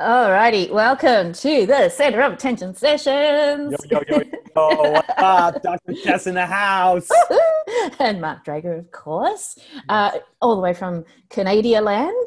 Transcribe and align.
Alrighty, 0.00 0.70
welcome 0.70 1.32
to 1.32 1.66
the 1.66 1.88
Center 1.88 2.20
of 2.22 2.32
Attention 2.34 2.72
Sessions. 2.72 3.74
Yo, 3.90 4.00
yo, 4.08 4.16
yo, 4.16 4.22
yo. 4.54 4.90
What's 4.92 5.08
up? 5.18 5.60
Dr. 5.60 5.92
Jess 6.04 6.28
in 6.28 6.36
the 6.36 6.46
house. 6.46 7.08
and 7.98 8.20
Mark 8.20 8.44
Drager, 8.44 8.78
of 8.78 8.92
course, 8.92 9.58
uh, 9.88 10.12
all 10.40 10.54
the 10.54 10.62
way 10.62 10.72
from 10.72 11.04
Canada 11.30 11.80
land. 11.80 12.26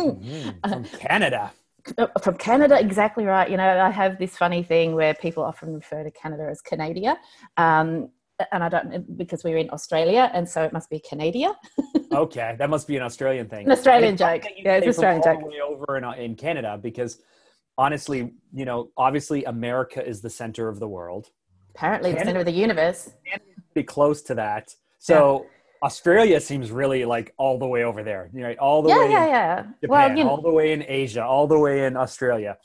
Mhm, 0.00 0.54
From 0.68 0.82
Canada. 0.98 1.52
Uh, 1.96 2.08
from 2.20 2.36
Canada, 2.38 2.76
exactly 2.80 3.24
right. 3.24 3.48
You 3.48 3.56
know, 3.56 3.78
I 3.80 3.90
have 3.90 4.18
this 4.18 4.36
funny 4.36 4.64
thing 4.64 4.96
where 4.96 5.14
people 5.14 5.44
often 5.44 5.74
refer 5.74 6.02
to 6.02 6.10
Canada 6.10 6.48
as 6.50 6.60
Canada. 6.60 7.16
Um, 7.56 8.08
and 8.52 8.64
I 8.64 8.68
don't, 8.68 9.16
because 9.16 9.44
we're 9.44 9.58
in 9.58 9.70
Australia, 9.70 10.30
and 10.34 10.48
so 10.48 10.62
it 10.62 10.72
must 10.72 10.90
be 10.90 10.98
Canada. 10.98 11.54
Okay, 12.14 12.56
that 12.58 12.68
must 12.68 12.86
be 12.86 12.96
an 12.98 13.02
Australian 13.02 13.48
thing. 13.48 13.64
An 13.64 13.72
Australian 13.72 14.04
And 14.04 14.12
it's 14.12 14.22
funny 14.22 14.40
joke. 14.40 14.50
Yeah, 14.58 14.76
it's 14.76 14.86
Australian 14.98 15.22
joke. 15.22 15.42
way 15.48 15.60
over 15.60 15.96
in, 15.96 16.04
uh, 16.04 16.12
in 16.12 16.34
Canada 16.34 16.78
because 16.80 17.22
honestly, 17.78 18.34
you 18.52 18.66
know, 18.66 18.90
obviously 18.98 19.44
America 19.44 20.06
is 20.06 20.20
the 20.20 20.28
center 20.28 20.68
of 20.68 20.78
the 20.78 20.88
world. 20.88 21.28
Apparently, 21.74 22.12
the 22.12 22.18
center 22.18 22.40
of 22.40 22.44
the 22.44 22.52
universe. 22.52 23.10
Be 23.74 23.82
close 23.82 24.20
to 24.24 24.34
that. 24.34 24.74
So 24.98 25.46
Australia 25.82 26.38
seems 26.40 26.70
really 26.70 27.04
like 27.04 27.32
all 27.38 27.58
the 27.58 27.66
way 27.66 27.82
over 27.82 28.02
there, 28.02 28.30
right? 28.34 28.58
All 28.58 28.82
the 28.82 28.90
Yeah, 28.90 28.98
way 29.00 29.10
yeah, 29.10 29.26
yeah. 29.26 29.56
Japan, 29.62 29.88
Well, 29.88 30.16
you 30.18 30.24
know, 30.24 30.30
all 30.30 30.42
the 30.42 30.50
way 30.50 30.72
in 30.72 30.84
Asia, 30.86 31.24
all 31.24 31.46
the 31.46 31.58
way 31.58 31.86
in 31.86 31.96
Australia. 31.96 32.58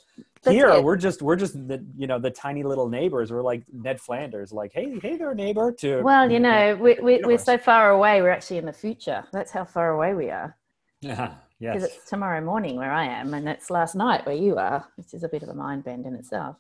That's 0.44 0.56
Here 0.56 0.70
it. 0.70 0.84
we're 0.84 0.98
just 0.98 1.22
we're 1.22 1.36
just 1.36 1.54
the 1.68 1.86
you 1.96 2.08
know 2.08 2.20
the 2.20 2.32
tiny 2.32 2.64
little 2.64 2.90
neighbors. 2.90 3.32
We're 3.32 3.42
like 3.42 3.64
Ned 3.72 4.00
Flanders, 4.00 4.52
like 4.52 4.72
hey 4.74 5.00
hey 5.02 5.18
there 5.18 5.34
neighbor. 5.34 5.72
To 5.80 6.02
well, 6.02 6.30
you 6.30 6.40
know, 6.40 6.76
we, 6.80 6.98
we, 7.02 7.22
we're 7.24 7.38
so 7.38 7.58
far 7.58 7.92
away. 7.92 8.22
We're 8.22 8.30
actually 8.30 8.58
in 8.58 8.66
the 8.66 8.74
future. 8.74 9.24
That's 9.32 9.52
how 9.52 9.66
far 9.66 9.92
away 9.92 10.14
we 10.14 10.30
are. 10.30 10.56
yeah 11.02 11.36
because 11.60 11.84
yes 11.84 11.96
it's 11.96 12.10
tomorrow 12.10 12.42
morning 12.42 12.76
where 12.76 12.92
I 12.92 13.06
am, 13.06 13.34
and 13.34 13.48
it's 13.50 13.70
last 13.70 13.96
night 13.96 14.26
where 14.26 14.36
you 14.36 14.58
are, 14.58 14.88
which 14.96 15.14
is 15.14 15.24
a 15.24 15.30
bit 15.30 15.44
of 15.44 15.50
a 15.50 15.56
mind 15.56 15.84
bend 15.84 16.06
in 16.06 16.16
itself. 16.16 16.58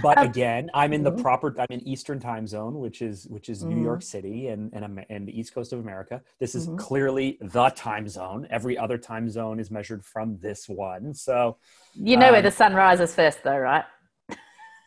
But 0.00 0.16
Um, 0.18 0.26
again, 0.26 0.70
I'm 0.72 0.92
in 0.92 1.02
the 1.02 1.12
mhm. 1.12 1.20
proper. 1.20 1.54
I'm 1.58 1.66
in 1.70 1.86
Eastern 1.86 2.18
time 2.18 2.46
zone, 2.46 2.78
which 2.78 3.02
is 3.02 3.26
which 3.28 3.48
is 3.50 3.62
New 3.62 3.76
Mhm. 3.76 3.82
York 3.82 4.02
City 4.02 4.48
and 4.48 4.72
and, 4.72 5.04
and 5.10 5.28
the 5.28 5.38
East 5.38 5.54
Coast 5.54 5.72
of 5.72 5.80
America. 5.80 6.22
This 6.38 6.54
is 6.54 6.68
Mhm. 6.68 6.78
clearly 6.78 7.36
the 7.42 7.68
time 7.70 8.08
zone. 8.08 8.46
Every 8.50 8.78
other 8.78 8.96
time 8.96 9.28
zone 9.28 9.60
is 9.60 9.70
measured 9.70 10.04
from 10.04 10.38
this 10.38 10.68
one. 10.68 11.12
So 11.14 11.56
You 11.94 12.16
know 12.16 12.30
where 12.30 12.38
Um, 12.38 12.44
the 12.44 12.50
sun 12.50 12.74
rises 12.74 13.14
first, 13.14 13.42
though, 13.42 13.58
right? 13.58 13.84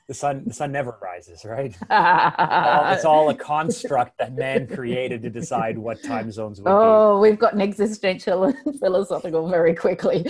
the 0.08 0.14
sun 0.14 0.44
the 0.46 0.54
sun 0.54 0.72
never 0.72 0.96
rises, 1.02 1.44
right? 1.46 1.76
All- 1.90 2.94
it's 2.94 3.06
all 3.06 3.30
a 3.30 3.34
construct 3.36 4.20
that 4.20 4.34
man 4.36 4.68
created 4.78 5.24
to 5.24 5.32
decide 5.32 5.78
what 5.80 6.02
time 6.04 6.32
zones 6.32 6.62
would 6.62 6.70
oh, 6.70 7.20
we've 7.20 7.40
got 7.40 7.54
an 7.56 7.62
existential 7.62 8.44
and 8.44 8.56
philosophical 8.80 9.48
very 9.50 9.74
quickly. 9.74 10.24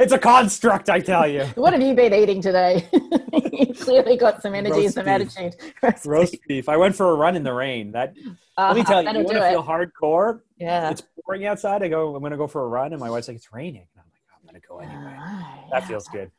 Be. 0.00 0.04
It's 0.04 0.12
a 0.12 0.18
construct, 0.18 0.88
I 0.90 1.00
tell 1.00 1.26
you. 1.28 1.44
what 1.54 1.72
have 1.72 1.82
you 1.82 1.94
been 1.94 2.12
eating 2.14 2.40
today? 2.42 2.88
you 3.52 3.74
clearly 3.74 4.16
got 4.16 4.42
some 4.42 4.54
energy 4.54 4.84
and 4.86 4.94
some 4.94 5.04
beef. 5.04 5.12
attitude. 5.38 5.56
Roast 5.82 6.06
Roast 6.06 6.32
beef. 6.32 6.40
beef. 6.48 6.68
I 6.68 6.76
went 6.76 6.96
for 6.96 7.10
a 7.10 7.14
run 7.14 7.36
in 7.36 7.42
the 7.42 7.52
rain. 7.52 7.92
That 7.92 8.14
let 8.16 8.24
me 8.24 8.36
Uh-huh, 8.56 8.84
tell 8.84 9.00
you, 9.02 9.06
that'll 9.06 9.20
you 9.22 9.26
want 9.26 9.36
do 9.36 9.40
to 9.40 9.46
it. 9.46 9.50
feel 9.50 9.62
hardcore. 9.64 10.40
Yeah. 10.58 10.90
It's 10.90 11.02
pouring 11.24 11.46
outside. 11.46 11.82
I 11.82 11.88
go, 11.88 12.14
I'm 12.14 12.20
going 12.20 12.32
to 12.32 12.36
go 12.38 12.46
for 12.46 12.64
a 12.64 12.68
run, 12.68 12.92
and 12.92 13.00
my 13.00 13.10
wife's 13.10 13.28
like, 13.28 13.36
it's 13.36 13.52
raining. 13.52 13.86
And 13.94 14.02
I'm 14.02 14.10
like, 14.10 14.22
I'm 14.36 14.46
going 14.48 14.60
to 14.60 14.66
go 14.66 14.78
anyway. 14.78 15.16
Ah, 15.18 15.58
That 15.72 15.82
yeah. 15.82 15.88
feels 15.88 16.08
good. 16.08 16.30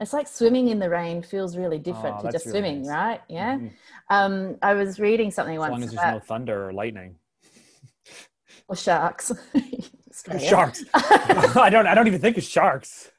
It's 0.00 0.14
like 0.14 0.26
swimming 0.28 0.68
in 0.68 0.78
the 0.78 0.88
rain 0.88 1.22
feels 1.22 1.58
really 1.58 1.78
different 1.78 2.16
Oh, 2.20 2.22
to 2.22 2.32
just 2.32 2.46
really 2.46 2.60
swimming, 2.60 2.82
nice. 2.84 2.90
right? 2.90 3.20
Yeah. 3.28 3.58
Mhm. 3.58 3.70
Um, 4.08 4.56
I 4.62 4.72
was 4.72 4.98
reading 4.98 5.30
something 5.30 5.56
As 5.56 5.60
once 5.60 5.72
long 5.72 5.82
as 5.82 5.90
there's 5.90 6.00
about 6.02 6.14
no 6.14 6.20
thunder 6.20 6.68
or 6.68 6.72
lightning. 6.72 7.16
or 8.66 8.76
sharks. 8.76 9.30
Australia. 10.10 10.48
Sharks. 10.48 10.84
I 10.94 11.70
don't. 11.70 11.86
I 11.86 11.94
don't 11.94 12.06
even 12.06 12.20
think 12.20 12.36
of 12.36 12.44
sharks. 12.44 13.10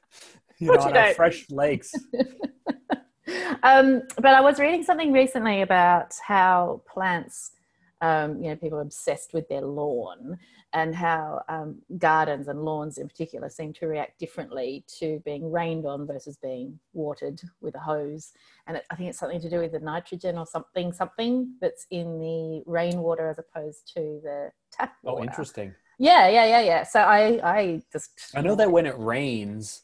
You 0.58 0.68
know, 0.68 0.74
you 0.74 0.80
on 0.80 0.96
our 0.96 1.14
fresh 1.14 1.46
lakes. 1.50 1.92
um, 3.62 4.02
but 4.16 4.26
I 4.26 4.40
was 4.40 4.58
reading 4.60 4.84
something 4.84 5.12
recently 5.12 5.62
about 5.62 6.14
how 6.24 6.82
plants, 6.86 7.52
um, 8.00 8.42
you 8.42 8.50
know, 8.50 8.56
people 8.56 8.78
are 8.78 8.82
obsessed 8.82 9.32
with 9.32 9.48
their 9.48 9.62
lawn 9.62 10.38
and 10.74 10.94
how 10.94 11.42
um, 11.48 11.82
gardens 11.98 12.48
and 12.48 12.64
lawns 12.64 12.98
in 12.98 13.08
particular 13.08 13.48
seem 13.48 13.72
to 13.74 13.86
react 13.86 14.18
differently 14.18 14.84
to 14.98 15.20
being 15.24 15.50
rained 15.50 15.84
on 15.84 16.06
versus 16.06 16.36
being 16.36 16.78
watered 16.92 17.40
with 17.60 17.74
a 17.74 17.78
hose. 17.78 18.32
And 18.66 18.76
it, 18.78 18.84
I 18.90 18.94
think 18.94 19.10
it's 19.10 19.18
something 19.18 19.40
to 19.40 19.50
do 19.50 19.58
with 19.58 19.72
the 19.72 19.80
nitrogen 19.80 20.38
or 20.38 20.46
something, 20.46 20.92
something 20.92 21.54
that's 21.60 21.86
in 21.90 22.18
the 22.18 22.62
rainwater 22.66 23.28
as 23.28 23.38
opposed 23.38 23.92
to 23.94 24.20
the 24.22 24.50
tap 24.70 24.94
water. 25.02 25.18
Oh, 25.20 25.22
interesting. 25.24 25.74
Yeah, 26.02 26.26
yeah, 26.28 26.44
yeah, 26.46 26.60
yeah. 26.62 26.82
So 26.82 27.00
I, 27.00 27.40
I 27.44 27.82
just. 27.92 28.10
I 28.34 28.40
know 28.40 28.56
that 28.56 28.70
when 28.72 28.86
it 28.86 28.98
rains, 28.98 29.82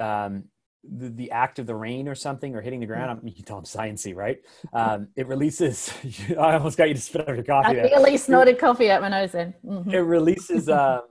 um, 0.00 0.44
the, 0.82 1.10
the 1.10 1.30
act 1.30 1.58
of 1.58 1.66
the 1.66 1.74
rain 1.74 2.08
or 2.08 2.14
something 2.14 2.54
or 2.56 2.62
hitting 2.62 2.80
the 2.80 2.86
ground, 2.86 3.10
I'm, 3.10 3.26
you 3.28 3.34
can 3.34 3.44
tell 3.44 3.58
I'm 3.58 3.64
sciencey, 3.64 4.14
right? 4.16 4.38
Um, 4.72 5.08
it 5.14 5.26
releases. 5.28 5.92
I 6.30 6.54
almost 6.54 6.78
got 6.78 6.88
you 6.88 6.94
to 6.94 7.00
spit 7.00 7.28
out 7.28 7.34
your 7.34 7.44
coffee. 7.44 7.68
I 7.68 7.74
there. 7.74 7.84
nearly 7.84 8.16
snorted 8.16 8.58
coffee 8.58 8.90
out 8.90 9.02
my 9.02 9.10
nose 9.10 9.32
then. 9.32 9.52
Mhm. 9.62 9.92
it 9.92 10.00
releases 10.00 10.68
um, 10.70 11.02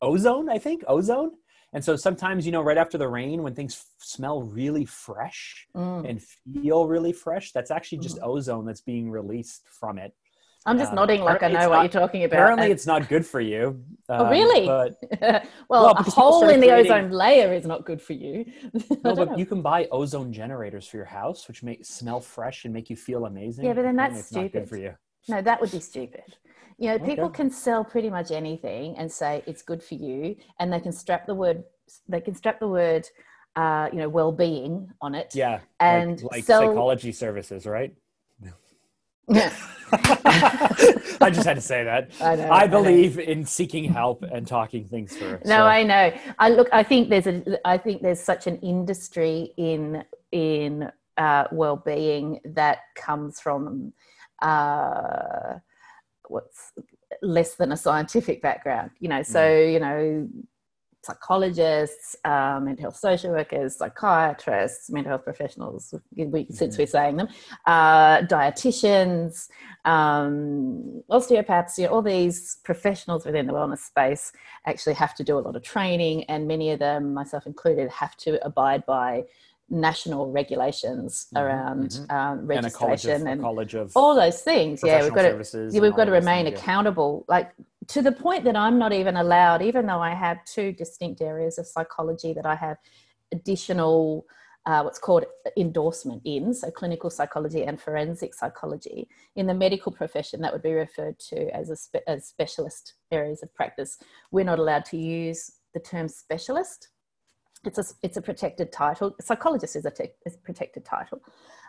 ozone 0.00 0.48
i 0.48 0.56
think 0.58 0.82
ozone 0.88 1.32
and 1.74 1.84
so 1.84 1.94
sometimes 1.94 2.46
you 2.46 2.52
know 2.52 2.62
right 2.62 2.78
after 2.78 2.96
the 2.96 3.06
rain 3.06 3.42
when 3.42 3.54
things 3.54 3.74
f- 3.74 3.84
smell 3.98 4.42
really 4.42 4.86
fresh 4.86 5.66
Mm. 5.76 6.08
and 6.08 6.22
feel 6.22 6.88
really 6.88 7.12
fresh 7.12 7.52
that's 7.52 7.70
actually 7.70 7.98
just 7.98 8.18
ozone 8.22 8.64
that's 8.64 8.80
being 8.80 9.10
released 9.10 9.62
from 9.68 9.98
it 9.98 10.14
I'm 10.66 10.78
just 10.78 10.90
Um, 10.90 10.96
nodding 10.96 11.22
like 11.22 11.42
I 11.42 11.48
know 11.48 11.68
what 11.70 11.76
not- 11.76 11.82
you're 11.82 12.00
talking 12.02 12.24
about. 12.24 12.34
apparently 12.36 12.64
And- 12.66 12.72
it's 12.72 12.86
not 12.86 13.08
good 13.08 13.24
for 13.26 13.40
you 13.40 13.82
Oh, 14.10 14.24
um, 14.26 14.30
really? 14.30 14.66
but 14.66 14.96
well, 15.68 15.84
Well, 15.84 15.94
a 15.96 16.02
hole 16.02 16.48
in 16.48 16.60
the 16.60 16.66
creating- 16.68 16.92
ozone 16.92 17.10
layer 17.10 17.52
is 17.54 17.66
not 17.66 17.86
good 17.86 18.00
for 18.02 18.12
you. 18.12 18.44
No 19.04 19.14
but 19.14 19.30
know. 19.30 19.36
you 19.36 19.46
can 19.46 19.62
buy 19.62 19.86
ozone 19.90 20.32
generators 20.32 20.86
for 20.86 20.96
your 20.98 21.06
house 21.06 21.48
which 21.48 21.62
make 21.62 21.84
smell 21.84 22.20
fresh 22.20 22.64
and 22.66 22.74
make 22.74 22.90
you 22.90 22.96
feel 22.96 23.24
amazing 23.26 23.64
Yeah, 23.64 23.72
but 23.72 23.82
then 23.82 23.96
that's 23.96 24.30
not 24.32 24.42
good 24.42 24.50
stupid. 24.50 24.68
for 24.68 24.76
you 24.76 24.92
No, 25.28 25.40
that 25.42 25.60
would 25.60 25.70
be 25.70 25.80
stupid. 25.80 26.24
You 26.78 26.88
know, 26.90 26.98
people 26.98 27.26
Okay. 27.26 27.36
can 27.36 27.50
sell 27.50 27.84
pretty 27.84 28.08
much 28.10 28.30
anything 28.30 28.96
and 28.98 29.10
say 29.12 29.42
it's 29.46 29.60
good 29.62 29.82
for 29.82 29.94
you, 29.94 30.36
and 30.58 30.72
they 30.72 30.80
can 30.80 30.92
strap 30.92 31.26
the 31.26 31.34
word 31.34 31.62
they 32.08 32.20
can 32.20 32.34
strap 32.34 32.58
the 32.60 32.68
word 32.68 33.06
uh, 33.56 33.88
you 33.92 33.98
know 33.98 34.08
well-being 34.08 34.88
on 35.02 35.14
it. 35.14 35.34
yeah 35.34 35.58
And 35.80 36.22
like, 36.22 36.32
like 36.32 36.44
sell- 36.44 36.60
psychology 36.62 37.12
services 37.12 37.66
right. 37.66 37.92
I 39.92 41.30
just 41.32 41.46
had 41.46 41.54
to 41.56 41.60
say 41.60 41.84
that. 41.84 42.10
I 42.20 42.36
know, 42.36 42.44
I 42.48 42.62
I 42.62 42.66
believe 42.66 43.18
in 43.18 43.44
seeking 43.44 43.84
help 43.84 44.22
and 44.22 44.46
talking 44.46 44.84
things 44.86 45.16
through. 45.16 45.38
No, 45.44 45.56
So, 45.58 45.62
I 45.66 45.82
know. 45.82 46.12
I 46.38 46.48
look. 46.50 46.68
I 46.72 46.82
think 46.82 47.08
there's 47.10 47.26
a. 47.26 47.58
I 47.66 47.76
think 47.78 48.02
there's 48.02 48.20
such 48.20 48.46
an 48.46 48.58
industry 48.58 49.52
in 49.56 50.04
in 50.32 50.90
uh, 51.16 51.44
well-being 51.52 52.40
that 52.44 52.78
comes 52.94 53.40
from 53.40 53.92
uh, 54.42 55.54
what's 56.28 56.72
less 57.22 57.56
than 57.56 57.72
a 57.72 57.76
scientific 57.76 58.40
background. 58.42 58.90
You 59.00 59.08
know, 59.08 59.22
so 59.22 59.40
Mm. 59.40 59.72
you 59.72 59.80
know, 59.80 60.28
psychologists, 61.02 62.16
um, 62.24 62.64
mental 62.66 62.82
health 62.84 62.96
social 62.96 63.30
workers, 63.30 63.76
psychiatrists, 63.76 64.90
mental 64.90 65.10
health 65.10 65.24
professionals. 65.24 65.94
We, 66.16 66.46
Since 66.50 66.74
Mm-hmm. 66.74 66.82
we're 66.82 66.86
saying 66.86 67.16
them, 67.16 67.28
uh, 67.66 68.18
dietitians, 68.22 69.48
um, 69.84 71.02
osteopaths, 71.10 71.78
you 71.78 71.86
know, 71.86 71.92
all 71.94 72.02
these 72.02 72.58
professionals 72.64 73.24
within 73.24 73.46
the 73.46 73.52
wellness 73.52 73.78
space 73.78 74.32
actually 74.66 74.94
have 74.94 75.14
to 75.16 75.24
do 75.24 75.38
a 75.38 75.40
lot 75.40 75.56
of 75.56 75.62
training, 75.62 76.24
and 76.24 76.46
many 76.46 76.70
of 76.70 76.78
them, 76.78 77.14
myself 77.14 77.46
included, 77.46 77.90
have 77.90 78.16
to 78.16 78.44
abide 78.44 78.84
by 78.86 79.24
national 79.72 80.32
regulations 80.32 81.28
Mhm, 81.32 81.40
around 81.40 81.90
mhm. 81.90 82.10
um, 82.12 82.38
and 82.40 82.48
registration 82.48 83.22
of, 83.22 83.26
and 83.28 83.44
of 83.74 83.92
all 83.94 84.14
those 84.16 84.42
things. 84.42 84.82
Yeah, 84.84 85.02
we've 85.04 85.14
got 85.14 85.22
to 85.22 85.70
yeah, 85.72 85.80
we've 85.80 85.94
got 85.94 86.06
to 86.06 86.10
remain 86.10 86.44
things, 86.46 86.56
yeah. 86.58 86.62
accountable, 86.62 87.24
like 87.28 87.52
to 87.90 88.02
the 88.02 88.12
point 88.12 88.44
that 88.44 88.56
I'm 88.56 88.78
not 88.78 88.92
even 88.92 89.16
allowed, 89.16 89.62
even 89.62 89.86
though 89.86 90.00
I 90.00 90.14
have 90.14 90.44
two 90.44 90.72
distinct 90.72 91.20
areas 91.20 91.58
of 91.58 91.66
psychology 91.66 92.32
that 92.32 92.46
I 92.46 92.54
have 92.54 92.78
additional. 93.32 94.26
Uh, 94.66 94.82
what's 94.82 94.98
called 94.98 95.24
endorsement 95.56 96.20
in, 96.26 96.52
so 96.52 96.70
clinical 96.70 97.08
psychology 97.08 97.64
and 97.64 97.80
forensic 97.80 98.34
psychology. 98.34 99.08
In 99.34 99.46
the 99.46 99.54
medical 99.54 99.90
profession, 99.90 100.42
that 100.42 100.52
would 100.52 100.62
be 100.62 100.74
referred 100.74 101.18
to 101.30 101.48
as 101.56 101.70
a 101.70 101.76
spe- 101.76 102.06
as 102.06 102.26
specialist 102.26 102.92
areas 103.10 103.42
of 103.42 103.52
practice. 103.54 103.96
We're 104.30 104.44
not 104.44 104.58
allowed 104.58 104.84
to 104.86 104.98
use 104.98 105.50
the 105.72 105.80
term 105.80 106.08
specialist. 106.08 106.88
It's 107.64 107.78
a 107.78 107.84
it's 108.02 108.18
a 108.18 108.22
protected 108.22 108.70
title. 108.70 109.16
Psychologist 109.18 109.76
is 109.76 109.86
a, 109.86 109.90
te- 109.90 110.12
is 110.26 110.34
a 110.34 110.38
protected 110.38 110.84
title, 110.84 111.22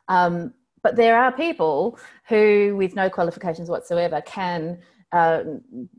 um, 0.09 0.53
but 0.83 0.97
there 0.97 1.17
are 1.17 1.31
people 1.31 1.97
who, 2.27 2.75
with 2.77 2.93
no 2.93 3.09
qualifications 3.09 3.69
whatsoever, 3.69 4.21
can 4.25 4.79
uh, 5.11 5.43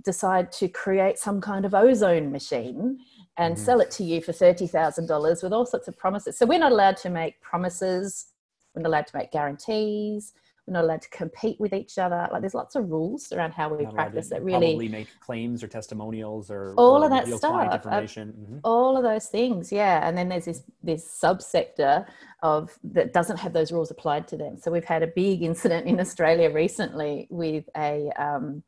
decide 0.04 0.50
to 0.52 0.68
create 0.68 1.18
some 1.18 1.40
kind 1.40 1.64
of 1.64 1.74
ozone 1.74 2.32
machine 2.32 2.98
and 3.36 3.54
Mhm. 3.56 3.58
sell 3.58 3.80
it 3.80 3.90
to 3.92 4.04
you 4.04 4.20
for 4.20 4.32
$30,000 4.32 5.42
with 5.42 5.52
all 5.52 5.66
sorts 5.66 5.88
of 5.88 5.98
promises. 5.98 6.36
So 6.38 6.46
we're 6.46 6.58
not 6.58 6.72
allowed 6.72 6.96
to 6.98 7.10
make 7.10 7.40
promises, 7.40 8.26
we're 8.74 8.82
not 8.82 8.88
allowed 8.88 9.06
to 9.08 9.16
make 9.16 9.30
guarantees, 9.30 10.32
we're 10.66 10.74
not 10.74 10.84
allowed 10.84 11.02
to 11.02 11.10
compete 11.10 11.58
with 11.60 11.72
each 11.74 11.98
other. 11.98 12.28
Like 12.30 12.40
there's 12.40 12.54
lots 12.54 12.74
of 12.76 12.88
rules 12.90 13.32
around 13.32 13.52
how 13.52 13.68
we 13.74 13.82
Not 13.84 13.94
practice 13.94 14.28
that 14.30 14.44
really 14.44 14.68
probably 14.68 14.88
make 14.88 15.08
claims 15.20 15.62
or 15.62 15.68
testimonials 15.68 16.50
or 16.50 16.74
All 16.76 17.02
or 17.02 17.04
of 17.06 17.10
that 17.10 17.26
stuff. 17.38 17.50
Uh. 17.86 17.90
Mhm. 18.38 18.60
all 18.64 18.96
of 18.96 19.02
those 19.02 19.26
things 19.26 19.72
yeah 19.72 20.06
and 20.06 20.16
then 20.16 20.28
there's 20.28 20.44
this 20.44 20.62
this 20.82 21.04
subsector 21.20 22.06
of 22.42 22.78
that 22.84 23.12
doesn't 23.12 23.38
have 23.38 23.52
those 23.52 23.72
rules 23.72 23.90
applied 23.90 24.28
to 24.28 24.36
them 24.36 24.56
so 24.56 24.70
we've 24.70 24.84
had 24.84 25.02
a 25.02 25.06
big 25.08 25.42
incident 25.42 25.86
in 25.86 25.98
australia 25.98 26.48
recently 26.48 27.26
with 27.30 27.68
a 27.76 28.10
um 28.16 28.62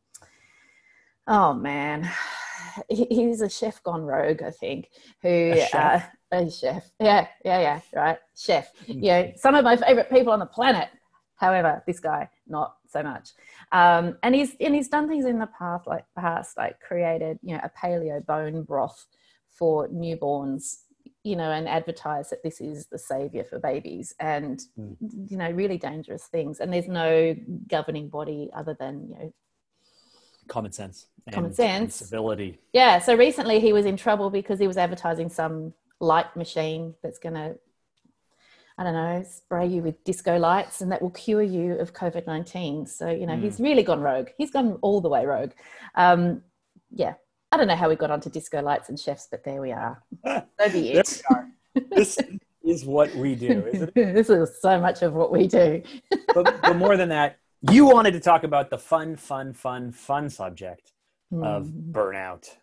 oh 1.26 1.55
man. 1.55 2.11
He's 2.88 3.41
a 3.41 3.49
chef 3.49 3.82
gone 3.82 4.03
rogue 4.03 4.43
i 4.43 4.50
think 4.50 4.88
who 5.23 5.29
A 5.29 5.67
chef? 5.67 6.05
uh 6.32 6.37
a 6.37 6.50
chef. 6.50 6.91
Yeah 6.99 7.29
yeah 7.44 7.61
yeah 7.61 7.81
right. 7.94 8.19
Chef. 8.37 8.71
Yeah 8.87 9.32
some 9.37 9.55
of 9.55 9.65
my 9.65 9.76
favorite 9.76 10.11
people 10.11 10.32
on 10.32 10.38
the 10.41 10.47
planet. 10.47 10.88
However 11.37 11.82
this 11.87 12.00
guy 12.00 12.29
not 12.49 12.76
so 12.88 13.03
much. 13.03 13.31
Um, 13.73 14.17
and 14.23 14.35
he's 14.35 14.56
and 14.61 14.75
he's 14.75 14.88
done 14.88 15.09
things 15.09 15.25
in 15.26 15.38
the 15.38 15.49
past 15.59 15.87
like 15.87 16.05
past 16.17 16.56
like 16.56 16.81
created 16.81 17.38
you 17.43 17.55
know 17.55 17.61
a 17.62 17.71
paleo 17.79 18.25
bone 18.25 18.62
broth 18.62 19.06
for 19.50 19.88
newborns 19.88 20.79
you 21.23 21.37
know 21.37 21.50
and 21.53 21.69
advertised 21.69 22.31
that 22.31 22.43
this 22.43 22.61
is 22.61 22.87
the 22.87 22.99
savior 22.99 23.44
for 23.44 23.59
babies 23.59 24.15
and 24.21 24.61
Mm. 24.79 24.97
you 25.31 25.37
know 25.37 25.50
really 25.50 25.79
dangerous 25.79 26.25
things. 26.25 26.61
And 26.61 26.73
there's 26.73 26.88
no 26.88 27.37
governing 27.69 28.09
body 28.09 28.50
other 28.56 28.76
than 28.79 29.09
you 29.11 29.15
know 29.19 29.32
Common 30.49 30.73
sense. 30.73 31.06
Common 31.32 31.55
sense. 31.55 31.96
Civility. 31.96 32.58
yeah 32.73 32.99
so 32.99 33.14
recently 33.14 33.58
he 33.61 33.73
was 33.73 33.87
in 33.87 33.96
trouble 33.96 34.29
because 34.31 34.58
he 34.58 34.67
was 34.67 34.76
advertising 34.76 35.29
some 35.31 35.73
light 36.00 36.35
machine 36.37 36.94
that's 37.02 37.19
going 37.19 37.35
to 37.35 37.56
I 38.76 38.82
don't 38.82 38.93
know, 38.94 39.23
spray 39.29 39.67
you 39.69 39.82
with 39.82 40.02
disco 40.02 40.37
lights 40.37 40.81
and 40.81 40.91
that 40.91 41.00
will 41.00 41.11
cure 41.11 41.43
you 41.43 41.75
of 41.75 41.94
COVID 41.94 42.26
19. 42.26 42.87
So, 42.87 43.08
you 43.08 43.25
know, 43.25 43.37
he's 43.37 43.61
really 43.61 43.85
gone 43.85 44.00
rogue. 44.00 44.31
He's 44.37 44.50
gone 44.50 44.79
all 44.82 45.00
the 45.00 45.08
way 45.08 45.25
rogue. 45.26 45.52
Um, 45.94 46.43
yeah. 46.90 47.14
I 47.52 47.56
don't 47.56 47.69
know 47.69 47.76
how 47.76 47.88
we 47.88 47.94
got 47.94 48.11
onto 48.11 48.29
disco 48.31 48.61
lights 48.62 48.88
and 48.88 48.99
chefs, 48.99 49.29
but 49.31 49.44
there 49.44 49.61
we 49.61 49.70
are. 49.70 50.02
So 50.25 50.70
be 50.73 50.93
There 50.93 51.02
it. 51.02 51.23
we 51.31 51.37
are. 51.37 51.50
This 51.90 52.19
is 52.64 52.85
what 52.85 53.14
we 53.14 53.37
do, 53.37 53.64
isn't 53.73 53.93
it? 53.94 53.94
this 54.14 54.29
is 54.29 54.61
so 54.61 54.81
much 54.81 55.02
of 55.02 55.12
what 55.12 55.31
we 55.31 55.47
do. 55.47 55.81
But, 56.35 56.61
but 56.61 56.76
more 56.76 56.97
than 56.97 57.11
that, 57.11 57.38
you 57.70 57.87
wanted 57.87 58.12
to 58.12 58.20
talk 58.20 58.44
about 58.44 58.70
the 58.70 58.78
fun, 58.78 59.16
fun, 59.16 59.52
fun, 59.52 59.93
fun 59.93 60.28
subject 60.31 60.93
of 61.32 61.66
Mm. 61.66 61.93
burnout. 61.93 62.56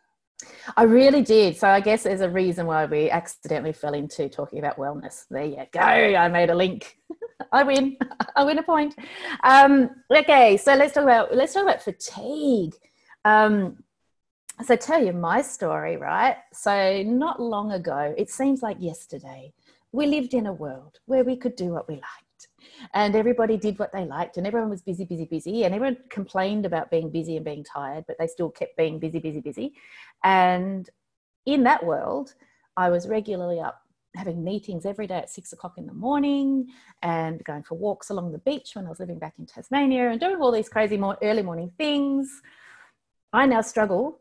I 0.75 0.83
really 0.83 1.21
did. 1.21 1.57
So 1.57 1.67
I 1.67 1.79
guess 1.81 2.03
there's 2.03 2.21
a 2.21 2.29
reason 2.29 2.65
why 2.65 2.85
we 2.85 3.09
accidentally 3.09 3.73
fell 3.73 3.93
into 3.93 4.27
talking 4.29 4.59
about 4.59 4.77
wellness. 4.77 5.25
There 5.29 5.45
you 5.45 5.65
go. 5.71 5.79
I 5.79 6.27
made 6.29 6.49
a 6.49 6.55
link. 6.55 6.97
I 7.51 7.63
win. 7.63 7.97
I 8.35 8.43
win 8.43 8.57
a 8.57 8.63
point. 8.63 8.95
Um, 9.43 9.89
okay, 10.09 10.57
so 10.57 10.73
let's 10.75 10.93
talk 10.93 11.03
about 11.03 11.35
let's 11.35 11.53
talk 11.53 11.63
about 11.63 11.81
fatigue. 11.81 12.73
Um, 13.25 13.83
so 14.65 14.75
tell 14.75 15.03
you 15.03 15.13
my 15.13 15.41
story, 15.41 15.97
right? 15.97 16.37
So 16.53 17.03
not 17.03 17.41
long 17.41 17.71
ago, 17.71 18.13
it 18.17 18.29
seems 18.29 18.61
like 18.61 18.77
yesterday, 18.79 19.53
we 19.91 20.05
lived 20.05 20.33
in 20.33 20.45
a 20.47 20.53
world 20.53 20.99
where 21.05 21.23
we 21.23 21.35
could 21.35 21.55
do 21.55 21.69
what 21.69 21.87
we 21.87 21.95
liked. 21.95 22.30
And 22.93 23.15
everybody 23.15 23.57
did 23.57 23.79
what 23.79 23.91
they 23.91 24.05
liked, 24.05 24.37
and 24.37 24.47
everyone 24.47 24.69
was 24.69 24.81
busy, 24.81 25.05
busy, 25.05 25.25
busy. 25.25 25.63
And 25.63 25.73
everyone 25.73 25.97
complained 26.09 26.65
about 26.65 26.91
being 26.91 27.09
busy 27.09 27.35
and 27.35 27.45
being 27.45 27.63
tired, 27.63 28.05
but 28.07 28.17
they 28.19 28.27
still 28.27 28.49
kept 28.49 28.77
being 28.77 28.99
busy, 28.99 29.19
busy, 29.19 29.41
busy. 29.41 29.73
And 30.23 30.89
in 31.45 31.63
that 31.63 31.85
world, 31.85 32.33
I 32.77 32.89
was 32.89 33.07
regularly 33.07 33.59
up 33.59 33.81
having 34.15 34.43
meetings 34.43 34.85
every 34.85 35.07
day 35.07 35.15
at 35.15 35.29
six 35.29 35.53
o'clock 35.53 35.77
in 35.77 35.85
the 35.85 35.93
morning 35.93 36.67
and 37.01 37.43
going 37.43 37.63
for 37.63 37.75
walks 37.75 38.09
along 38.09 38.31
the 38.31 38.39
beach 38.39 38.71
when 38.73 38.85
I 38.85 38.89
was 38.89 38.99
living 38.99 39.19
back 39.19 39.35
in 39.39 39.45
Tasmania 39.45 40.09
and 40.09 40.19
doing 40.19 40.37
all 40.37 40.51
these 40.51 40.69
crazy 40.69 40.97
more 40.97 41.17
early 41.21 41.41
morning 41.41 41.71
things. 41.77 42.41
I 43.33 43.45
now 43.45 43.61
struggle 43.61 44.19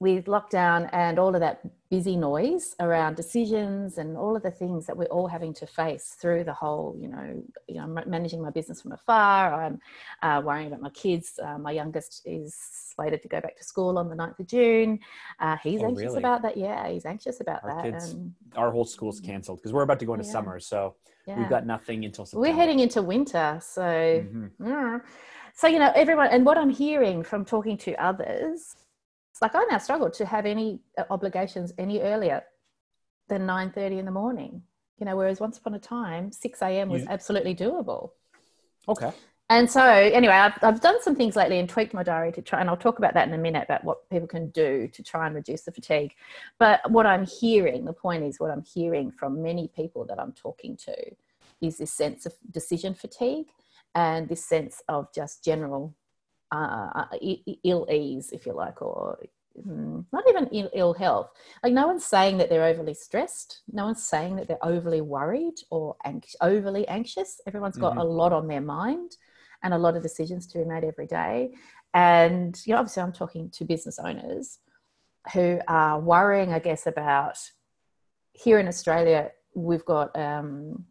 with 0.00 0.24
lockdown 0.24 0.88
and 0.94 1.18
all 1.18 1.34
of 1.34 1.40
that 1.42 1.60
busy 1.90 2.16
noise 2.16 2.74
around 2.80 3.16
decisions 3.16 3.98
and 3.98 4.16
all 4.16 4.34
of 4.34 4.42
the 4.42 4.50
things 4.50 4.86
that 4.86 4.96
we're 4.96 5.04
all 5.06 5.26
having 5.26 5.52
to 5.52 5.66
face 5.66 6.16
through 6.18 6.42
the 6.42 6.54
whole, 6.54 6.96
you 6.98 7.06
know, 7.06 7.42
you 7.68 7.74
know, 7.74 7.82
I'm 7.82 8.10
managing 8.10 8.40
my 8.40 8.48
business 8.48 8.80
from 8.80 8.92
afar. 8.92 9.62
I'm 9.62 9.78
uh, 10.22 10.40
worrying 10.42 10.68
about 10.68 10.80
my 10.80 10.88
kids. 10.90 11.38
Uh, 11.42 11.58
my 11.58 11.72
youngest 11.72 12.22
is 12.24 12.56
slated 12.94 13.20
to 13.22 13.28
go 13.28 13.42
back 13.42 13.58
to 13.58 13.64
school 13.64 13.98
on 13.98 14.08
the 14.08 14.16
9th 14.16 14.40
of 14.40 14.46
June. 14.46 14.98
Uh, 15.38 15.58
he's 15.62 15.82
Oh, 15.82 15.88
anxious 15.88 16.04
really? 16.06 16.18
about 16.18 16.40
that. 16.42 16.56
Yeah, 16.56 16.88
he's 16.88 17.04
anxious 17.04 17.40
about 17.42 17.62
Our 17.62 17.74
that. 17.82 17.92
kids- 17.92 18.12
And 18.12 18.32
Our 18.56 18.70
whole 18.70 18.86
school's 18.86 19.20
canceled 19.20 19.58
because 19.58 19.74
we're 19.74 19.82
about 19.82 20.00
to 20.00 20.06
go 20.06 20.14
into 20.14 20.24
Yeah. 20.24 20.32
summer. 20.32 20.60
So 20.60 20.94
yeah. 21.26 21.38
we've 21.38 21.50
got 21.50 21.66
nothing 21.66 22.06
until 22.06 22.24
September. 22.24 22.48
we're 22.48 22.54
heading 22.56 22.80
into 22.80 23.02
winter. 23.02 23.58
So 23.62 23.82
Mhm. 23.82 24.50
Mm. 24.58 25.02
So, 25.52 25.66
you 25.66 25.78
know, 25.78 25.92
everyone, 25.94 26.28
and 26.28 26.46
what 26.46 26.56
I'm 26.56 26.70
hearing 26.70 27.22
from 27.22 27.44
talking 27.44 27.76
to 27.78 27.94
others, 28.02 28.76
it's 29.40 29.54
like 29.54 29.62
I 29.62 29.66
now 29.70 29.78
struggle 29.78 30.10
to 30.10 30.26
have 30.26 30.44
any 30.44 30.80
uh, 30.98 31.04
obligations 31.10 31.72
any 31.78 32.00
earlier 32.00 32.42
than 33.28 33.46
9.30 33.46 33.98
in 34.00 34.04
the 34.04 34.10
morning, 34.10 34.62
you 34.98 35.06
know, 35.06 35.16
whereas 35.16 35.40
once 35.40 35.56
upon 35.56 35.74
a 35.74 35.78
time, 35.78 36.30
6 36.32 36.62
a.m. 36.62 36.88
was 36.90 37.02
You- 37.02 37.08
absolutely 37.08 37.54
doable. 37.54 38.10
Okay. 38.88 39.12
And 39.48 39.68
so, 39.68 39.82
anyway, 39.82 40.34
I've, 40.34 40.52
I've 40.62 40.80
done 40.80 41.02
some 41.02 41.16
things 41.16 41.34
lately 41.34 41.58
and 41.58 41.68
tweaked 41.68 41.92
my 41.92 42.04
diary 42.04 42.30
to 42.32 42.42
try, 42.42 42.60
and 42.60 42.70
I'll 42.70 42.76
talk 42.76 42.98
about 42.98 43.14
that 43.14 43.26
in 43.26 43.34
a 43.34 43.38
minute 43.38 43.64
about 43.64 43.82
what 43.82 44.08
people 44.08 44.28
can 44.28 44.50
do 44.50 44.88
to 44.92 45.02
try 45.02 45.26
and 45.26 45.34
reduce 45.34 45.62
the 45.62 45.72
fatigue. 45.72 46.14
But 46.58 46.88
what 46.88 47.04
I'm 47.04 47.26
hearing, 47.26 47.84
the 47.84 47.92
point 47.92 48.22
is, 48.22 48.38
what 48.38 48.52
I'm 48.52 48.62
hearing 48.62 49.10
from 49.10 49.42
many 49.42 49.68
people 49.74 50.04
that 50.04 50.20
I'm 50.20 50.32
talking 50.32 50.76
to 50.84 50.94
is 51.60 51.78
this 51.78 51.92
sense 51.92 52.26
of 52.26 52.34
decision 52.52 52.94
fatigue 52.94 53.46
and 53.94 54.28
this 54.28 54.44
sense 54.44 54.82
of 54.88 55.12
just 55.12 55.44
general 55.44 55.96
uh, 56.52 57.06
i- 57.12 57.58
ill 57.64 57.86
ease, 57.90 58.30
if 58.32 58.46
you 58.46 58.52
like, 58.52 58.82
or 58.82 59.18
mm, 59.66 60.04
not 60.12 60.24
even 60.28 60.46
ill, 60.52 60.70
ill 60.74 60.94
health. 60.94 61.30
Like, 61.62 61.72
no 61.72 61.86
one's 61.86 62.04
saying 62.04 62.38
that 62.38 62.48
they're 62.48 62.64
overly 62.64 62.94
stressed, 62.94 63.62
no 63.72 63.84
one's 63.86 64.02
saying 64.02 64.36
that 64.36 64.48
they're 64.48 64.64
overly 64.64 65.00
worried 65.00 65.56
or 65.70 65.96
anx- 66.04 66.36
overly 66.40 66.86
anxious. 66.88 67.40
Everyone's 67.46 67.78
got 67.78 67.96
Mhm. 67.96 68.00
a 68.00 68.04
lot 68.04 68.32
on 68.32 68.46
their 68.48 68.60
mind 68.60 69.16
and 69.62 69.74
a 69.74 69.78
lot 69.78 69.96
of 69.96 70.02
decisions 70.02 70.46
to 70.48 70.58
be 70.58 70.64
made 70.64 70.84
every 70.84 71.06
day. 71.06 71.54
And 71.94 72.60
you 72.66 72.72
know, 72.72 72.80
obviously, 72.80 73.02
I'm 73.02 73.12
talking 73.12 73.50
to 73.50 73.64
business 73.64 73.98
owners 73.98 74.58
who 75.34 75.60
are 75.68 76.00
worrying, 76.00 76.52
I 76.52 76.58
guess, 76.60 76.86
about 76.86 77.38
here 78.32 78.58
in 78.58 78.68
Australia, 78.68 79.32
we've 79.54 79.84
got 79.84 80.16
um, 80.16 80.86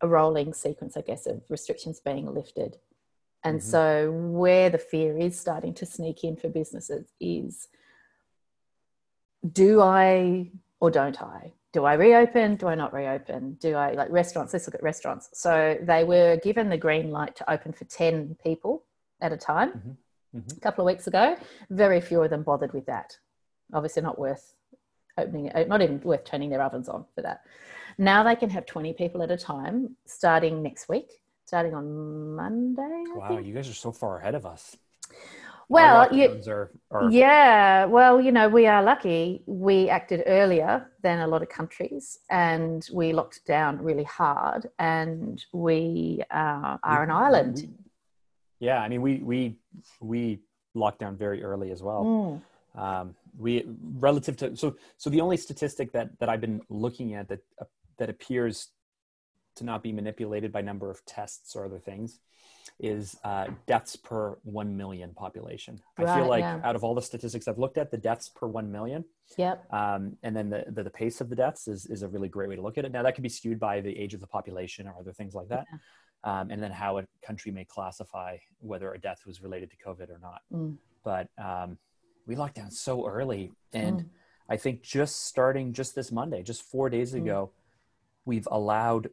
a 0.00 0.08
rolling 0.08 0.54
sequence, 0.54 0.96
I 0.96 1.02
guess, 1.02 1.26
of 1.26 1.42
restrictions 1.48 2.00
being 2.00 2.32
lifted. 2.32 2.78
And 3.44 3.58
Mhm. 3.58 3.62
so, 3.62 4.12
where 4.12 4.70
the 4.70 4.78
fear 4.78 5.18
is 5.18 5.38
starting 5.38 5.74
to 5.74 5.86
sneak 5.86 6.22
in 6.24 6.36
for 6.36 6.48
businesses 6.48 7.12
is 7.20 7.68
do 9.50 9.80
I 9.80 10.50
or 10.80 10.90
don't 10.90 11.20
I? 11.20 11.52
Do 11.72 11.84
I 11.84 11.94
reopen? 11.94 12.56
Do 12.56 12.68
I 12.68 12.74
not 12.74 12.92
reopen? 12.92 13.54
Do 13.54 13.74
I 13.74 13.92
like 13.92 14.10
restaurants? 14.10 14.52
Let's 14.52 14.66
look 14.66 14.74
at 14.74 14.82
restaurants. 14.82 15.30
So 15.32 15.78
they 15.80 16.04
were 16.04 16.36
given 16.36 16.68
the 16.68 16.76
green 16.76 17.10
light 17.10 17.34
to 17.36 17.50
open 17.50 17.72
for 17.72 17.84
10 17.86 18.36
people 18.42 18.84
at 19.20 19.32
a 19.32 19.36
time 19.36 19.96
Mhm. 20.34 20.42
Mhm. 20.42 20.56
a 20.56 20.60
couple 20.60 20.82
of 20.84 20.86
weeks 20.86 21.06
ago. 21.06 21.36
Very 21.70 22.00
few 22.00 22.22
of 22.22 22.30
them 22.30 22.42
bothered 22.42 22.72
with 22.72 22.86
that. 22.86 23.18
Obviously, 23.72 24.02
not 24.02 24.18
worth 24.18 24.54
opening, 25.18 25.50
uh, 25.50 25.64
not 25.66 25.82
even 25.82 26.00
worth 26.02 26.24
turning 26.24 26.50
their 26.50 26.62
ovens 26.62 26.88
on 26.88 27.06
for 27.14 27.22
that. 27.22 27.44
Now 27.98 28.22
they 28.22 28.36
can 28.36 28.50
have 28.50 28.66
20 28.66 28.92
people 28.92 29.22
at 29.22 29.30
a 29.30 29.36
time 29.36 29.96
starting 30.04 30.62
next 30.62 30.88
week, 30.88 31.21
starting 31.52 31.74
on 31.74 32.34
Monday. 32.34 33.04
I 33.14 33.18
Wow, 33.18 33.28
think. 33.28 33.46
you 33.46 33.52
guys 33.52 33.68
are 33.68 33.74
so 33.74 33.92
far 33.92 34.18
ahead 34.20 34.34
of 34.34 34.46
us. 34.46 34.74
Well, 35.68 36.08
you, 36.10 36.40
are, 36.48 36.70
are 36.90 37.10
yeah, 37.10 37.84
well, 37.84 38.22
you 38.22 38.32
know, 38.32 38.48
we 38.48 38.66
are 38.66 38.82
lucky. 38.82 39.42
We 39.44 39.90
acted 39.90 40.22
earlier 40.26 40.90
than 41.02 41.18
a 41.20 41.26
lot 41.26 41.42
of 41.42 41.50
countries 41.50 42.20
and 42.30 42.88
we 42.90 43.12
locked 43.12 43.44
down 43.44 43.82
really 43.82 44.04
hard 44.04 44.70
and 44.78 45.44
we 45.52 46.22
uh, 46.30 46.78
are 46.82 47.02
an 47.02 47.10
island. 47.10 47.56
we- 47.56 48.66
yeah, 48.68 48.78
I 48.80 48.88
mean, 48.88 49.02
we 49.02 49.14
we 49.30 49.38
we 50.00 50.20
locked 50.82 51.00
down 51.00 51.16
very 51.16 51.42
early 51.42 51.70
as 51.76 51.82
well. 51.82 52.02
Mm, 52.04 52.82
Um, 52.84 53.06
we 53.44 53.52
relative 54.08 54.36
to 54.40 54.56
so 54.56 54.66
so 54.96 55.10
the 55.10 55.20
only 55.20 55.36
statistic 55.36 55.86
that 55.96 56.08
that 56.20 56.28
I've 56.30 56.40
been 56.46 56.60
looking 56.84 57.08
at 57.18 57.24
that 57.30 57.42
uh, 57.60 57.66
that 57.98 58.08
appears 58.08 58.56
to 59.56 59.64
not 59.64 59.82
be 59.82 59.92
manipulated 59.92 60.52
by 60.52 60.60
number 60.60 60.90
of 60.90 61.04
tests 61.04 61.54
or 61.56 61.64
other 61.64 61.78
things 61.78 62.20
is 62.78 63.16
uh, 63.24 63.46
deaths 63.66 63.96
per 63.96 64.36
one 64.44 64.76
million 64.76 65.12
population. 65.14 65.80
I 65.98 66.16
feel 66.16 66.26
like 66.28 66.40
yeah. 66.42 66.60
out 66.64 66.76
of 66.76 66.84
all 66.84 66.94
the 66.94 67.02
statistics 67.02 67.46
I've 67.48 67.58
looked 67.58 67.76
at, 67.78 67.90
the 67.90 67.98
deaths 67.98 68.28
per 68.28 68.46
one 68.46 68.70
million 68.70 69.04
yep. 69.36 69.64
um, 69.72 70.16
and 70.22 70.34
then 70.36 70.48
the, 70.50 70.64
the 70.68 70.82
the 70.84 70.90
pace 70.90 71.20
of 71.20 71.28
the 71.28 71.36
deaths 71.36 71.68
is 71.68 71.86
is 71.86 72.02
a 72.02 72.08
really 72.08 72.28
great 72.28 72.48
way 72.48 72.56
to 72.56 72.62
look 72.62 72.78
at 72.78 72.84
it. 72.84 72.92
Now 72.92 73.02
that 73.02 73.14
can 73.14 73.22
be 73.22 73.28
skewed 73.28 73.58
by 73.58 73.80
the 73.80 73.96
age 73.96 74.14
of 74.14 74.20
the 74.20 74.26
population 74.26 74.86
or 74.86 74.94
other 74.98 75.12
things 75.12 75.34
like 75.34 75.48
that, 75.48 75.66
um, 76.24 76.50
and 76.50 76.62
then 76.62 76.70
how 76.70 76.98
a 76.98 77.04
country 77.24 77.52
may 77.52 77.64
classify 77.64 78.38
whether 78.60 78.92
a 78.92 78.98
death 78.98 79.20
was 79.26 79.42
related 79.42 79.70
to 79.70 79.76
COVID 79.76 80.08
or 80.10 80.18
not. 80.20 80.42
Mm. 80.52 80.76
But 81.04 81.28
um, 81.38 81.78
we 82.26 82.36
locked 82.36 82.54
down 82.56 82.70
so 82.70 83.06
early, 83.06 83.52
and 83.72 84.00
Mm. 84.00 84.08
I 84.48 84.56
think 84.56 84.82
just 84.82 85.26
starting 85.26 85.72
just 85.72 85.94
this 85.94 86.12
Monday, 86.12 86.42
just 86.42 86.62
four 86.62 86.90
days 86.90 87.12
Mm. 87.12 87.22
ago, 87.22 87.50
we've 88.24 88.48
allowed 88.50 89.10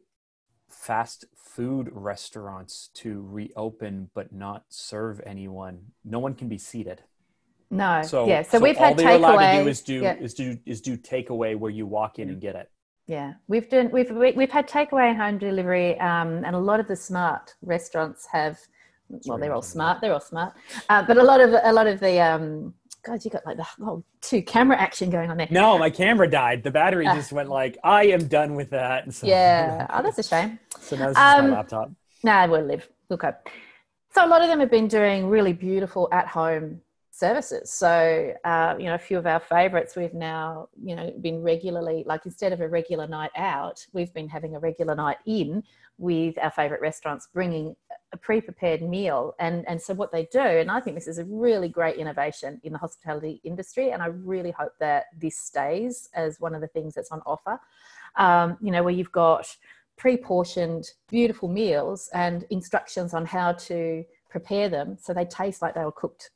fast 0.70 1.24
food 1.36 1.88
restaurants 1.92 2.90
to 2.94 3.26
reopen 3.28 4.10
but 4.14 4.32
not 4.32 4.64
serve 4.68 5.20
anyone. 5.26 5.80
No 6.04 6.18
one 6.18 6.34
can 6.34 6.48
be 6.48 6.58
seated. 6.58 7.02
No. 7.70 8.02
So 8.02 8.26
yeah. 8.26 8.42
So, 8.42 8.58
so 8.58 8.62
we've 8.62 8.76
all 8.78 8.88
had 8.88 8.96
they're 8.96 9.16
allowed 9.16 9.32
to 9.32 9.38
takeaway. 9.38 9.64
do 9.64 9.68
is 9.68 9.82
do 9.82 9.94
yeah. 10.00 10.14
is 10.14 10.34
do 10.34 10.58
is 10.66 10.80
do 10.80 10.96
takeaway 10.96 11.56
where 11.56 11.70
you 11.70 11.86
walk 11.86 12.18
in 12.18 12.28
and 12.28 12.40
get 12.40 12.56
it. 12.56 12.70
Yeah, 13.06 13.34
we've 13.48 13.68
done 13.68 13.90
we've 13.90 14.10
we- 14.10 14.32
we've 14.32 14.50
had 14.50 14.68
takeaway 14.68 15.16
home 15.16 15.38
delivery, 15.38 15.98
um, 15.98 16.44
and 16.44 16.54
a 16.54 16.58
lot 16.58 16.78
of 16.78 16.86
the 16.86 16.96
smart 16.96 17.54
restaurants 17.62 18.26
have. 18.30 18.58
Well, 19.26 19.38
they're 19.38 19.52
all 19.52 19.62
smart. 19.62 20.00
They're 20.00 20.12
all 20.12 20.20
smart, 20.20 20.54
uh, 20.88 21.02
but 21.04 21.18
a 21.18 21.22
lot 21.24 21.40
of 21.40 21.52
a 21.64 21.72
lot 21.72 21.88
of 21.88 21.98
the 21.98 22.20
um, 22.20 22.72
God, 23.02 23.24
you 23.24 23.30
got 23.30 23.46
like 23.46 23.56
the 23.56 23.62
whole 23.64 24.04
two 24.20 24.42
camera 24.42 24.76
action 24.76 25.10
going 25.10 25.30
on 25.30 25.36
there. 25.38 25.48
No, 25.50 25.78
my 25.78 25.90
camera 25.90 26.28
died. 26.28 26.62
The 26.62 26.70
battery 26.70 27.06
Ah. 27.06 27.14
just 27.14 27.32
went 27.32 27.48
like, 27.48 27.78
I 27.82 28.04
am 28.08 28.26
done 28.28 28.54
with 28.54 28.70
that. 28.70 29.04
And 29.04 29.14
so, 29.18 29.26
Yeah, 29.26 29.86
oh, 29.90 30.02
that's 30.02 30.18
a 30.18 30.22
shame. 30.22 30.58
so 30.78 30.96
now 30.96 31.08
this 31.08 31.16
is 31.16 31.22
Um, 31.22 31.50
my 31.50 31.56
laptop. 31.56 31.90
No, 32.22 32.46
we'll 32.48 32.62
live. 32.64 32.88
We'll 33.08 33.18
cope. 33.18 33.48
So 34.12 34.24
a 34.24 34.28
lot 34.28 34.42
of 34.42 34.48
them 34.48 34.60
have 34.60 34.70
been 34.70 34.88
doing 34.88 35.28
really 35.28 35.52
beautiful 35.52 36.08
at-home 36.12 36.80
services. 37.10 37.70
So 37.72 38.34
uh, 38.44 38.74
you 38.78 38.86
know, 38.86 38.94
a 38.94 38.98
few 38.98 39.18
of 39.18 39.26
our 39.26 39.40
favourites 39.40 39.94
we've 39.96 40.14
now 40.14 40.68
you 40.82 40.96
know 40.96 41.12
been 41.20 41.42
regularly 41.42 42.02
like 42.06 42.26
instead 42.26 42.52
of 42.52 42.60
a 42.60 42.68
regular 42.68 43.06
night 43.06 43.30
out, 43.36 43.84
we've 43.92 44.12
been 44.12 44.28
having 44.28 44.56
a 44.56 44.58
regular 44.58 44.94
night 44.94 45.18
in 45.26 45.62
with 45.98 46.36
our 46.38 46.50
favourite 46.50 46.80
restaurants, 46.80 47.28
bringing 47.32 47.76
a 48.12 48.16
pre-prepared 48.16 48.82
meal. 48.82 49.34
And 49.38 49.66
and 49.68 49.80
so 49.80 49.94
what 49.94 50.12
they 50.12 50.24
do, 50.32 50.40
and 50.40 50.70
I 50.70 50.80
think 50.80 50.96
this 50.96 51.08
is 51.08 51.18
a 51.18 51.24
really 51.24 51.68
great 51.68 51.96
innovation 51.96 52.60
in 52.64 52.72
the 52.72 52.78
hospitality 52.78 53.40
industry, 53.44 53.90
and 53.92 54.02
I 54.02 54.06
really 54.06 54.50
hope 54.50 54.72
that 54.80 55.06
this 55.16 55.36
stays 55.36 56.08
as 56.14 56.40
one 56.40 56.54
of 56.54 56.60
the 56.60 56.66
things 56.68 56.94
that's 56.94 57.10
on 57.10 57.22
offer. 57.26 57.60
Um, 58.16 58.58
you 58.60 58.72
know, 58.72 58.82
where 58.82 58.92
you've 58.92 59.12
got 59.12 59.46
pre-portioned 59.96 60.90
beautiful 61.08 61.48
meals 61.48 62.08
and 62.12 62.44
instructions 62.50 63.14
on 63.14 63.26
how 63.26 63.52
to 63.52 64.04
prepare 64.28 64.68
them 64.68 64.96
so 65.00 65.12
they 65.12 65.24
taste 65.26 65.60
like 65.60 65.74
they 65.74 65.84
were 65.84 65.92
cooked 65.92 66.30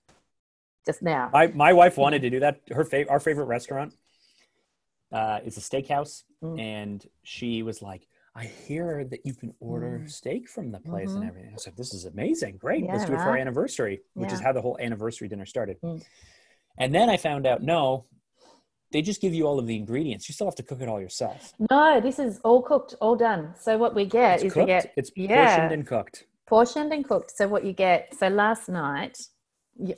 just 0.86 1.02
now. 1.02 1.30
My 1.32 1.46
my 1.48 1.72
wife 1.72 1.96
wanted 1.96 2.22
to 2.22 2.30
do 2.30 2.40
that. 2.40 2.60
Her 2.70 2.84
favorite, 2.84 3.10
our 3.12 3.20
favorite 3.20 3.46
restaurant, 3.46 3.94
uh, 5.12 5.40
is 5.44 5.56
a 5.56 5.60
steakhouse, 5.60 6.24
Mm. 6.42 6.60
and 6.60 7.06
she 7.22 7.62
was 7.62 7.80
like, 7.80 8.06
"I 8.34 8.44
hear 8.44 9.04
that 9.04 9.24
you 9.24 9.34
can 9.34 9.54
order 9.60 10.00
Mm. 10.04 10.10
steak 10.10 10.48
from 10.48 10.70
the 10.72 10.80
place 10.80 11.12
and 11.12 11.22
Mhm. 11.24 11.28
everything." 11.28 11.50
I 11.50 11.56
like, 11.66 11.76
"This 11.76 11.94
is 11.94 12.04
amazing! 12.04 12.56
Great, 12.56 12.84
let's 12.84 13.02
Yeah, 13.02 13.06
do 13.06 13.12
it 13.14 13.18
for 13.18 13.30
our 13.30 13.36
anniversary," 13.36 14.02
which 14.14 14.32
is 14.32 14.40
how 14.40 14.52
the 14.52 14.60
whole 14.60 14.76
anniversary 14.80 15.28
dinner 15.28 15.46
started. 15.46 15.80
Mm. 15.82 16.04
And 16.78 16.94
then 16.94 17.08
I 17.08 17.16
found 17.16 17.46
out, 17.46 17.62
no, 17.62 18.06
they 18.90 19.02
just 19.02 19.20
give 19.20 19.34
you 19.34 19.46
all 19.46 19.58
of 19.58 19.66
the 19.66 19.76
ingredients. 19.76 20.28
You 20.28 20.32
still 20.34 20.46
have 20.46 20.54
to 20.56 20.62
cook 20.62 20.80
it 20.80 20.88
all 20.88 21.00
yourself. 21.00 21.52
No, 21.70 22.00
this 22.00 22.18
is 22.18 22.40
all 22.40 22.62
cooked, 22.62 22.94
all 23.00 23.16
done. 23.16 23.54
So 23.58 23.78
what 23.78 23.94
we 23.94 24.04
get 24.04 24.34
It's 24.36 24.44
is 24.44 24.52
cooked. 24.52 24.66
we 24.66 24.66
get 24.66 24.92
it's 24.96 25.10
yeah. 25.16 25.46
portioned 25.46 25.72
and 25.72 25.86
cooked. 25.86 26.26
portioned 26.46 26.92
and 26.92 27.04
cooked. 27.04 27.30
So 27.30 27.48
what 27.48 27.64
you 27.64 27.72
get, 27.72 28.14
so 28.14 28.28
last 28.28 28.68
night, 28.68 29.18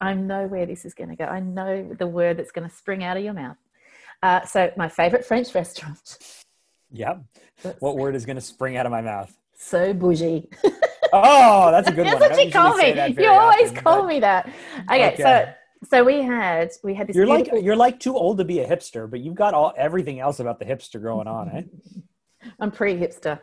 I 0.00 0.14
know 0.14 0.46
where 0.46 0.64
this 0.64 0.84
is 0.84 0.94
going 0.94 1.10
to 1.10 1.16
go. 1.16 1.24
I 1.24 1.40
know 1.40 1.92
the 1.94 2.06
word 2.06 2.38
that's 2.38 2.52
going 2.52 2.68
to 2.68 2.74
spring 2.74 3.04
out 3.04 3.16
of 3.16 3.24
your 3.24 3.34
mouth. 3.34 3.58
Uh, 4.22 4.44
so 4.46 4.70
my 4.76 4.88
favorite 4.88 5.24
French 5.24 5.54
restaurant. 5.54 6.44
Yep. 6.92 7.22
That's 7.62 7.80
What 7.80 7.96
word 7.96 8.14
is 8.14 8.24
going 8.26 8.36
to 8.36 8.42
spring 8.42 8.76
out 8.76 8.86
of 8.86 8.92
my 8.92 9.00
mouth? 9.02 9.34
so 9.58 9.92
bougie. 9.94 10.48
Oh, 11.12 11.70
that's 11.70 11.88
a 11.88 11.92
good 11.92 12.04
one. 12.04 12.18
That's 12.18 12.36
what 12.36 12.44
you 12.46 12.50
call 12.52 12.76
me. 12.76 12.88
You 13.22 13.30
always 13.30 13.70
often, 13.70 13.82
call 13.84 14.00
but 14.02 14.08
me 14.08 14.20
that. 14.20 14.46
Okay, 14.90 15.12
Okay. 15.12 15.22
so 15.22 15.48
so 15.88 16.04
we 16.04 16.20
had 16.20 16.72
we 16.82 16.94
had 16.94 17.06
this 17.06 17.14
You're 17.14 17.26
like 17.28 17.44
beautiful- 17.44 17.62
you're 17.64 17.76
like 17.76 18.00
too 18.00 18.16
old 18.16 18.38
to 18.38 18.44
be 18.44 18.58
a 18.58 18.68
hipster, 18.68 19.08
but 19.08 19.20
you've 19.20 19.36
got 19.36 19.54
all 19.54 19.72
everything 19.78 20.18
else 20.18 20.40
about 20.40 20.58
the 20.58 20.64
hipster 20.64 21.00
going 21.00 21.28
on, 21.28 21.48
eh? 21.50 21.62
I'm 22.60 22.72
pretty 22.72 22.98
hipster. 23.00 23.38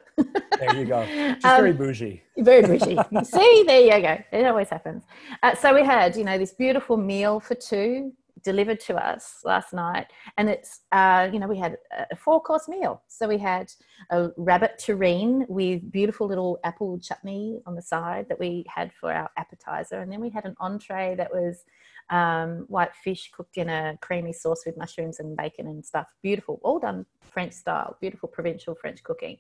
There 0.60 0.76
you 0.76 0.86
go. 0.86 1.06
Just 1.06 1.46
Um, 1.46 1.58
very 1.58 1.72
bougie. 1.74 2.22
Very 2.38 2.64
bougie. 2.64 2.98
See, 3.24 3.64
there 3.66 3.82
you 3.98 4.02
go. 4.02 4.18
It 4.38 4.46
always 4.46 4.68
happens. 4.70 5.04
Uh, 5.42 5.56
so 5.56 5.74
we 5.74 5.84
had, 5.86 6.16
you 6.18 6.26
know, 6.26 6.38
this 6.38 6.52
beautiful 6.52 6.98
meal 6.98 7.40
for 7.40 7.56
two 7.56 8.12
delivered 8.44 8.80
to 8.82 8.96
us 8.96 9.40
last 9.44 9.74
night, 9.74 10.08
and 10.38 10.50
it's, 10.50 10.82
uh, 10.92 11.30
you 11.32 11.40
know, 11.40 11.48
we 11.48 11.58
had 11.58 11.78
a 12.12 12.16
four-course 12.16 12.68
meal. 12.68 13.02
So 13.08 13.28
we 13.28 13.38
had 13.38 13.72
a 14.10 14.30
rabbit 14.38 14.82
terrine 14.84 15.48
with 15.50 15.92
beautiful 15.92 16.28
little 16.28 16.60
apple 16.64 17.00
chutney 17.00 17.62
on 17.66 17.76
the 17.76 17.82
side 17.82 18.28
that 18.30 18.40
we 18.40 18.66
had 18.68 18.92
for 18.94 19.12
our 19.12 19.30
appetizer, 19.38 20.00
and 20.02 20.12
then 20.12 20.22
we 20.22 20.30
had 20.30 20.46
an 20.46 20.56
entree 20.60 21.16
that 21.16 21.34
was 21.34 21.64
um, 22.10 22.66
white 22.68 22.96
fish 22.96 23.32
cooked 23.36 23.58
in 23.58 23.70
a 23.70 23.98
creamy 24.02 24.34
sauce 24.34 24.64
with 24.66 24.78
mushrooms 24.78 25.20
and 25.20 25.38
bacon 25.38 25.68
and 25.68 25.86
stuff. 25.86 26.08
Beautiful, 26.22 26.60
all 26.64 26.80
done 26.80 27.06
French 27.22 27.54
style. 27.54 27.98
Beautiful 28.02 28.30
provincial 28.30 28.76
French 28.76 29.02
cooking 29.04 29.38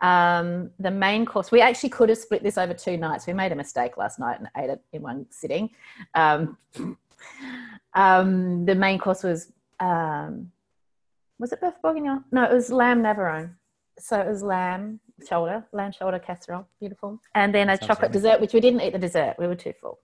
um, 0.00 0.70
the 0.78 0.90
main 0.90 1.24
course 1.24 1.50
we 1.50 1.60
actually 1.60 1.88
could 1.88 2.08
have 2.08 2.18
split 2.18 2.42
this 2.42 2.58
over 2.58 2.74
two 2.74 2.96
nights 2.96 3.26
we 3.26 3.32
made 3.32 3.52
a 3.52 3.56
mistake 3.56 3.96
last 3.96 4.18
night 4.18 4.38
and 4.38 4.48
ate 4.56 4.70
it 4.70 4.82
in 4.92 5.02
one 5.02 5.26
sitting 5.30 5.70
um, 6.14 6.56
um, 7.96 8.64
the 8.66 8.74
main 8.74 8.98
course 8.98 9.22
was 9.22 9.50
um, 9.80 10.52
was 11.38 11.52
it 11.52 11.60
beef 11.60 11.74
bourguignon 11.82 12.24
no 12.32 12.44
it 12.44 12.52
was 12.52 12.70
lamb 12.70 13.02
navarone 13.02 13.50
so 13.98 14.20
it 14.20 14.26
was 14.26 14.42
lamb 14.42 15.00
shoulder 15.28 15.64
lamb 15.72 15.92
shoulder 15.92 16.18
casserole 16.18 16.66
beautiful 16.80 17.20
and 17.34 17.54
then 17.54 17.68
a 17.70 17.76
sounds 17.76 17.86
chocolate 17.88 18.10
yummy. 18.10 18.22
dessert 18.22 18.40
which 18.40 18.52
we 18.54 18.60
didn't 18.60 18.80
eat 18.82 18.92
the 18.92 18.98
dessert 18.98 19.34
we 19.38 19.46
were 19.46 19.54
too 19.54 19.72
full 19.80 19.98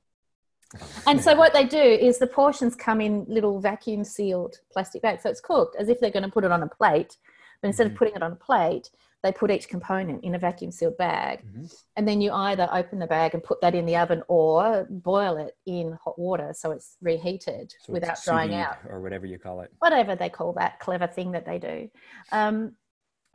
and 1.07 1.23
so 1.23 1.35
what 1.37 1.53
they 1.53 1.65
do 1.67 1.77
is 2.09 2.19
the 2.19 2.27
portions 2.27 2.75
come 2.75 3.01
in 3.03 3.27
little 3.29 3.61
vacuum 3.61 4.05
sealed 4.05 4.57
plastic 4.73 5.03
bags. 5.03 5.23
So 5.23 5.29
it's 5.29 5.39
cooked 5.41 5.77
as 5.79 5.91
if 5.91 6.01
they're 6.01 6.11
going 6.11 6.23
to 6.23 6.31
put 6.31 6.45
it 6.45 6.51
on 6.51 6.63
a 6.63 6.67
plate, 6.67 7.19
but 7.61 7.69
instead 7.69 7.87
Mhm. 7.89 7.91
of 7.93 7.97
putting 7.99 8.15
it 8.15 8.23
on 8.23 8.33
a 8.33 8.37
plate, 8.37 8.89
they 9.23 9.33
put 9.33 9.51
each 9.51 9.69
component 9.69 10.25
in 10.25 10.35
a 10.35 10.39
vacuum 10.39 10.71
sealed 10.73 10.97
bag. 10.97 11.45
Mhm. 11.47 11.73
And 11.97 12.09
then 12.09 12.21
you 12.21 12.33
either 12.33 12.69
open 12.73 12.99
the 12.99 13.07
bag 13.07 13.35
and 13.35 13.43
put 13.43 13.61
that 13.61 13.75
in 13.75 13.87
the 13.87 13.97
oven 13.97 14.23
or 14.29 14.87
boil 14.91 15.37
it 15.37 15.57
in 15.65 15.93
hot 16.05 16.19
water 16.19 16.53
so 16.55 16.73
it's 16.73 16.97
reheated 17.01 17.73
So 17.83 17.93
without 17.93 18.13
it's 18.13 18.25
drying 18.25 18.55
out. 18.55 18.79
or 18.89 19.01
whatever 19.01 19.27
you 19.27 19.39
call 19.39 19.61
it. 19.61 19.71
Whatever 19.79 20.17
they 20.17 20.29
call 20.29 20.53
that 20.55 20.81
clever 20.81 21.07
thing 21.07 21.33
that 21.33 21.45
they 21.47 21.59
do. 21.61 21.89
Um, 22.33 22.77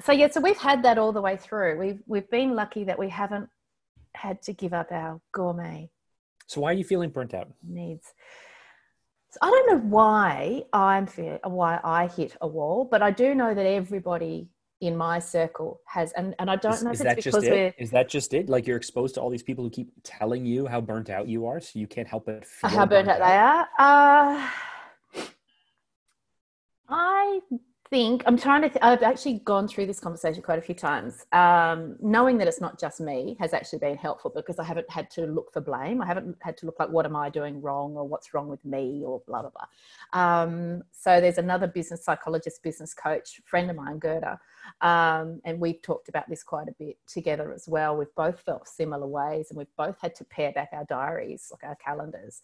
so 0.02 0.12
yeah, 0.12 0.28
so 0.28 0.42
we've 0.42 0.58
had 0.58 0.84
that 0.84 0.98
all 0.98 1.12
the 1.14 1.22
way 1.22 1.38
through. 1.38 1.78
We've 1.80 2.04
we've 2.06 2.30
been 2.30 2.54
lucky 2.56 2.84
that 2.84 3.00
we 3.00 3.10
haven't 3.10 3.50
had 4.14 4.42
to 4.44 4.54
give 4.54 4.74
up 4.74 4.92
our 4.92 5.22
gourmet 5.32 5.90
So 6.48 6.62
why 6.62 6.72
are 6.72 6.74
you 6.74 6.84
feeling 6.84 7.12
burnt 7.12 7.34
out? 7.34 7.48
needs. 7.64 8.14
So 9.30 9.38
I 9.42 9.50
don't 9.52 9.70
know 9.72 9.88
why 9.90 10.64
I'm 10.74 11.08
why 11.44 11.80
I 11.84 12.08
hit 12.08 12.36
a 12.42 12.48
wall, 12.48 12.86
but 12.86 13.02
I 13.02 13.12
do 13.12 13.34
know 13.36 13.54
that 13.54 13.66
everybody 13.66 14.50
in 14.82 14.96
my 14.96 15.20
circle 15.20 15.82
has, 15.86 16.12
and, 16.14 16.36
and 16.40 16.50
I 16.52 16.56
don't 16.56 16.74
Is, 16.74 16.84
know 16.84 16.92
is 16.92 17.02
if 17.02 17.08
it's 17.08 17.16
that 17.16 17.24
just 17.24 17.38
because 17.38 17.50
we're 17.50 17.68
it? 17.68 17.76
Is 17.78 17.92
that 17.92 18.10
just 18.10 18.34
it? 18.34 18.50
Like 18.50 18.68
you're 18.68 18.78
exposed 18.78 19.16
to 19.16 19.22
all 19.22 19.30
these 19.30 19.44
people 19.44 19.64
who 19.64 19.70
keep 19.70 19.92
telling 20.04 20.46
you 20.46 20.68
how 20.68 20.82
burnt 20.82 21.10
out 21.10 21.28
you 21.28 21.46
are, 21.48 21.60
so 21.60 21.80
you 21.80 21.88
can't 21.88 22.08
help 22.08 22.26
but 22.26 22.46
feel 22.46 22.70
how 22.70 22.86
burnt 22.86 23.10
out 23.10 23.20
they 23.20 23.24
are. 23.24 23.68
Uh, 23.80 24.50
I 26.90 27.40
think 27.90 28.24
I'm 28.26 28.38
trying 28.38 28.62
to. 28.64 28.70
Th- 28.70 28.80
I've 28.82 29.04
actually 29.04 29.40
gone 29.46 29.68
through 29.68 29.88
this 29.88 30.00
conversation 30.00 30.42
quite 30.44 30.60
a 30.60 30.62
few 30.62 30.76
times. 30.76 31.26
Um, 31.32 31.96
knowing 32.02 32.38
that 32.38 32.48
it's 32.48 32.62
not 32.62 32.80
just 32.80 33.00
me 33.00 33.36
has 33.40 33.54
actually 33.54 33.80
been 33.80 33.98
helpful 33.98 34.32
because 34.34 34.60
I 34.60 34.64
haven't 34.64 34.90
had 34.90 35.10
to 35.12 35.26
look 35.26 35.52
for 35.52 35.62
blame. 35.62 36.02
I 36.02 36.06
haven't 36.06 36.38
had 36.42 36.58
to 36.58 36.66
look 36.66 36.76
like 36.80 36.90
what 36.90 37.06
am 37.06 37.16
I 37.16 37.30
doing 37.30 37.62
wrong 37.62 37.96
or 37.96 38.08
what's 38.08 38.34
wrong 38.34 38.48
with 38.48 38.64
me 38.64 39.04
or 39.06 39.22
blah 39.28 39.42
blah 39.42 39.52
blah. 39.52 40.22
Um, 40.22 40.84
so 40.92 41.20
there's 41.20 41.38
another 41.38 41.68
business 41.68 42.04
psychologist, 42.04 42.62
business 42.64 42.94
coach, 42.94 43.42
friend 43.46 43.70
of 43.70 43.76
mine, 43.76 44.00
Gerda, 44.00 44.40
um, 44.82 45.42
and 45.44 45.60
we've 45.60 45.82
talked 45.82 46.10
about 46.10 46.30
this 46.30 46.44
quite 46.44 46.68
a 46.68 46.76
bit 46.78 46.98
together 47.08 47.52
as 47.54 47.68
well. 47.68 47.98
We've 47.98 48.14
both 48.16 48.40
felt 48.42 48.68
similar 48.68 49.08
ways, 49.08 49.48
and 49.50 49.58
we've 49.58 49.76
both 49.76 50.00
had 50.00 50.14
to 50.16 50.24
pare 50.26 50.52
back 50.52 50.70
our 50.72 50.86
diaries, 50.86 51.52
like 51.52 51.64
our 51.64 51.76
calendars, 51.76 52.42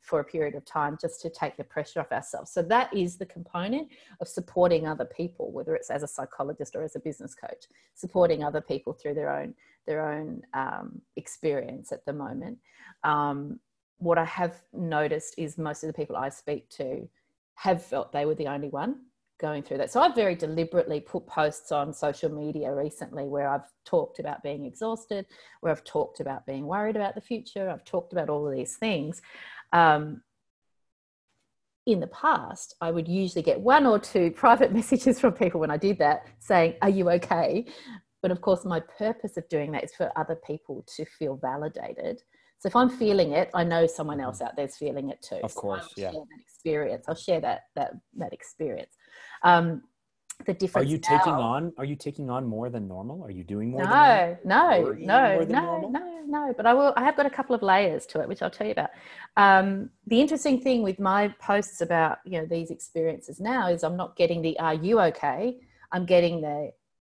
for 0.00 0.20
a 0.20 0.24
period 0.24 0.54
of 0.54 0.64
time 0.66 0.98
just 1.00 1.20
to 1.22 1.30
take 1.30 1.56
the 1.56 1.64
pressure 1.64 1.98
off 1.98 2.12
ourselves. 2.12 2.50
So 2.52 2.62
that 2.62 2.94
is 2.94 3.16
the 3.16 3.24
component 3.26 3.88
of 4.20 4.28
supporting 4.28 4.86
other 4.86 5.06
people, 5.06 5.50
whether 5.50 5.74
it's 5.74 5.90
as 5.90 6.02
a 6.02 6.08
psychologist 6.08 6.76
or 6.76 6.82
as 6.82 6.94
a 6.94 7.00
business 7.00 7.34
coach, 7.34 7.64
supporting 7.94 8.44
other 8.44 8.60
people 8.60 8.92
through 8.92 9.14
their 9.14 9.30
own 9.30 9.54
their 9.86 10.10
own 10.10 10.42
um, 10.54 11.00
experience 11.16 11.92
at 11.92 12.04
the 12.06 12.12
moment. 12.12 12.58
Um, 13.02 13.60
what 13.98 14.16
I 14.16 14.24
have 14.24 14.62
noticed 14.72 15.34
is 15.36 15.58
most 15.58 15.82
of 15.82 15.88
the 15.88 15.92
people 15.92 16.16
I 16.16 16.30
speak 16.30 16.68
to 16.70 17.06
have 17.56 17.82
felt 17.84 18.12
they 18.12 18.24
were 18.24 18.34
the 18.34 18.48
only 18.48 18.68
one 18.68 19.00
going 19.44 19.62
through 19.62 19.76
that. 19.76 19.92
So 19.92 20.00
I've 20.00 20.14
very 20.14 20.34
deliberately 20.34 21.00
put 21.00 21.26
posts 21.26 21.70
on 21.70 21.92
social 21.92 22.30
media 22.30 22.72
recently 22.74 23.24
where 23.24 23.46
I've 23.46 23.68
talked 23.84 24.18
about 24.18 24.42
being 24.42 24.64
exhausted, 24.64 25.26
where 25.60 25.70
I've 25.70 25.84
talked 25.84 26.20
about 26.20 26.46
being 26.46 26.64
worried 26.64 26.96
about 26.96 27.14
the 27.14 27.20
future, 27.20 27.68
I've 27.68 27.84
talked 27.84 28.14
about 28.14 28.30
all 28.30 28.48
of 28.48 28.54
these 28.54 28.76
things. 28.78 29.20
Um, 29.74 30.22
in 31.84 32.00
the 32.00 32.06
past, 32.06 32.74
I 32.80 32.90
would 32.90 33.06
usually 33.06 33.42
get 33.42 33.60
one 33.60 33.84
or 33.84 33.98
two 33.98 34.30
private 34.44 34.72
messages 34.72 35.20
from 35.20 35.34
people 35.34 35.60
when 35.60 35.70
I 35.70 35.76
did 35.76 35.98
that 35.98 36.26
saying, 36.38 36.76
Are 36.80 36.88
you 36.88 37.10
okay? 37.10 37.66
But 38.22 38.30
of 38.30 38.40
course, 38.40 38.64
my 38.64 38.80
purpose 38.98 39.36
of 39.36 39.46
doing 39.50 39.72
that 39.72 39.84
is 39.84 39.92
for 39.94 40.10
other 40.16 40.36
people 40.36 40.86
to 40.96 41.04
feel 41.04 41.36
validated. 41.36 42.22
So 42.60 42.68
if 42.68 42.76
I'm 42.76 42.88
feeling 42.88 43.32
it, 43.32 43.50
I 43.52 43.62
know 43.62 43.86
someone 43.86 44.20
else 44.20 44.40
out 44.40 44.56
there's 44.56 44.76
feeling 44.76 45.10
it 45.10 45.20
too. 45.20 45.40
Of 45.42 45.52
So 45.52 45.60
course, 45.60 45.82
I'll 45.82 46.02
yeah. 46.02 46.12
Share 46.12 46.20
that 46.30 46.40
experience. 46.40 47.04
I'll 47.06 47.14
share 47.14 47.42
that 47.42 47.60
that 47.76 47.92
that 48.16 48.32
experience. 48.32 48.94
Um, 49.44 49.82
the 50.46 50.54
difference. 50.54 50.86
Are 50.86 50.90
you 50.90 50.98
now. 50.98 51.16
taking 51.16 51.32
on? 51.32 51.72
Are 51.78 51.84
you 51.84 51.96
taking 51.96 52.28
on 52.28 52.44
more 52.44 52.68
than 52.68 52.88
normal? 52.88 53.22
Are 53.22 53.30
you 53.30 53.44
doing 53.44 53.70
more? 53.70 53.84
No, 53.84 53.86
than 53.86 54.38
no, 54.44 54.92
no, 54.98 55.44
no, 55.44 55.60
normal? 55.62 55.90
no, 55.90 56.22
no. 56.26 56.54
But 56.56 56.66
I 56.66 56.74
will. 56.74 56.92
I 56.96 57.04
have 57.04 57.16
got 57.16 57.26
a 57.26 57.30
couple 57.30 57.54
of 57.54 57.62
layers 57.62 58.04
to 58.06 58.20
it, 58.20 58.28
which 58.28 58.42
I'll 58.42 58.50
tell 58.50 58.66
you 58.66 58.72
about. 58.72 58.90
Um, 59.36 59.90
the 60.06 60.20
interesting 60.20 60.60
thing 60.60 60.82
with 60.82 60.98
my 60.98 61.28
posts 61.40 61.80
about 61.80 62.18
you 62.24 62.40
know 62.40 62.46
these 62.46 62.70
experiences 62.70 63.40
now 63.40 63.68
is 63.68 63.84
I'm 63.84 63.96
not 63.96 64.16
getting 64.16 64.42
the 64.42 64.58
"Are 64.58 64.74
you 64.74 65.00
okay?" 65.00 65.60
I'm 65.92 66.04
getting 66.04 66.40
the 66.40 66.72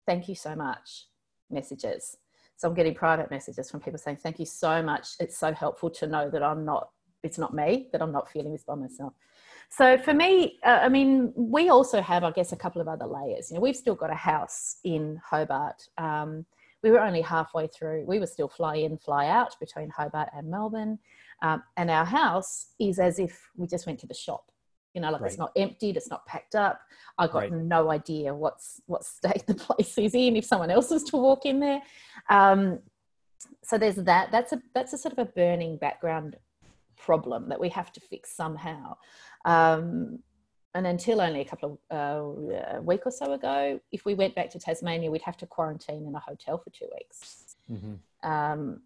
"Thank 0.06 0.30
you 0.30 0.36
so 0.36 0.56
much" 0.56 1.08
messages. 1.50 2.18
So 2.56 2.68
I'm 2.68 2.74
getting 2.74 2.96
private 2.96 3.30
messages 3.32 3.70
from 3.70 3.80
people 3.82 4.00
saying, 4.00 4.18
"Thank 4.18 4.40
you 4.40 4.46
so 4.46 4.84
much. 4.84 5.10
It's 5.20 5.38
so 5.38 5.54
helpful 5.54 5.90
to 5.92 6.08
know 6.08 6.30
that 6.30 6.44
I'm 6.44 6.64
not. 6.66 6.90
It's 7.24 7.40
not 7.40 7.54
me. 7.54 7.90
That 7.92 8.02
I'm 8.02 8.12
not 8.12 8.30
feeling 8.30 8.52
this 8.52 8.64
by 8.64 8.76
myself." 8.76 9.14
So 9.70 9.98
for 9.98 10.14
me, 10.14 10.58
uh, 10.66 10.80
I 10.82 10.90
mean, 10.90 11.34
we 11.36 11.70
also 11.70 12.02
have, 12.02 12.24
I 12.24 12.32
guess, 12.32 12.52
a 12.52 12.56
couple 12.56 12.82
of 12.82 12.88
other 12.88 13.06
layers. 13.06 13.50
You 13.52 13.56
know, 13.56 13.62
we've 13.62 13.76
still 13.76 13.96
got 13.96 14.10
a 14.10 14.16
house 14.16 14.78
in 14.84 15.20
Hobart. 15.30 15.88
Um, 15.98 16.46
we 16.84 16.92
were 16.92 17.02
only 17.02 17.22
halfway 17.22 17.68
through. 17.68 18.06
We 18.06 18.20
were 18.20 18.28
still 18.28 18.48
fly 18.48 18.76
in, 18.78 18.98
fly 18.98 19.28
out 19.28 19.60
between 19.60 19.90
Hobart 19.90 20.30
and 20.36 20.50
Melbourne, 20.50 21.00
um, 21.42 21.64
and 21.76 21.92
our 21.92 22.06
house 22.06 22.68
is 22.80 22.98
as 23.00 23.20
if 23.20 23.50
we 23.56 23.68
just 23.68 23.86
went 23.86 24.00
to 24.00 24.08
the 24.08 24.14
shop. 24.14 24.52
You 24.94 25.02
know, 25.02 25.12
like 25.12 25.22
Right. 25.22 25.30
it's 25.30 25.38
not 25.38 25.52
emptied, 25.56 25.98
it's 25.98 26.10
not 26.10 26.26
packed 26.26 26.56
up. 26.56 26.80
I've 27.18 27.32
got 27.32 27.40
Right. 27.40 27.52
no 27.52 27.92
idea 27.92 28.34
what's 28.34 28.82
what 28.88 29.04
state 29.04 29.46
the 29.48 29.54
place 29.54 29.98
is 29.98 30.16
in 30.16 30.36
if 30.36 30.46
someone 30.46 30.72
else 30.72 30.90
was 30.90 31.04
to 31.06 31.18
walk 31.18 31.46
in 31.46 31.60
there. 31.60 31.82
Um, 32.30 32.80
so 33.64 33.78
there's 33.78 33.96
that. 33.98 34.32
That's 34.32 34.54
a 34.54 34.62
that's 34.74 34.94
a 34.94 34.98
sort 34.98 35.14
of 35.14 35.20
a 35.20 35.26
burning 35.32 35.78
background 35.78 36.38
problem 36.98 37.50
that 37.50 37.60
we 37.60 37.70
have 37.70 37.92
to 37.94 38.00
fix 38.00 38.36
somehow. 38.36 38.98
Um, 39.48 40.20
and 40.76 40.86
until 40.86 41.22
only 41.22 41.42
a 41.42 41.46
couple 41.46 41.80
of 41.90 42.38
uh, 42.50 42.78
a 42.78 42.82
week 42.82 43.02
or 43.06 43.12
so 43.12 43.34
ago, 43.34 43.80
if 43.92 44.06
we 44.06 44.14
went 44.14 44.36
back 44.36 44.50
to 44.52 44.60
Tasmania, 44.60 45.10
we'd 45.10 45.22
have 45.24 45.38
to 45.38 45.48
quarantine 45.48 46.06
in 46.06 46.14
a 46.14 46.20
hotel 46.20 46.58
for 46.60 46.70
two 46.70 46.88
weeks. 46.94 47.56
Mhm. 47.72 47.98
Um, 48.22 48.82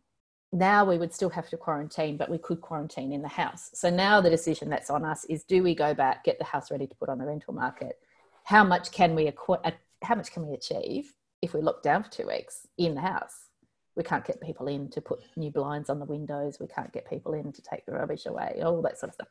now 0.54 0.86
we 0.86 0.98
would 0.98 1.14
still 1.14 1.30
have 1.30 1.50
to 1.50 1.58
quarantine, 1.58 2.16
but 2.18 2.30
we 2.30 2.38
could 2.38 2.62
quarantine 2.62 3.12
in 3.12 3.22
the 3.22 3.28
house. 3.28 3.72
So 3.74 3.90
now 3.90 4.22
the 4.22 4.30
decision 4.30 4.70
that's 4.70 4.90
on 4.90 5.04
us 5.04 5.26
is: 5.26 5.44
do 5.44 5.64
we 5.64 5.74
go 5.76 5.94
back, 5.94 6.24
get 6.24 6.38
the 6.38 6.46
house 6.46 6.72
ready 6.72 6.88
to 6.88 6.96
put 6.96 7.10
on 7.10 7.18
the 7.18 7.26
rental 7.26 7.54
market? 7.54 8.00
How 8.44 8.64
much 8.64 8.92
can 8.92 9.16
we 9.16 9.28
uh, 9.28 9.72
how 10.04 10.16
much 10.16 10.32
can 10.32 10.48
we 10.48 10.54
achieve 10.54 11.14
if 11.42 11.54
we 11.54 11.62
lock 11.62 11.82
down 11.82 12.04
for 12.04 12.12
two 12.12 12.28
weeks 12.28 12.68
in 12.78 12.96
the 12.96 13.02
house? 13.02 13.50
We 13.96 14.04
can't 14.04 14.26
get 14.26 14.42
people 14.42 14.68
in 14.68 14.90
to 14.92 15.02
put 15.02 15.20
new 15.36 15.52
blinds 15.52 15.90
on 15.90 16.00
the 16.00 16.06
windows. 16.06 16.60
We 16.60 16.68
can't 16.68 16.94
get 16.94 17.10
people 17.10 17.34
in 17.34 17.52
to 17.52 17.62
take 17.62 17.86
the 17.86 17.94
rubbish 17.94 18.26
away. 18.26 18.62
All 18.64 18.82
that 18.82 19.00
sort 19.00 19.10
of 19.10 19.16
stuff. 19.16 19.28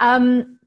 Um, 0.00 0.58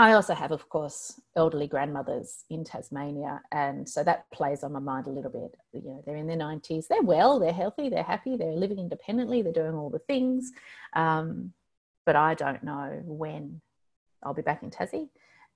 I 0.00 0.12
also 0.12 0.32
have, 0.32 0.52
of 0.52 0.68
course, 0.68 1.20
elderly 1.34 1.66
grandmothers 1.66 2.44
in 2.50 2.62
Tasmania, 2.62 3.42
and 3.50 3.88
so 3.88 4.04
that 4.04 4.30
plays 4.30 4.62
on 4.62 4.72
my 4.72 4.78
mind 4.78 5.08
a 5.08 5.10
little 5.10 5.30
bit. 5.30 5.56
You 5.72 5.82
know, 5.82 6.02
they're 6.06 6.14
in 6.14 6.28
their 6.28 6.36
nineties, 6.36 6.86
they're 6.86 7.02
well, 7.02 7.40
they're 7.40 7.52
healthy, 7.52 7.88
they're 7.88 8.04
happy, 8.04 8.36
they're 8.36 8.52
living 8.52 8.78
independently, 8.78 9.42
they're 9.42 9.52
doing 9.52 9.74
all 9.74 9.90
the 9.90 9.98
things, 9.98 10.52
um, 10.94 11.52
but 12.06 12.14
I 12.14 12.34
don't 12.34 12.62
know 12.62 13.02
when 13.04 13.60
I'll 14.22 14.34
be 14.34 14.42
back 14.42 14.62
in 14.62 14.70
Tassie, 14.70 15.08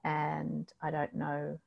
and 0.03 0.69
I 0.83 0.91
don't 0.91 1.15
know, 1.15 1.61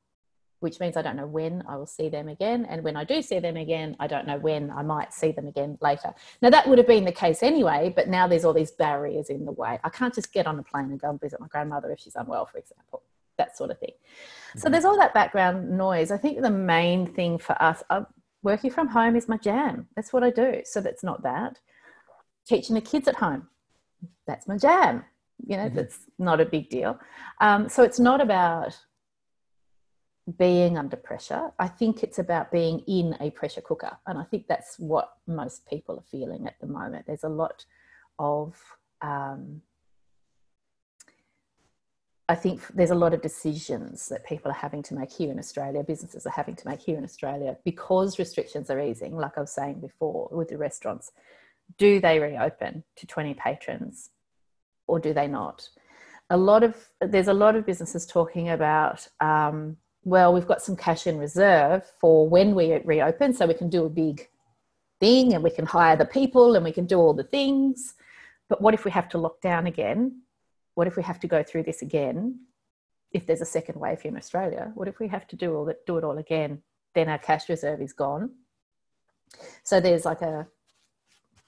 which 0.66 0.80
means 0.80 0.98
I 0.98 1.04
don't 1.04 1.16
know 1.16 1.28
when 1.28 1.64
I 1.70 1.76
will 1.78 1.86
see 1.86 2.10
them 2.10 2.28
again, 2.28 2.66
and 2.66 2.84
when 2.84 2.98
I 2.98 3.04
do 3.04 3.22
see 3.22 3.38
them 3.38 3.56
again, 3.56 3.96
I 4.00 4.08
don't 4.08 4.26
know 4.26 4.40
when 4.40 4.72
I 4.72 4.82
might 4.82 5.14
see 5.14 5.32
them 5.32 5.46
again 5.46 5.78
later. 5.80 6.12
Now 6.42 6.50
that 6.50 6.68
would 6.68 6.80
have 6.80 6.88
been 6.88 7.06
the 7.06 7.12
case 7.12 7.44
anyway, 7.44 7.94
but 7.96 8.08
now 8.08 8.28
there's 8.28 8.44
all 8.44 8.52
these 8.62 8.72
barriers 8.72 9.30
in 9.30 9.46
the 9.46 9.52
way. 9.52 9.80
I 9.84 9.90
can't 9.90 10.16
just 10.16 10.34
get 10.34 10.48
on 10.48 10.58
a 10.58 10.64
plane 10.64 10.86
and 10.86 11.00
go 11.00 11.12
and 11.12 11.22
visit 11.22 11.40
my 11.40 11.46
grandmother 11.46 11.92
if 11.92 12.00
she's 12.00 12.16
unwell, 12.16 12.48
for 12.48 12.58
example, 12.58 13.04
that 13.38 13.56
sort 13.56 13.70
of 13.70 13.78
thing. 13.78 13.92
So 14.58 14.68
there's 14.68 14.86
all 14.86 14.98
that 14.98 15.14
background 15.14 15.70
noise. 15.78 16.10
I 16.10 16.18
think 16.18 16.42
the 16.42 16.50
main 16.50 17.06
thing 17.14 17.38
for 17.38 17.56
us, 17.62 17.84
uh, 17.92 18.06
working 18.42 18.72
from 18.72 18.88
home 18.88 19.16
is 19.16 19.30
my 19.30 19.38
jam. 19.38 19.88
That's 19.96 20.12
what 20.12 20.24
I 20.24 20.32
do. 20.32 20.64
So 20.66 20.82
that's 20.82 21.04
not 21.04 21.22
that. 21.22 21.60
Teaching 22.48 22.74
the 22.74 22.82
kids 22.82 23.08
at 23.08 23.18
home, 23.18 23.50
that's 24.26 24.48
my 24.48 24.58
jam. 24.58 25.06
You 25.46 25.58
know, 25.58 25.70
Mhm. 25.70 25.76
that's 25.76 26.00
not 26.18 26.42
a 26.42 26.46
big 26.46 26.72
deal. 26.72 27.00
Um, 27.40 27.70
so 27.70 27.84
it's 27.84 28.00
not 28.00 28.20
about 28.20 28.80
being 30.38 30.78
under 30.78 30.96
pressure. 30.96 31.52
I 31.60 31.68
think 31.68 32.02
it's 32.04 32.18
about 32.18 32.52
being 32.52 32.80
in 32.88 33.16
a 33.20 33.30
pressure 33.32 33.62
cooker. 33.62 33.98
And 34.08 34.18
I 34.18 34.24
think 34.24 34.48
that's 34.48 34.80
what 34.80 35.14
most 35.28 35.68
people 35.68 35.98
are 35.98 36.10
feeling 36.10 36.48
at 36.48 36.60
the 36.60 36.68
moment. 36.68 37.06
There's 37.06 37.24
a 37.24 37.30
lot 37.30 37.66
of, 38.18 38.60
um, 39.02 39.62
I 42.28 42.34
think 42.34 42.66
there's 42.74 42.90
a 42.90 42.96
lot 42.96 43.14
of 43.14 43.22
decisions 43.22 44.08
that 44.10 44.26
people 44.26 44.50
are 44.50 44.56
having 44.56 44.82
to 44.84 44.96
make 44.96 45.12
here 45.12 45.32
in 45.32 45.38
Australia, 45.38 45.84
businesses 45.84 46.26
are 46.26 46.32
having 46.32 46.56
to 46.56 46.68
make 46.68 46.82
here 46.82 46.98
in 46.98 47.04
Australia 47.04 47.58
because 47.64 48.18
restrictions 48.18 48.72
are 48.72 48.82
easing, 48.82 49.16
like 49.16 49.38
I 49.38 49.42
was 49.42 49.52
saying 49.52 49.80
before 49.80 50.30
with 50.32 50.50
the 50.50 50.58
restaurants. 50.58 51.12
Do 51.78 52.00
they 52.00 52.20
reopen 52.20 52.84
to 52.96 53.06
20 53.08 53.36
patrons 53.36 54.10
or 54.88 55.00
do 55.00 55.14
they 55.14 55.28
not? 55.28 55.70
A 56.32 56.38
lot 56.38 56.64
of 56.64 56.90
there's 57.00 57.28
a 57.28 57.34
lot 57.34 57.56
of 57.56 57.68
businesses 57.68 58.08
talking 58.08 58.50
about 58.50 59.08
um, 59.22 59.78
well, 60.06 60.32
we've 60.34 60.48
got 60.48 60.62
some 60.62 60.76
cash 60.78 61.08
in 61.08 61.18
reserve 61.18 61.84
for 62.00 62.30
when 62.30 62.54
we 62.56 62.74
reopen, 62.78 63.34
so 63.34 63.46
we 63.48 63.56
can 63.56 63.70
do 63.70 63.86
a 63.86 63.90
big 63.90 64.30
thing 65.00 65.34
and 65.34 65.44
we 65.44 65.50
can 65.50 65.66
hire 65.66 65.98
the 65.98 66.06
people 66.06 66.56
and 66.56 66.64
we 66.64 66.72
can 66.72 66.86
do 66.86 66.98
all 67.00 67.14
the 67.14 67.24
things. 67.24 67.96
But 68.48 68.62
what 68.62 68.74
if 68.76 68.86
we 68.86 68.92
have 68.92 69.10
to 69.10 69.18
lock 69.18 69.42
down 69.42 69.66
again? 69.66 70.22
What 70.76 70.88
if 70.88 70.96
we 70.96 71.04
have 71.04 71.20
to 71.22 71.28
go 71.28 71.42
through 71.44 71.64
this 71.64 71.82
again? 71.82 72.40
If 73.12 73.26
there's 73.26 73.42
a 73.42 73.46
second 73.46 73.80
wave 73.80 74.02
here 74.02 74.12
in 74.12 74.18
Australia, 74.18 74.72
what 74.76 74.88
if 74.88 75.00
we 75.00 75.08
have 75.08 75.28
to 75.30 75.36
do 75.36 75.56
all 75.56 75.66
that, 75.66 75.86
do 75.88 75.98
it 75.98 76.04
all 76.04 76.18
again? 76.20 76.62
Then 76.94 77.10
our 77.10 77.18
cash 77.18 77.50
reserve 77.50 77.82
is 77.82 77.94
gone. 77.94 78.30
So 79.64 79.80
there's 79.80 80.06
like 80.06 80.22
a 80.22 80.48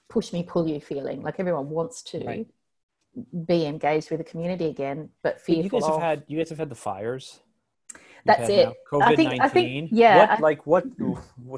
push 0.08 0.32
me, 0.32 0.42
pull 0.42 0.66
you 0.66 0.80
feeling. 0.80 1.22
Like 1.22 1.38
everyone 1.38 1.70
wants 1.70 2.02
to 2.04 2.24
Right. 2.24 2.46
be 3.46 3.66
engaged 3.66 4.10
with 4.10 4.18
the 4.18 4.24
community 4.24 4.66
again, 4.66 5.10
but 5.22 5.40
fearful 5.40 5.64
you 5.64 5.70
guys 5.70 5.84
have 5.86 5.94
of- 5.94 6.00
had 6.02 6.24
you 6.26 6.38
guys 6.38 6.48
have 6.48 6.58
had 6.58 6.70
the 6.70 6.74
fires. 6.74 7.40
You've 8.18 8.36
That's 8.36 8.40
had 8.40 8.50
it. 8.50 8.64
now 8.92 8.98
I 9.00 9.12
COVID 9.12 9.16
think- 9.16 9.40
I 9.42 9.48
think- 9.48 9.66
nineteen. 9.68 9.88
yeah, 9.92 10.18
What 10.18 10.30
I- 10.30 10.38
like 10.40 10.66
what? 10.66 10.84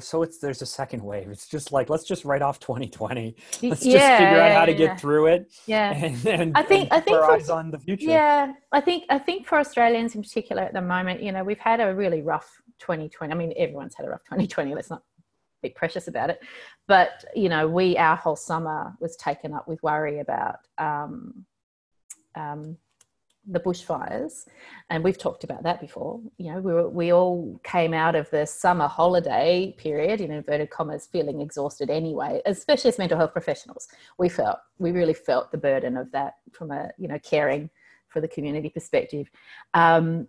So 0.01 0.23
it's 0.23 0.37
there's 0.39 0.61
a 0.61 0.65
second 0.65 1.03
wave. 1.03 1.29
It's 1.29 1.47
just 1.47 1.71
like 1.71 1.89
let's 1.89 2.03
just 2.03 2.23
write 2.25 2.41
off 2.41 2.59
2020. 2.59 3.35
Let's 3.63 3.81
just 3.81 3.85
Yeah, 3.85 4.17
figure 4.17 4.41
out 4.41 4.51
how 4.53 4.65
to 4.65 4.71
yeah. 4.71 4.77
get 4.77 4.99
through 4.99 5.27
it. 5.27 5.51
Yeah. 5.65 5.91
And, 6.05 6.25
and 6.25 6.57
I 6.57 6.63
think- 6.63 6.89
and 6.91 6.93
I 6.93 6.99
think 7.01 7.17
for- 7.17 7.31
eyes 7.31 7.49
on 7.49 7.71
the 7.71 7.79
future. 7.79 8.07
Yeah, 8.09 8.53
I 8.71 8.81
think 8.81 9.05
I 9.09 9.17
think 9.19 9.45
for 9.47 9.57
Australians 9.57 10.15
in 10.15 10.21
particular 10.21 10.63
at 10.63 10.73
the 10.73 10.81
moment, 10.81 11.21
you 11.21 11.31
know, 11.31 11.43
we've 11.43 11.59
had 11.59 11.79
a 11.81 11.93
really 11.93 12.21
rough 12.21 12.49
2020. 12.79 13.31
I 13.31 13.35
mean, 13.35 13.53
everyone's 13.57 13.95
had 13.95 14.05
a 14.05 14.09
rough 14.09 14.23
2020. 14.25 14.73
Let's 14.75 14.89
not 14.89 15.03
be 15.61 15.69
precious 15.69 16.07
about 16.07 16.29
it. 16.31 16.39
But 16.87 17.23
you 17.35 17.47
know, 17.49 17.67
we 17.67 17.95
our 17.97 18.15
whole 18.15 18.35
summer 18.35 18.93
was 18.99 19.15
taken 19.17 19.53
up 19.53 19.67
with 19.67 19.81
worry 19.83 20.19
about 20.19 20.57
um, 20.77 21.45
um, 22.35 22.77
the 23.47 23.59
bushfires, 23.59 24.45
and 24.89 25.03
we've 25.03 25.17
talked 25.17 25.43
about 25.43 25.63
that 25.63 25.81
before. 25.81 26.19
You 26.37 26.53
know, 26.53 26.59
we 26.59 26.73
were, 26.73 26.89
we 26.89 27.11
all 27.11 27.59
came 27.63 27.93
out 27.93 28.15
of 28.15 28.29
the 28.29 28.45
summer 28.45 28.87
holiday 28.87 29.73
period 29.77 30.21
in 30.21 30.31
inverted 30.31 30.69
commas 30.69 31.07
feeling 31.07 31.41
exhausted 31.41 31.89
anyway, 31.89 32.41
especially 32.45 32.89
as 32.89 32.99
mental 32.99 33.17
health 33.17 33.33
professionals. 33.33 33.87
We 34.17 34.29
felt 34.29 34.59
we 34.77 34.91
really 34.91 35.13
felt 35.13 35.51
the 35.51 35.57
burden 35.57 35.97
of 35.97 36.11
that 36.11 36.35
from 36.51 36.71
a 36.71 36.91
you 36.97 37.07
know 37.07 37.19
caring 37.19 37.69
for 38.09 38.21
the 38.21 38.27
community 38.27 38.69
perspective. 38.69 39.29
Um, 39.73 40.27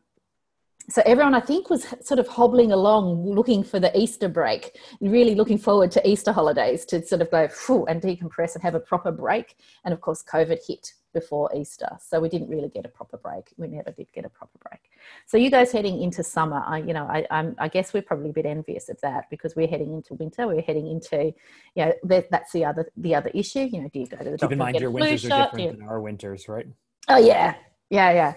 so 0.88 1.02
everyone, 1.06 1.34
I 1.34 1.40
think, 1.40 1.70
was 1.70 1.86
sort 2.00 2.18
of 2.18 2.26
hobbling 2.26 2.72
along, 2.72 3.24
looking 3.26 3.62
for 3.62 3.78
the 3.78 3.96
Easter 3.98 4.28
break, 4.28 4.78
really 5.00 5.34
looking 5.34 5.58
forward 5.58 5.90
to 5.92 6.08
Easter 6.08 6.32
holidays 6.32 6.84
to 6.86 7.04
sort 7.04 7.20
of 7.20 7.30
go 7.30 7.48
Phew, 7.48 7.86
and 7.86 8.02
decompress 8.02 8.54
and 8.54 8.62
have 8.62 8.74
a 8.74 8.80
proper 8.80 9.12
break. 9.12 9.56
And 9.84 9.94
of 9.94 10.00
course, 10.00 10.22
COVID 10.22 10.58
hit 10.66 10.92
before 11.12 11.50
Easter, 11.54 11.88
so 12.00 12.20
we 12.20 12.28
didn't 12.28 12.48
really 12.48 12.68
get 12.68 12.86
a 12.86 12.88
proper 12.88 13.16
break. 13.18 13.52
We 13.58 13.68
never 13.68 13.90
did 13.90 14.10
get 14.12 14.24
a 14.24 14.30
proper 14.30 14.58
break. 14.68 14.80
So 15.26 15.36
you 15.36 15.50
guys 15.50 15.70
heading 15.70 16.02
into 16.02 16.24
summer, 16.24 16.62
I, 16.66 16.78
you 16.78 16.94
know, 16.94 17.04
I, 17.04 17.26
I'm, 17.30 17.54
I 17.58 17.68
guess 17.68 17.92
we're 17.92 18.02
probably 18.02 18.30
a 18.30 18.32
bit 18.32 18.46
envious 18.46 18.88
of 18.88 19.00
that 19.02 19.28
because 19.30 19.54
we're 19.54 19.68
heading 19.68 19.92
into 19.92 20.14
winter. 20.14 20.46
We're 20.46 20.62
heading 20.62 20.88
into, 20.88 21.34
you 21.74 21.84
know, 21.84 21.92
that, 22.04 22.30
that's 22.30 22.52
the 22.52 22.64
other 22.64 22.90
the 22.96 23.14
other 23.14 23.30
issue. 23.34 23.68
You 23.70 23.82
know, 23.82 23.88
do 23.92 24.00
you 24.00 24.06
go 24.06 24.16
to 24.16 24.24
the 24.24 24.30
Keep 24.30 24.40
doctor 24.40 24.52
in 24.54 24.58
mind 24.58 24.80
your 24.80 24.90
winters 24.90 25.24
are 25.26 25.28
shot? 25.28 25.54
Do 25.54 25.62
you- 25.62 25.68
different 25.68 25.80
than 25.80 25.88
our 25.88 26.00
winters, 26.00 26.48
right? 26.48 26.66
Oh 27.08 27.18
yeah, 27.18 27.54
yeah, 27.90 28.34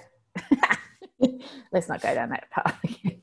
yeah. 0.52 0.76
Let's 1.72 1.88
not 1.88 2.02
go 2.02 2.14
down 2.14 2.30
that 2.30 2.50
path 2.52 2.78
again. 2.84 3.22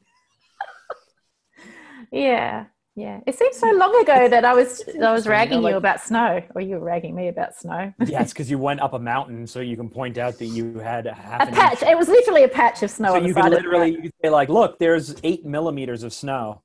yeah, 2.13 2.65
yeah. 2.95 3.21
It 3.27 3.39
seems 3.39 3.57
so 3.57 3.71
long 3.73 3.95
ago 4.03 4.29
that 4.29 4.45
I 4.45 4.55
was 4.55 4.83
I 5.03 5.13
was 5.13 5.27
ragging 5.27 5.63
you 5.63 5.77
about 5.77 6.01
snow, 6.01 6.43
or 6.55 6.61
you 6.61 6.77
were 6.77 6.85
ragging 6.85 7.15
me 7.15 7.29
about 7.29 7.57
snow. 7.57 7.93
Yeah, 8.07 8.23
it's 8.23 8.33
because 8.33 8.51
you 8.51 8.59
went 8.59 8.81
up 8.81 8.93
a 8.93 8.99
mountain, 8.99 9.47
so 9.47 9.61
you 9.61 9.77
can 9.77 9.89
point 9.89 10.19
out 10.19 10.39
that 10.39 10.47
you 10.47 10.79
had 10.79 11.07
a 11.07 11.15
half 11.15 11.49
a 11.49 11.53
patch. 11.53 11.83
inch. 11.83 11.91
It 11.91 11.97
was 11.97 12.09
literally 12.09 12.45
a 12.45 12.49
patch 12.49 12.83
of 12.83 12.91
snow 12.91 13.15
So 13.15 13.17
you 13.27 13.35
could 13.35 13.51
literally 13.51 13.93
you 13.93 14.03
could 14.03 14.15
say 14.23 14.31
like, 14.31 14.49
look, 14.49 14.79
there's 14.79 15.15
eight 15.23 15.45
millimeters 15.45 16.03
of 16.03 16.13
snow. 16.13 16.63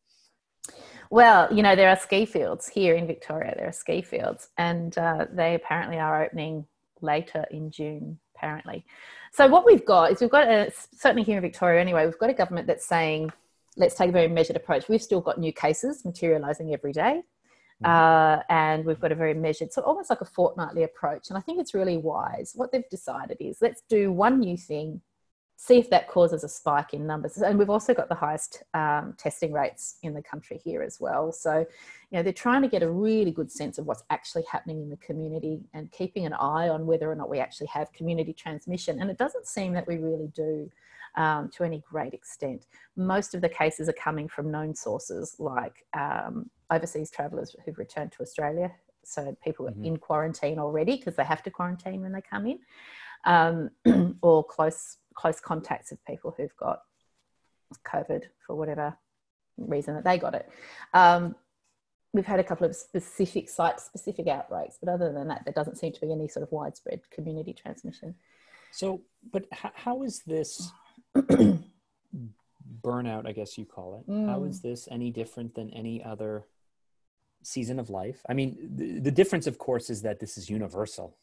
Well, 1.10 1.48
you 1.54 1.63
know, 1.63 1.76
there 1.76 1.90
are 1.90 1.96
ski 1.96 2.26
fields 2.26 2.68
here 2.68 2.96
in 2.96 3.08
Victoria. 3.08 3.54
There 3.56 3.70
are 3.70 3.74
ski 3.74 4.02
fields, 4.02 4.50
and 4.58 4.98
uh, 4.98 5.28
they 5.32 5.56
apparently 5.56 6.00
are 6.00 6.26
opening 6.26 6.66
later 7.02 7.46
in 7.52 7.72
June. 7.72 8.20
Apparently, 8.36 8.86
so 9.38 9.45
what 9.47 9.67
we've 9.67 9.86
got 9.86 10.12
is 10.12 10.19
we've 10.19 10.32
got 10.32 10.47
a, 10.47 10.71
certainly 10.95 11.21
here 11.21 11.38
in 11.38 11.43
Victoria 11.43 11.80
anyway. 11.80 12.08
We've 12.08 12.17
got 12.17 12.32
a 12.32 12.34
government 12.34 12.65
that's 12.65 12.88
saying 12.88 13.32
let's 13.76 13.93
take 13.93 14.10
a 14.10 14.12
very 14.12 14.28
measured 14.28 14.56
approach. 14.56 14.89
We've 14.89 15.00
still 15.00 15.21
got 15.21 15.38
new 15.38 15.54
cases 15.54 16.04
materializing 16.04 16.73
every 16.73 16.91
day. 16.91 17.21
Mm. 17.84 17.88
Uh, 17.88 18.41
and 18.50 18.84
we've 18.84 19.00
got 19.00 19.12
a 19.12 19.15
very 19.15 19.36
measured, 19.36 19.71
so 19.71 19.84
almost 19.84 20.10
like 20.10 20.21
a 20.21 20.26
fortnightly 20.26 20.82
approach. 20.82 21.30
And 21.30 21.38
I 21.38 21.41
think 21.41 21.60
it's 21.60 21.76
really 21.76 21.97
wise. 21.97 22.54
What 22.56 22.71
they've 22.71 22.89
decided 22.89 23.38
is 23.39 23.60
let's 23.62 23.84
do 23.88 24.12
one 24.12 24.39
new 24.39 24.58
thing, 24.58 25.02
see 25.60 25.80
if 25.80 25.89
that 25.89 26.08
causes 26.08 26.43
a 26.43 26.48
spike 26.48 26.93
in 26.93 27.08
numbers. 27.08 27.36
And 27.38 27.58
we've 27.58 27.70
also 27.70 27.91
got 27.91 28.10
the 28.10 28.15
highest 28.15 28.63
um, 28.76 29.15
testing 29.17 29.52
rates 29.52 29.98
in 30.04 30.13
the 30.13 30.22
country 30.22 30.62
here 30.63 30.84
as 30.84 31.00
well. 31.00 31.32
So, 31.32 31.65
you 32.12 32.17
know, 32.17 32.22
they're 32.22 32.32
trying 32.32 32.62
to 32.62 32.67
get 32.67 32.84
a 32.84 32.89
really 32.89 33.32
good 33.32 33.52
sense 33.52 33.80
of 33.80 33.88
what's 33.88 34.04
actually 34.12 34.43
happening 34.52 34.84
in 34.84 34.89
the 34.89 34.98
community 34.98 35.62
and 35.74 35.91
keeping 35.91 36.28
an 36.28 36.34
eye 36.34 36.70
on 36.70 36.86
whether 36.86 37.12
or 37.12 37.15
not 37.15 37.28
we 37.28 37.39
actually 37.39 37.67
have 37.67 37.91
community 37.91 38.34
transmission. 38.34 39.02
And 39.02 39.10
it 39.10 39.17
doesn't 39.17 39.48
seem 39.48 39.74
that 39.74 39.88
we 39.88 39.98
really 39.98 40.28
do 40.36 40.70
um, 41.15 41.50
to 41.56 41.63
any 41.63 41.84
great 41.89 42.13
extent. 42.13 42.67
Most 42.96 43.34
of 43.34 43.41
the 43.41 43.50
cases 43.50 43.89
are 43.89 43.93
coming 43.93 44.28
from 44.28 44.52
known 44.52 44.76
sources 44.76 45.38
like 45.39 45.86
um, 45.98 46.52
overseas 46.70 47.10
travellers 47.10 47.56
who've 47.65 47.80
returned 47.80 48.12
to 48.12 48.22
Australia. 48.22 48.72
So 49.04 49.36
people 49.43 49.65
mm-hmm. 49.65 49.86
in 49.86 49.98
quarantine 49.98 50.60
already 50.60 50.98
because 50.98 51.15
they 51.15 51.24
have 51.24 51.41
to 51.43 51.50
quarantine 51.50 52.02
when 52.02 52.12
they 52.12 52.22
come 52.22 52.46
in, 52.46 52.60
um, 53.26 54.17
or 54.22 54.43
close 54.43 54.98
close 55.17 55.39
contacts 55.39 55.91
of 55.91 56.03
people 56.06 56.34
who've 56.38 56.56
got 56.58 56.82
COVID 57.86 58.23
for 58.45 58.56
whatever 58.56 58.97
reason 59.58 59.95
that 59.95 60.03
they 60.03 60.17
got 60.17 60.36
it. 60.36 60.47
Um, 60.93 61.36
we've 62.13 62.25
had 62.25 62.39
a 62.39 62.43
couple 62.43 62.65
of 62.65 62.75
specific 62.75 63.49
site 63.49 63.80
specific 63.80 64.27
outbreaks, 64.27 64.77
but 64.82 64.89
other 64.89 65.12
than 65.12 65.27
that, 65.27 65.43
there 65.43 65.53
doesn't 65.53 65.77
seem 65.77 65.91
to 65.93 66.01
be 66.01 66.12
any 66.12 66.27
sort 66.27 66.43
of 66.43 66.51
widespread 66.51 67.01
community 67.12 67.53
transmission. 67.53 68.15
So, 68.71 69.01
but 69.32 69.45
how 69.51 70.03
is 70.03 70.21
this 70.25 70.71
burnout, 72.82 73.27
I 73.27 73.32
guess 73.32 73.58
you 73.58 73.65
call 73.65 73.99
it. 73.99 74.12
Mm. 74.12 74.27
How 74.27 74.43
is 74.43 74.62
this 74.62 74.88
any 74.91 75.12
different 75.12 75.56
than 75.56 75.69
any 75.71 76.03
other 76.03 76.45
season 77.43 77.80
of 77.80 77.89
life? 77.89 78.21
I 78.30 78.34
mean, 78.34 78.58
the, 78.75 78.99
the 78.99 79.12
difference, 79.12 79.47
of 79.47 79.58
course, 79.58 79.89
is 79.89 80.01
that 80.03 80.19
this 80.19 80.38
is 80.38 80.49
universal, 80.49 81.17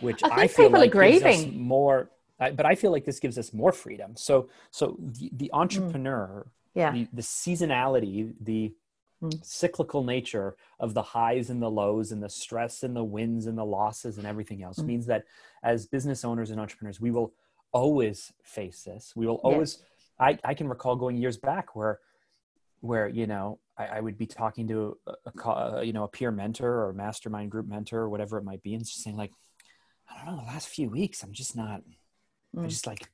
which 0.00 0.22
I, 0.24 0.42
I 0.42 0.46
feel 0.48 0.66
people 0.66 0.80
like 0.80 0.90
are 0.90 0.92
grieving. 0.92 1.60
more. 1.60 2.10
I, 2.40 2.50
but 2.50 2.66
I 2.66 2.74
feel 2.74 2.90
like 2.90 3.04
this 3.04 3.20
gives 3.20 3.38
us 3.38 3.52
more 3.52 3.72
freedom. 3.72 4.16
So, 4.16 4.48
so 4.70 4.96
the, 4.98 5.30
the 5.32 5.50
mm. 5.52 5.58
entrepreneur, 5.58 6.46
mm. 6.46 6.50
yeah, 6.74 6.92
the, 6.92 7.08
the 7.12 7.22
seasonality, 7.22 8.32
the 8.40 8.74
mm. 9.22 9.44
cyclical 9.44 10.02
nature 10.02 10.56
of 10.78 10.94
the 10.94 11.02
highs 11.02 11.50
and 11.50 11.62
the 11.62 11.70
lows 11.70 12.12
and 12.12 12.22
the 12.22 12.28
stress 12.28 12.82
and 12.82 12.96
the 12.96 13.04
wins 13.04 13.46
and 13.46 13.58
the 13.58 13.64
losses 13.64 14.18
and 14.18 14.26
everything 14.26 14.62
else 14.62 14.78
mm. 14.78 14.86
means 14.86 15.06
that 15.06 15.24
as 15.62 15.86
business 15.86 16.24
owners 16.24 16.50
and 16.50 16.60
entrepreneurs, 16.60 17.00
we 17.00 17.10
will 17.10 17.32
always 17.72 18.32
face 18.42 18.82
this. 18.82 19.12
We 19.14 19.26
will 19.26 19.36
always. 19.36 19.82
I 20.18 20.38
I 20.44 20.54
can 20.54 20.68
recall 20.68 20.96
going 20.96 21.16
years 21.16 21.36
back 21.36 21.74
where 21.76 22.00
where 22.80 23.08
you 23.08 23.26
know 23.26 23.58
I, 23.76 23.86
I 23.86 24.00
would 24.00 24.18
be 24.18 24.26
talking 24.26 24.68
to 24.68 24.96
a, 25.06 25.48
a, 25.48 25.84
you 25.84 25.92
know 25.92 26.04
a 26.04 26.08
peer 26.08 26.30
mentor 26.30 26.86
or 26.86 26.92
mastermind 26.92 27.50
group 27.50 27.66
mentor 27.66 28.00
or 28.00 28.08
whatever 28.08 28.38
it 28.38 28.44
might 28.44 28.62
be, 28.62 28.74
and 28.74 28.84
just 28.84 29.02
saying 29.02 29.16
like, 29.16 29.32
I 30.10 30.24
don't 30.24 30.36
know, 30.36 30.42
the 30.42 30.48
last 30.48 30.68
few 30.68 30.88
weeks 30.88 31.22
I'm 31.22 31.32
just 31.32 31.56
not. 31.56 31.82
Mm. 32.56 32.64
I 32.64 32.66
just 32.68 32.86
like 32.86 33.08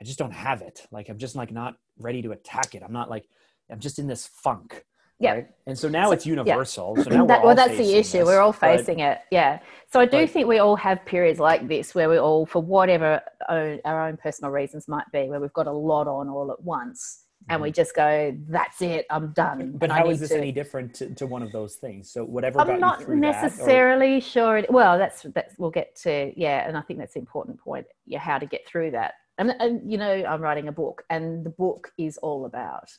I 0.00 0.04
just 0.04 0.18
don't 0.18 0.32
have 0.32 0.62
it. 0.62 0.86
Like 0.90 1.08
I'm 1.08 1.18
just 1.18 1.36
like 1.36 1.52
not 1.52 1.74
ready 1.98 2.22
to 2.22 2.32
attack 2.32 2.74
it. 2.74 2.82
I'm 2.82 2.92
not 2.92 3.10
like 3.10 3.24
I'm 3.70 3.80
just 3.80 3.98
in 3.98 4.06
this 4.06 4.26
funk. 4.26 4.84
Yeah. 5.18 5.32
Right? 5.32 5.46
And 5.66 5.78
so 5.78 5.88
now 5.88 6.06
so, 6.06 6.12
it's 6.12 6.26
universal. 6.26 6.94
Yeah. 6.96 7.02
So 7.04 7.10
now 7.10 7.26
that, 7.28 7.42
well, 7.42 7.54
that's 7.54 7.76
the 7.76 7.94
issue. 7.94 8.18
This, 8.18 8.26
we're 8.26 8.40
all 8.40 8.52
facing 8.52 8.98
but, 8.98 9.12
it. 9.12 9.18
Yeah. 9.30 9.60
So 9.90 10.00
I 10.00 10.04
do 10.04 10.20
but, 10.20 10.30
think 10.30 10.46
we 10.46 10.58
all 10.58 10.76
have 10.76 11.04
periods 11.06 11.40
like 11.40 11.66
this 11.68 11.94
where 11.94 12.10
we 12.10 12.18
all, 12.18 12.44
for 12.44 12.60
whatever 12.60 13.22
own, 13.48 13.80
our 13.84 14.08
own 14.08 14.18
personal 14.18 14.50
reasons 14.50 14.88
might 14.88 15.06
be, 15.12 15.28
where 15.28 15.40
we've 15.40 15.52
got 15.54 15.66
a 15.66 15.72
lot 15.72 16.06
on 16.06 16.28
all 16.28 16.52
at 16.52 16.62
once. 16.62 17.24
And 17.48 17.62
we 17.62 17.68
mm-hmm. 17.68 17.74
just 17.74 17.94
go, 17.94 18.36
that's 18.48 18.82
it, 18.82 19.06
I'm 19.08 19.32
done. 19.32 19.74
But 19.76 19.90
how 19.90 20.10
is 20.10 20.18
this 20.18 20.30
to... 20.30 20.38
any 20.38 20.50
different 20.50 20.94
to, 20.94 21.14
to, 21.14 21.26
one 21.26 21.42
of 21.42 21.52
those 21.52 21.76
things? 21.76 22.10
So 22.10 22.24
whatever. 22.24 22.60
I'm 22.60 22.80
not 22.80 23.08
necessarily 23.08 24.14
that, 24.14 24.26
or... 24.26 24.28
sure. 24.28 24.56
It, 24.58 24.72
well, 24.72 24.98
that's 24.98 25.22
that's 25.34 25.54
we'll 25.56 25.70
get 25.70 25.94
to 26.02 26.32
yeah, 26.36 26.66
and 26.66 26.76
I 26.76 26.80
think 26.80 26.98
that's 26.98 27.14
an 27.14 27.20
important 27.20 27.60
point. 27.60 27.86
Yeah, 28.04 28.18
how 28.18 28.38
to 28.38 28.46
get 28.46 28.66
through 28.66 28.90
that. 28.92 29.14
And, 29.38 29.54
and 29.60 29.90
you 29.90 29.96
know, 29.96 30.24
I'm 30.24 30.40
writing 30.40 30.66
a 30.66 30.72
book, 30.72 31.04
and 31.08 31.44
the 31.44 31.50
book 31.50 31.92
is 31.98 32.18
all 32.18 32.46
about 32.46 32.90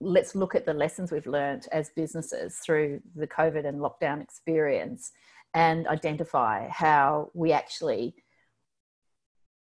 let's 0.00 0.34
look 0.34 0.54
at 0.54 0.64
the 0.64 0.74
lessons 0.74 1.10
we've 1.10 1.26
learned 1.26 1.66
as 1.72 1.90
businesses 1.90 2.58
through 2.58 3.00
the 3.16 3.26
COVID 3.26 3.66
and 3.66 3.80
lockdown 3.80 4.22
experience 4.22 5.12
and 5.54 5.86
identify 5.88 6.68
how 6.68 7.30
we 7.34 7.52
actually 7.52 8.14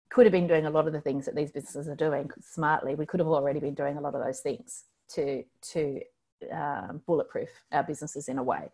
could 0.09 0.27
have 0.27 0.33
been 0.33 0.47
doing 0.47 0.67
a 0.67 0.71
lot 0.71 0.87
of 0.87 0.93
the 0.93 1.01
things 1.01 1.27
that 1.27 1.35
these 1.35 1.51
businesses 1.51 1.89
are 1.89 1.97
doing 1.97 2.31
smartly. 2.41 2.95
We 2.95 3.07
could 3.07 3.21
have 3.21 3.29
already 3.29 3.61
been 3.61 3.75
doing 3.75 3.97
a 3.97 4.01
lot 4.01 4.15
of 4.15 4.25
those 4.25 4.41
things 4.41 4.85
to 5.15 5.45
to 5.73 6.01
um, 6.53 7.03
bulletproof 7.07 7.49
our 7.73 7.83
businesses 7.83 8.29
in 8.29 8.39
a 8.39 8.43
way. 8.43 8.71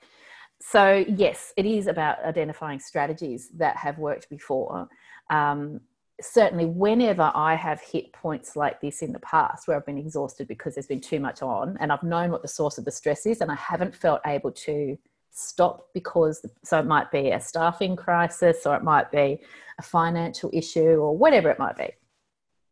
So 0.61 1.05
yes, 1.09 1.53
it 1.57 1.67
is 1.67 1.87
about 1.87 2.25
identifying 2.25 2.81
strategies 2.81 3.49
that 3.57 3.77
have 3.77 3.99
worked 3.99 4.29
before. 4.31 4.89
Um, 5.31 5.81
certainly 6.21 6.67
whenever 6.67 7.33
I 7.35 7.55
have 7.55 7.81
hit 7.81 8.13
points 8.13 8.55
like 8.55 8.81
this 8.81 9.03
in 9.03 9.13
the 9.13 9.19
past 9.21 9.67
where 9.67 9.77
I've 9.77 9.87
been 9.87 9.99
exhausted 9.99 10.47
because 10.47 10.75
there's 10.75 10.87
been 10.87 11.01
too 11.01 11.19
much 11.19 11.43
on 11.43 11.77
and 11.81 11.91
I've 11.91 12.03
known 12.03 12.31
what 12.31 12.43
the 12.43 12.49
source 12.49 12.79
of 12.79 12.85
the 12.85 12.93
stress 12.93 13.27
is 13.27 13.41
and 13.41 13.51
I 13.51 13.57
haven't 13.57 13.95
felt 13.95 14.21
able 14.25 14.53
to 14.53 14.97
stop 15.33 15.89
because 15.95 16.45
so 16.63 16.79
it 16.79 16.87
might 16.87 17.11
be 17.11 17.31
a 17.31 17.41
staffing 17.41 17.97
crisis 17.97 18.67
or 18.67 18.77
it 18.77 18.85
might 18.85 19.11
be 19.11 19.41
a 19.79 19.83
financial 19.83 20.51
issue 20.53 20.97
or 20.97 21.17
whatever 21.17 21.51
it 21.51 21.59
might 21.59 21.77
be. 21.77 21.89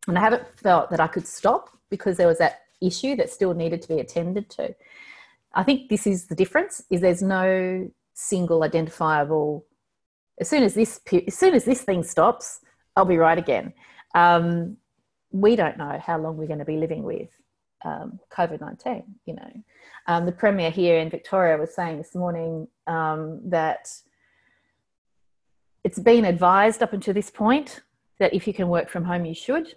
And 0.07 0.19
I 0.19 0.21
haven't 0.21 0.47
felt 0.59 0.91
that 0.91 1.01
I 1.01 1.07
could 1.07 1.27
stop 1.27 1.71
because 1.89 2.17
there 2.17 2.29
was 2.29 2.39
that 2.39 2.61
issue 2.81 3.17
that 3.17 3.31
still 3.31 3.55
needed 3.55 3.83
to 3.83 3.89
be 3.89 4.01
attended 4.01 4.49
to. 4.51 4.75
I 5.55 5.63
think 5.63 5.89
this 5.89 6.07
is 6.07 6.27
the 6.27 6.35
difference 6.35 6.83
is 6.91 7.01
there's 7.01 7.23
no 7.23 7.91
single 8.15 8.63
identifiable 8.63 9.67
as 10.39 10.49
soon 10.49 10.63
as 10.63 10.75
this 10.75 11.01
as 11.27 11.35
soon 11.35 11.55
as 11.55 11.65
this 11.65 11.83
thing 11.83 12.03
stops 12.03 12.61
I'll 12.97 13.05
be 13.05 13.19
right 13.19 13.39
again. 13.39 13.73
Um, 14.15 14.77
we 15.31 15.57
don't 15.57 15.79
know 15.79 15.99
how 16.05 16.19
long 16.19 16.37
we're 16.37 16.49
going 16.49 16.59
to 16.59 16.65
be 16.65 16.77
living 16.77 17.03
with 17.03 17.31
um, 17.85 18.19
COVID 18.31 18.61
19. 18.61 19.03
You 19.27 19.35
know, 19.35 19.53
um, 20.07 20.27
the 20.27 20.33
Premier 20.33 20.71
here 20.71 20.99
in 20.99 21.11
Victoria 21.11 21.57
was 21.57 21.75
saying 21.75 21.99
this 21.99 22.15
morning 22.15 22.69
um, 22.87 23.41
that 23.45 23.89
it's 25.85 25.99
been 25.99 26.25
advised 26.25 26.83
up 26.83 26.93
until 26.93 27.15
this 27.15 27.31
point 27.31 27.81
that 28.19 28.35
if 28.35 28.47
you 28.47 28.53
can 28.53 28.69
work 28.69 28.89
from 28.89 29.05
home, 29.05 29.25
you 29.25 29.35
should. 29.35 29.75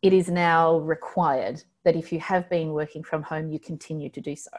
It 0.00 0.12
is 0.12 0.28
now 0.28 0.78
required 0.78 1.62
that 1.84 1.96
if 1.96 2.12
you 2.12 2.18
have 2.20 2.48
been 2.48 2.72
working 2.72 3.02
from 3.02 3.22
home, 3.22 3.50
you 3.50 3.58
continue 3.58 4.08
to 4.10 4.20
do 4.20 4.34
so 4.34 4.50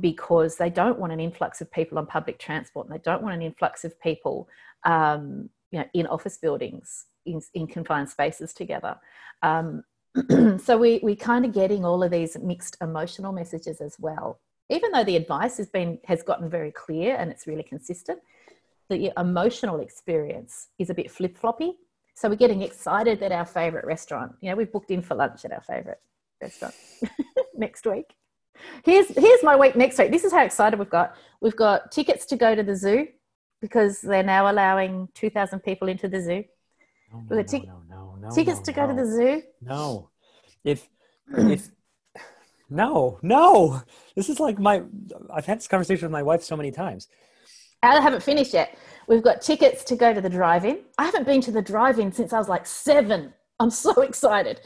because 0.00 0.56
they 0.56 0.70
don't 0.70 0.98
want 0.98 1.12
an 1.12 1.20
influx 1.20 1.60
of 1.60 1.70
people 1.70 1.98
on 1.98 2.06
public 2.06 2.38
transport 2.38 2.86
and 2.86 2.94
they 2.94 3.02
don't 3.02 3.22
want 3.22 3.34
an 3.34 3.42
influx 3.42 3.84
of 3.84 4.00
people 4.00 4.48
um, 4.84 5.50
you 5.70 5.78
know, 5.78 5.84
in 5.92 6.06
office 6.06 6.38
buildings, 6.38 7.06
in, 7.26 7.40
in 7.54 7.66
confined 7.66 8.08
spaces 8.08 8.52
together. 8.52 8.96
Um, 9.42 9.84
so 10.58 10.76
we 10.76 11.00
we 11.02 11.16
kind 11.16 11.44
of 11.44 11.52
getting 11.52 11.84
all 11.84 12.02
of 12.02 12.10
these 12.10 12.36
mixed 12.38 12.76
emotional 12.80 13.32
messages 13.32 13.80
as 13.80 13.96
well. 13.98 14.40
Even 14.68 14.92
though 14.92 15.04
the 15.04 15.16
advice 15.16 15.56
has 15.56 15.68
been 15.68 15.98
has 16.04 16.22
gotten 16.22 16.50
very 16.50 16.70
clear 16.70 17.16
and 17.16 17.30
it's 17.30 17.46
really 17.46 17.62
consistent, 17.62 18.20
the 18.88 19.12
emotional 19.18 19.80
experience 19.80 20.68
is 20.78 20.90
a 20.90 20.94
bit 20.94 21.10
flip 21.10 21.36
floppy. 21.36 21.74
So 22.14 22.28
we're 22.28 22.36
getting 22.36 22.62
excited 22.62 23.22
at 23.22 23.32
our 23.32 23.46
favorite 23.46 23.86
restaurant. 23.86 24.32
You 24.40 24.50
know, 24.50 24.56
we've 24.56 24.70
booked 24.70 24.90
in 24.90 25.00
for 25.00 25.14
lunch 25.14 25.44
at 25.46 25.52
our 25.52 25.62
favorite 25.62 26.00
restaurant 26.42 26.74
next 27.54 27.86
week. 27.86 28.14
Here's 28.84 29.08
here's 29.08 29.42
my 29.42 29.56
week 29.56 29.76
next 29.76 29.98
week. 29.98 30.12
This 30.12 30.24
is 30.24 30.32
how 30.32 30.44
excited 30.44 30.78
we've 30.78 30.90
got. 30.90 31.16
We've 31.40 31.56
got 31.56 31.90
tickets 31.90 32.26
to 32.26 32.36
go 32.36 32.54
to 32.54 32.62
the 32.62 32.76
zoo 32.76 33.08
because 33.62 34.00
they're 34.00 34.22
now 34.24 34.50
allowing 34.50 35.08
2,000 35.14 35.60
people 35.60 35.88
into 35.88 36.08
the 36.08 36.20
zoo. 36.20 36.44
Oh, 37.14 37.22
no, 37.30 37.36
no, 37.36 37.42
t- 37.42 37.60
no, 37.60 37.82
no, 38.22 38.28
no, 38.28 38.34
tickets 38.34 38.58
no, 38.58 38.64
to 38.64 38.72
go 38.72 38.86
to 38.86 38.94
the 38.94 39.06
zoo. 39.06 39.42
No, 39.60 40.10
if 40.64 40.88
if 41.36 41.70
no, 42.70 43.18
no, 43.22 43.82
this 44.14 44.28
is 44.28 44.38
like 44.38 44.58
my. 44.58 44.82
I've 45.32 45.46
had 45.46 45.58
this 45.58 45.66
conversation 45.66 46.06
with 46.06 46.12
my 46.12 46.22
wife 46.22 46.42
so 46.42 46.56
many 46.56 46.70
times. 46.70 47.08
I 47.82 48.00
haven't 48.00 48.22
finished 48.22 48.54
yet. 48.54 48.78
We've 49.08 49.24
got 49.24 49.42
tickets 49.42 49.82
to 49.84 49.96
go 49.96 50.14
to 50.14 50.20
the 50.20 50.30
drive-in. 50.30 50.78
I 50.98 51.04
haven't 51.04 51.26
been 51.26 51.40
to 51.40 51.50
the 51.50 51.60
drive-in 51.60 52.12
since 52.12 52.32
I 52.32 52.38
was 52.38 52.48
like 52.48 52.64
seven. 52.64 53.34
I'm 53.58 53.70
so 53.70 53.90
excited. 54.02 54.60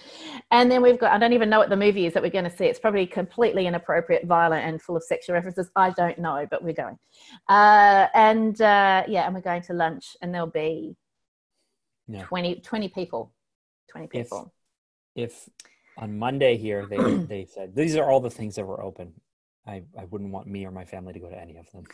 And 0.51 0.71
then 0.71 0.83
we've 0.83 0.99
got, 0.99 1.12
I 1.12 1.19
don't 1.19 1.33
even 1.33 1.49
know 1.49 1.59
what 1.59 1.71
the 1.71 1.77
movie 1.77 2.05
is 2.05 2.12
that 2.12 2.23
we're 2.23 2.29
going 2.29 2.45
to 2.45 2.55
see. 2.55 2.66
It's 2.66 2.79
probably 2.79 3.07
completely 3.07 3.66
inappropriate, 3.66 4.27
violent, 4.27 4.66
and 4.66 4.83
full 4.83 4.99
of 4.99 5.03
sexual 5.03 5.33
references. 5.33 5.71
I 5.75 5.90
don't 5.90 6.19
know, 6.19 6.47
but 6.51 6.62
we're 6.62 6.75
going. 6.75 6.99
Uh, 7.49 8.09
and 8.12 8.61
uh, 8.61 9.05
yeah, 9.09 9.25
and 9.25 9.35
we're 9.35 9.40
going 9.40 9.62
to 9.62 9.73
lunch, 9.73 10.14
and 10.21 10.35
there'll 10.35 10.47
be 10.47 10.95
yeah. 12.07 12.23
20, 12.25 12.57
20 12.61 12.88
people. 12.90 13.33
20 13.88 14.09
people. 14.09 14.53
If, 15.14 15.33
if 15.33 15.49
on 15.96 16.18
Monday 16.18 16.57
here 16.57 16.87
they, 16.87 16.96
they 17.29 17.46
said, 17.46 17.75
these 17.75 17.96
are 17.96 18.11
all 18.11 18.20
the 18.20 18.31
things 18.31 18.57
that 18.57 18.66
were 18.66 18.83
open, 18.83 19.12
I, 19.66 19.83
I 19.99 20.05
wouldn't 20.11 20.31
want 20.31 20.46
me 20.46 20.64
or 20.64 20.70
my 20.70 20.85
family 20.85 21.12
to 21.12 21.18
go 21.18 21.29
to 21.29 21.40
any 21.40 21.57
of 21.57 21.70
them. 21.72 21.85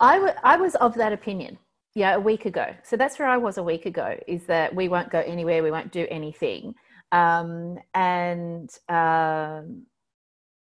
I, 0.00 0.14
w- 0.14 0.34
I 0.44 0.56
was 0.56 0.74
of 0.76 0.94
that 0.94 1.12
opinion 1.12 1.58
yeah 1.94 2.14
a 2.14 2.20
week 2.20 2.44
ago 2.44 2.66
so 2.84 2.98
that's 2.98 3.18
where 3.18 3.26
i 3.26 3.36
was 3.38 3.56
a 3.56 3.62
week 3.62 3.86
ago 3.86 4.14
is 4.28 4.44
that 4.44 4.72
we 4.74 4.88
won't 4.88 5.10
go 5.10 5.20
anywhere 5.20 5.62
we 5.62 5.70
won't 5.70 5.90
do 5.90 6.06
anything 6.10 6.74
um, 7.12 7.78
and 7.94 8.70
um, 8.88 9.86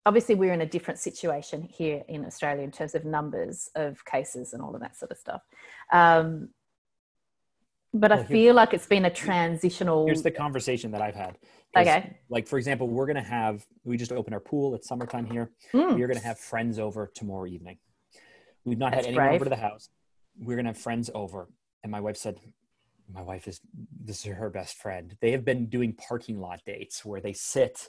obviously 0.06 0.34
we're 0.34 0.52
in 0.52 0.60
a 0.60 0.66
different 0.66 0.98
situation 0.98 1.62
here 1.62 2.02
in 2.08 2.24
Australia 2.24 2.62
in 2.62 2.70
terms 2.70 2.94
of 2.94 3.04
numbers 3.04 3.70
of 3.74 4.04
cases 4.04 4.52
and 4.52 4.62
all 4.62 4.74
of 4.74 4.80
that 4.80 4.96
sort 4.96 5.10
of 5.10 5.18
stuff. 5.18 5.42
Um, 5.92 6.50
but 7.92 8.10
well, 8.10 8.20
I 8.20 8.24
feel 8.24 8.54
like 8.54 8.72
it's 8.72 8.86
been 8.86 9.04
a 9.04 9.10
transitional. 9.10 10.06
Here's 10.06 10.22
the 10.22 10.30
conversation 10.30 10.90
that 10.92 11.02
I've 11.02 11.14
had. 11.14 11.38
Okay. 11.76 12.16
Like 12.28 12.46
for 12.46 12.58
example, 12.58 12.88
we're 12.88 13.06
gonna 13.06 13.22
have 13.22 13.64
we 13.84 13.96
just 13.96 14.12
opened 14.12 14.34
our 14.34 14.40
pool. 14.40 14.74
It's 14.74 14.88
summertime 14.88 15.26
here. 15.26 15.50
Mm. 15.72 15.98
We're 15.98 16.08
gonna 16.08 16.20
have 16.20 16.38
friends 16.38 16.78
over 16.78 17.10
tomorrow 17.14 17.46
evening. 17.46 17.78
We've 18.64 18.78
not 18.78 18.92
That's 18.92 19.06
had 19.06 19.12
anyone 19.12 19.28
brave. 19.28 19.34
over 19.36 19.44
to 19.44 19.50
the 19.50 19.56
house. 19.56 19.88
We're 20.38 20.56
gonna 20.56 20.70
have 20.70 20.78
friends 20.78 21.10
over, 21.14 21.48
and 21.82 21.90
my 21.92 22.00
wife 22.00 22.16
said, 22.16 22.38
"My 23.12 23.22
wife 23.22 23.46
is 23.46 23.60
this 24.04 24.26
is 24.26 24.32
her 24.32 24.50
best 24.50 24.76
friend." 24.76 25.16
They 25.20 25.30
have 25.32 25.44
been 25.44 25.66
doing 25.66 25.92
parking 25.94 26.40
lot 26.40 26.60
dates 26.64 27.04
where 27.04 27.20
they 27.20 27.32
sit 27.32 27.88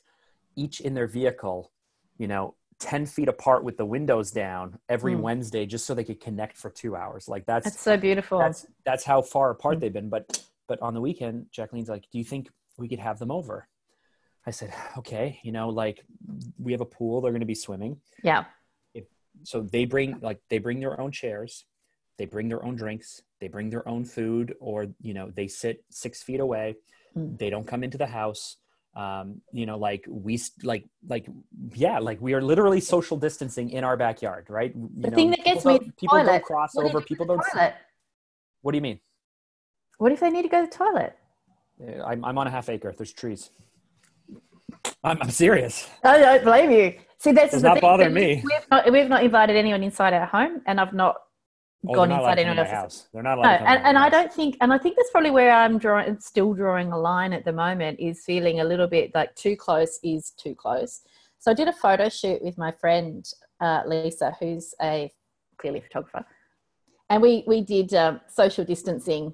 each 0.55 0.79
in 0.81 0.93
their 0.93 1.07
vehicle, 1.07 1.71
you 2.17 2.27
know, 2.27 2.55
10 2.81 3.05
feet 3.05 3.29
apart 3.29 3.63
with 3.63 3.77
the 3.77 3.85
windows 3.85 4.31
down 4.31 4.77
every 4.89 5.13
mm. 5.13 5.21
Wednesday 5.21 5.65
just 5.65 5.85
so 5.85 5.93
they 5.93 6.03
could 6.03 6.19
connect 6.19 6.57
for 6.57 6.69
two 6.69 6.95
hours. 6.95 7.29
Like 7.29 7.45
that's, 7.45 7.65
that's 7.65 7.79
so 7.79 7.95
beautiful. 7.95 8.39
That's, 8.39 8.65
that's 8.83 9.03
how 9.03 9.21
far 9.21 9.51
apart 9.51 9.77
mm. 9.77 9.81
they've 9.81 9.93
been. 9.93 10.09
But, 10.09 10.43
but 10.67 10.81
on 10.81 10.93
the 10.93 11.01
weekend, 11.01 11.45
Jacqueline's 11.51 11.89
like, 11.89 12.05
do 12.11 12.17
you 12.17 12.23
think 12.23 12.49
we 12.77 12.89
could 12.89 12.99
have 12.99 13.19
them 13.19 13.31
over? 13.31 13.67
I 14.45 14.51
said, 14.51 14.73
okay, 14.97 15.39
you 15.43 15.51
know, 15.51 15.69
like 15.69 16.03
we 16.57 16.71
have 16.71 16.81
a 16.81 16.85
pool, 16.85 17.21
they're 17.21 17.31
going 17.31 17.41
to 17.41 17.45
be 17.45 17.55
swimming. 17.55 18.01
Yeah. 18.23 18.45
If, 18.95 19.05
so 19.43 19.61
they 19.61 19.85
bring 19.85 20.19
like, 20.19 20.41
they 20.49 20.57
bring 20.57 20.79
their 20.79 20.99
own 20.99 21.11
chairs, 21.11 21.65
they 22.17 22.25
bring 22.25 22.49
their 22.49 22.65
own 22.65 22.75
drinks, 22.75 23.21
they 23.39 23.47
bring 23.47 23.69
their 23.69 23.87
own 23.87 24.05
food, 24.05 24.55
or, 24.59 24.87
you 25.01 25.13
know, 25.13 25.31
they 25.33 25.47
sit 25.47 25.83
six 25.91 26.23
feet 26.23 26.39
away. 26.39 26.75
Mm. 27.15 27.37
They 27.37 27.51
don't 27.51 27.67
come 27.67 27.83
into 27.83 27.99
the 27.99 28.07
house 28.07 28.57
um 28.95 29.39
you 29.53 29.65
know 29.65 29.77
like 29.77 30.03
we 30.09 30.37
like 30.63 30.83
like 31.07 31.25
yeah 31.73 31.97
like 31.97 32.19
we 32.19 32.33
are 32.33 32.41
literally 32.41 32.81
social 32.81 33.15
distancing 33.15 33.69
in 33.69 33.85
our 33.85 33.95
backyard 33.95 34.45
right? 34.49 34.75
You 34.75 34.89
the 34.97 35.11
know, 35.11 35.15
thing 35.15 35.29
that 35.29 35.45
gets 35.45 35.63
me 35.63 35.79
people 35.79 36.17
toilet. 36.17 36.25
don't 36.25 36.43
cross 36.43 36.75
what 36.75 36.85
over 36.85 36.99
people 36.99 37.25
don't 37.25 37.41
toilet? 37.53 37.73
what 38.61 38.73
do 38.73 38.77
you 38.77 38.81
mean? 38.81 38.99
What 39.97 40.11
if 40.11 40.19
they 40.19 40.29
need 40.29 40.41
to 40.41 40.49
go 40.49 40.65
to 40.65 40.69
the 40.69 40.75
toilet? 40.75 41.15
I'm, 42.05 42.23
I'm 42.25 42.37
on 42.37 42.47
a 42.47 42.51
half 42.51 42.69
acre. 42.69 42.93
There's 42.95 43.13
trees. 43.13 43.49
I'm, 45.03 45.17
I'm 45.21 45.31
serious. 45.31 45.87
I 46.03 46.19
don't 46.19 46.43
blame 46.43 46.71
you. 46.71 46.95
See 47.17 47.31
that's 47.31 47.53
does 47.53 47.61
not 47.63 47.81
bother 47.81 48.09
me. 48.09 48.43
we've 48.43 48.67
not, 48.71 48.91
we've 48.91 49.07
not 49.07 49.23
invited 49.23 49.55
anyone 49.55 49.83
inside 49.83 50.11
our 50.13 50.25
home 50.25 50.61
and 50.65 50.81
i've 50.81 50.91
not 50.91 51.17
gone 51.85 52.11
inside 52.11 52.39
anyone 52.39 52.59
else's 52.59 52.73
house. 52.73 53.07
They're 53.13 53.23
not 53.23 53.37
allowed. 53.37 53.61
No, 53.61 53.65
and, 53.65 53.85
and 53.85 53.97
I 53.97 54.09
don't 54.09 54.31
think, 54.31 54.57
and 54.61 54.71
I 54.71 54.77
think 54.77 54.95
that's 54.95 55.09
probably 55.11 55.31
where 55.31 55.51
I'm 55.51 55.77
drawing, 55.77 56.19
still 56.19 56.53
drawing 56.53 56.91
a 56.91 56.97
line 56.97 57.33
at 57.33 57.45
the 57.45 57.53
moment. 57.53 57.99
Is 57.99 58.23
feeling 58.23 58.59
a 58.59 58.63
little 58.63 58.87
bit 58.87 59.13
like 59.15 59.33
too 59.35 59.55
close 59.55 59.99
is 60.03 60.31
too 60.31 60.55
close. 60.55 61.01
So 61.39 61.51
I 61.51 61.53
did 61.53 61.67
a 61.67 61.73
photo 61.73 62.09
shoot 62.09 62.43
with 62.43 62.57
my 62.57 62.71
friend 62.71 63.27
uh, 63.59 63.81
Lisa, 63.85 64.35
who's 64.39 64.75
a 64.81 65.11
clearly 65.57 65.79
a 65.79 65.81
photographer, 65.81 66.25
and 67.09 67.21
we 67.21 67.43
we 67.47 67.61
did 67.61 67.93
um, 67.93 68.21
social 68.27 68.63
distancing 68.63 69.33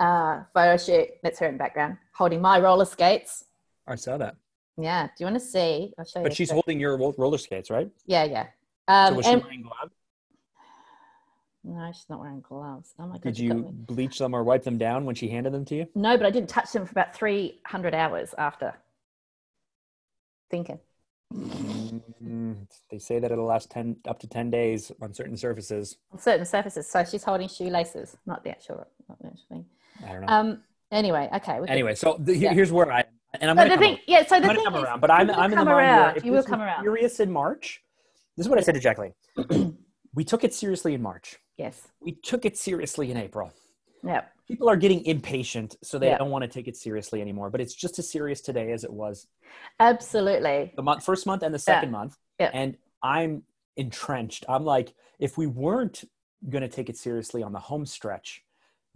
uh, 0.00 0.42
photo 0.52 0.76
shoot. 0.76 1.08
That's 1.22 1.38
her 1.38 1.46
in 1.46 1.54
the 1.54 1.58
background, 1.58 1.96
holding 2.14 2.42
my 2.42 2.60
roller 2.60 2.84
skates. 2.84 3.44
I 3.86 3.94
saw 3.94 4.18
that. 4.18 4.36
Yeah. 4.76 5.06
Do 5.06 5.12
you 5.18 5.26
want 5.26 5.36
to 5.36 5.44
see? 5.44 5.92
I'll 5.98 6.04
show 6.04 6.20
you. 6.20 6.24
But 6.24 6.36
she's 6.36 6.50
holding 6.50 6.78
your 6.78 6.96
roller 6.96 7.38
skates, 7.38 7.70
right? 7.70 7.90
Yeah, 8.06 8.24
yeah. 8.24 8.46
Um, 8.86 9.12
so 9.12 9.16
was 9.16 9.26
she 9.26 9.32
and, 9.32 9.42
wearing 9.42 9.62
gloves? 9.62 9.92
No, 11.68 11.92
she's 11.92 12.08
not 12.08 12.20
wearing 12.20 12.40
gloves. 12.40 12.94
Oh 12.98 13.06
my 13.06 13.14
god! 13.14 13.22
Did 13.22 13.38
you 13.38 13.54
bleach 13.72 14.18
them 14.18 14.34
or 14.34 14.42
wipe 14.42 14.64
them 14.64 14.78
down 14.78 15.04
when 15.04 15.14
she 15.14 15.28
handed 15.28 15.52
them 15.52 15.64
to 15.66 15.74
you? 15.76 15.86
No, 15.94 16.16
but 16.16 16.24
I 16.24 16.30
didn't 16.30 16.48
touch 16.48 16.72
them 16.72 16.86
for 16.86 16.92
about 16.92 17.14
three 17.14 17.60
hundred 17.66 17.94
hours 17.94 18.34
after. 18.38 18.74
Thinking. 20.50 20.78
Mm, 21.34 22.66
they 22.90 22.98
say 22.98 23.18
that 23.18 23.30
it'll 23.30 23.44
last 23.44 23.70
ten 23.70 23.96
up 24.06 24.18
to 24.20 24.26
ten 24.26 24.50
days 24.50 24.90
on 25.02 25.12
certain 25.12 25.36
surfaces. 25.36 25.98
On 26.10 26.18
certain 26.18 26.46
surfaces. 26.46 26.88
So 26.88 27.04
she's 27.04 27.22
holding 27.22 27.48
shoelaces, 27.48 28.16
not 28.24 28.42
the 28.44 28.50
actual, 28.50 28.86
not 29.06 29.18
the 29.20 29.26
actual 29.26 29.46
thing. 29.50 29.66
I 30.06 30.12
don't 30.12 30.20
know. 30.22 30.26
Um. 30.28 30.62
Anyway, 30.90 31.28
okay. 31.34 31.60
Anyway, 31.68 31.94
so 31.94 32.16
the, 32.18 32.34
yeah. 32.34 32.54
here's 32.54 32.72
where 32.72 32.90
I 32.90 33.04
and 33.40 33.50
I'm 33.50 33.56
so 33.56 33.64
gonna 33.64 33.76
the 33.76 33.82
thing, 33.82 33.98
yeah. 34.06 34.26
So 34.26 34.40
the 34.40 34.48
thing 34.48 34.64
come 34.64 34.74
is, 34.76 34.84
around, 34.84 35.00
but 35.00 35.10
I'm 35.10 35.30
I'm 35.30 35.52
in 35.52 35.58
the 35.58 35.64
mind 35.64 35.68
around. 35.68 36.14
Where 36.14 36.24
you 36.24 36.32
will 36.32 36.42
come 36.42 36.62
around. 36.62 36.82
Furious 36.82 37.20
in 37.20 37.30
March. 37.30 37.82
This 38.36 38.46
is 38.46 38.50
what 38.50 38.58
I 38.58 38.62
said 38.62 38.74
to 38.74 38.80
Jacqueline. 38.80 39.12
we 40.14 40.24
took 40.24 40.44
it 40.44 40.54
seriously 40.54 40.94
in 40.94 41.02
March. 41.02 41.38
Yes. 41.58 41.88
We 42.00 42.12
took 42.12 42.44
it 42.44 42.56
seriously 42.56 43.10
in 43.10 43.16
April. 43.16 43.52
Yeah. 44.02 44.22
People 44.46 44.70
are 44.70 44.76
getting 44.76 45.04
impatient, 45.04 45.76
so 45.82 45.98
they 45.98 46.16
don't 46.16 46.30
want 46.30 46.42
to 46.42 46.48
take 46.48 46.68
it 46.68 46.76
seriously 46.76 47.20
anymore. 47.20 47.50
But 47.50 47.60
it's 47.60 47.74
just 47.74 47.98
as 47.98 48.10
serious 48.10 48.40
today 48.40 48.72
as 48.72 48.84
it 48.84 48.92
was. 48.92 49.26
Absolutely. 49.78 50.72
The 50.74 50.82
month, 50.82 51.04
first 51.04 51.26
month 51.26 51.42
and 51.42 51.54
the 51.54 51.58
second 51.58 51.90
yeah. 51.90 51.98
month. 51.98 52.16
Yeah. 52.40 52.50
And 52.54 52.76
I'm 53.02 53.42
entrenched. 53.76 54.46
I'm 54.48 54.64
like, 54.64 54.94
if 55.18 55.36
we 55.36 55.46
weren't 55.46 56.04
going 56.48 56.62
to 56.62 56.68
take 56.68 56.88
it 56.88 56.96
seriously 56.96 57.42
on 57.42 57.52
the 57.52 57.58
home 57.58 57.84
stretch, 57.84 58.42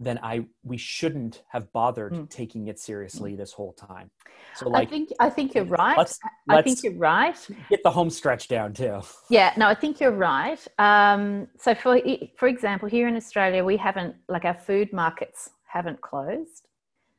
then 0.03 0.19
I 0.23 0.45
we 0.63 0.77
shouldn't 0.77 1.43
have 1.49 1.71
bothered 1.71 2.13
mm. 2.13 2.29
taking 2.29 2.67
it 2.67 2.79
seriously 2.79 3.35
this 3.35 3.51
whole 3.51 3.73
time. 3.73 4.09
So 4.55 4.69
like, 4.69 4.87
I 4.87 4.91
think 4.91 5.09
I 5.19 5.29
think 5.29 5.55
you're 5.55 5.65
right. 5.65 5.97
Let's, 5.97 6.19
let's 6.47 6.59
I 6.59 6.61
think 6.61 6.83
you're 6.83 6.97
right. 6.97 7.47
Get 7.69 7.83
the 7.83 7.91
home 7.91 8.09
stretch 8.09 8.47
down 8.47 8.73
too. 8.73 9.01
Yeah, 9.29 9.53
no, 9.57 9.67
I 9.67 9.75
think 9.75 9.99
you're 9.99 10.11
right. 10.11 10.59
Um, 10.79 11.47
so 11.57 11.73
for 11.73 11.99
for 12.35 12.47
example, 12.47 12.87
here 12.87 13.07
in 13.07 13.15
Australia, 13.15 13.63
we 13.63 13.77
haven't 13.77 14.15
like 14.27 14.45
our 14.45 14.53
food 14.53 14.91
markets 14.93 15.49
haven't 15.65 16.01
closed, 16.01 16.67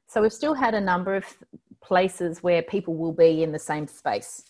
so 0.07 0.23
we've 0.23 0.33
still 0.33 0.55
had 0.55 0.75
a 0.75 0.81
number 0.81 1.15
of 1.17 1.25
places 1.83 2.43
where 2.43 2.63
people 2.63 2.95
will 2.95 3.13
be 3.13 3.43
in 3.43 3.53
the 3.53 3.59
same 3.59 3.87
space, 3.87 4.45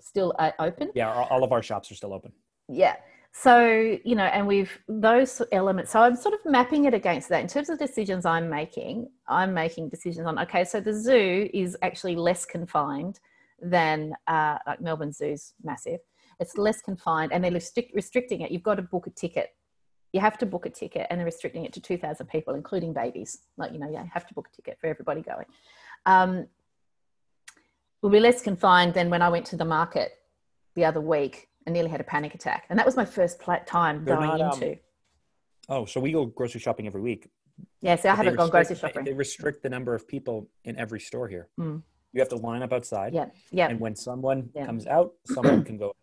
still 0.00 0.34
uh, 0.38 0.52
open. 0.58 0.90
Yeah, 0.94 1.12
all 1.12 1.44
of 1.44 1.52
our 1.52 1.62
shops 1.62 1.90
are 1.90 1.94
still 1.94 2.14
open. 2.14 2.32
Yeah 2.68 2.96
so 3.32 3.98
you 4.04 4.16
know 4.16 4.24
and 4.24 4.46
we've 4.46 4.78
those 4.88 5.42
elements 5.52 5.92
so 5.92 6.00
i'm 6.00 6.16
sort 6.16 6.34
of 6.34 6.40
mapping 6.44 6.86
it 6.86 6.94
against 6.94 7.28
that. 7.28 7.40
In 7.40 7.48
terms 7.48 7.68
of 7.68 7.78
decisions 7.78 8.24
i'm 8.24 8.48
making 8.48 9.08
i'm 9.28 9.52
making 9.54 9.88
decisions 9.88 10.26
on 10.26 10.38
okay 10.38 10.64
so 10.64 10.80
the 10.80 10.92
zoo 10.92 11.48
is 11.52 11.76
actually 11.82 12.16
less 12.16 12.44
confined 12.44 13.20
than 13.60 14.14
uh, 14.26 14.58
like 14.66 14.80
melbourne 14.80 15.12
zoo's 15.12 15.54
massive. 15.62 16.00
It's 16.40 16.56
less 16.56 16.80
confined 16.80 17.32
and 17.32 17.42
they're 17.42 17.50
restrict, 17.50 17.92
restricting 17.94 18.42
it. 18.42 18.52
You've 18.52 18.62
got 18.62 18.76
to 18.76 18.82
book 18.82 19.06
a 19.06 19.10
ticket. 19.10 19.54
You 20.12 20.20
have 20.20 20.38
to 20.38 20.46
book 20.46 20.66
a 20.66 20.70
ticket 20.70 21.06
and 21.10 21.18
they're 21.18 21.26
restricting 21.26 21.64
it 21.64 21.72
to 21.74 21.80
2000 21.80 22.26
people 22.28 22.54
including 22.54 22.92
babies. 22.92 23.38
Like 23.56 23.72
you 23.72 23.78
know 23.78 23.90
you 23.90 23.98
have 24.12 24.26
to 24.28 24.34
book 24.34 24.48
a 24.52 24.56
ticket 24.56 24.78
for 24.80 24.86
everybody 24.86 25.22
going. 25.22 25.46
Um, 26.06 26.46
will 28.00 28.10
be 28.10 28.20
less 28.20 28.40
confined 28.42 28.94
than 28.94 29.10
when 29.10 29.22
i 29.22 29.28
went 29.28 29.44
to 29.44 29.56
the 29.56 29.64
market 29.64 30.12
the 30.76 30.84
other 30.84 31.00
week 31.00 31.48
I 31.68 31.70
nearly 31.70 31.90
had 31.90 32.00
a 32.00 32.04
panic 32.04 32.34
attack. 32.34 32.64
And 32.70 32.78
that 32.78 32.86
was 32.86 32.96
my 32.96 33.04
first 33.04 33.38
time 33.66 34.02
They're 34.04 34.16
going 34.16 34.38
not, 34.38 34.54
into. 34.54 34.72
Um, 34.72 34.78
oh, 35.68 35.84
so 35.84 36.00
we 36.00 36.12
go 36.12 36.24
grocery 36.24 36.60
shopping 36.60 36.86
every 36.86 37.02
week. 37.02 37.28
Yeah, 37.82 37.96
so 37.96 38.08
I 38.08 38.14
haven't 38.14 38.36
gone 38.36 38.48
grocery 38.48 38.76
shopping. 38.76 39.04
They 39.04 39.12
restrict 39.12 39.62
the 39.62 39.68
number 39.68 39.94
of 39.94 40.08
people 40.08 40.48
in 40.64 40.78
every 40.78 40.98
store 40.98 41.28
here. 41.28 41.48
Mm. 41.60 41.82
You 42.14 42.20
have 42.22 42.30
to 42.30 42.36
line 42.36 42.62
up 42.62 42.72
outside. 42.72 43.12
Yeah, 43.12 43.26
yeah. 43.52 43.68
And 43.68 43.78
when 43.78 43.94
someone 43.94 44.48
yeah. 44.54 44.64
comes 44.64 44.86
out, 44.86 45.12
someone 45.26 45.62
can 45.62 45.76
go. 45.76 45.92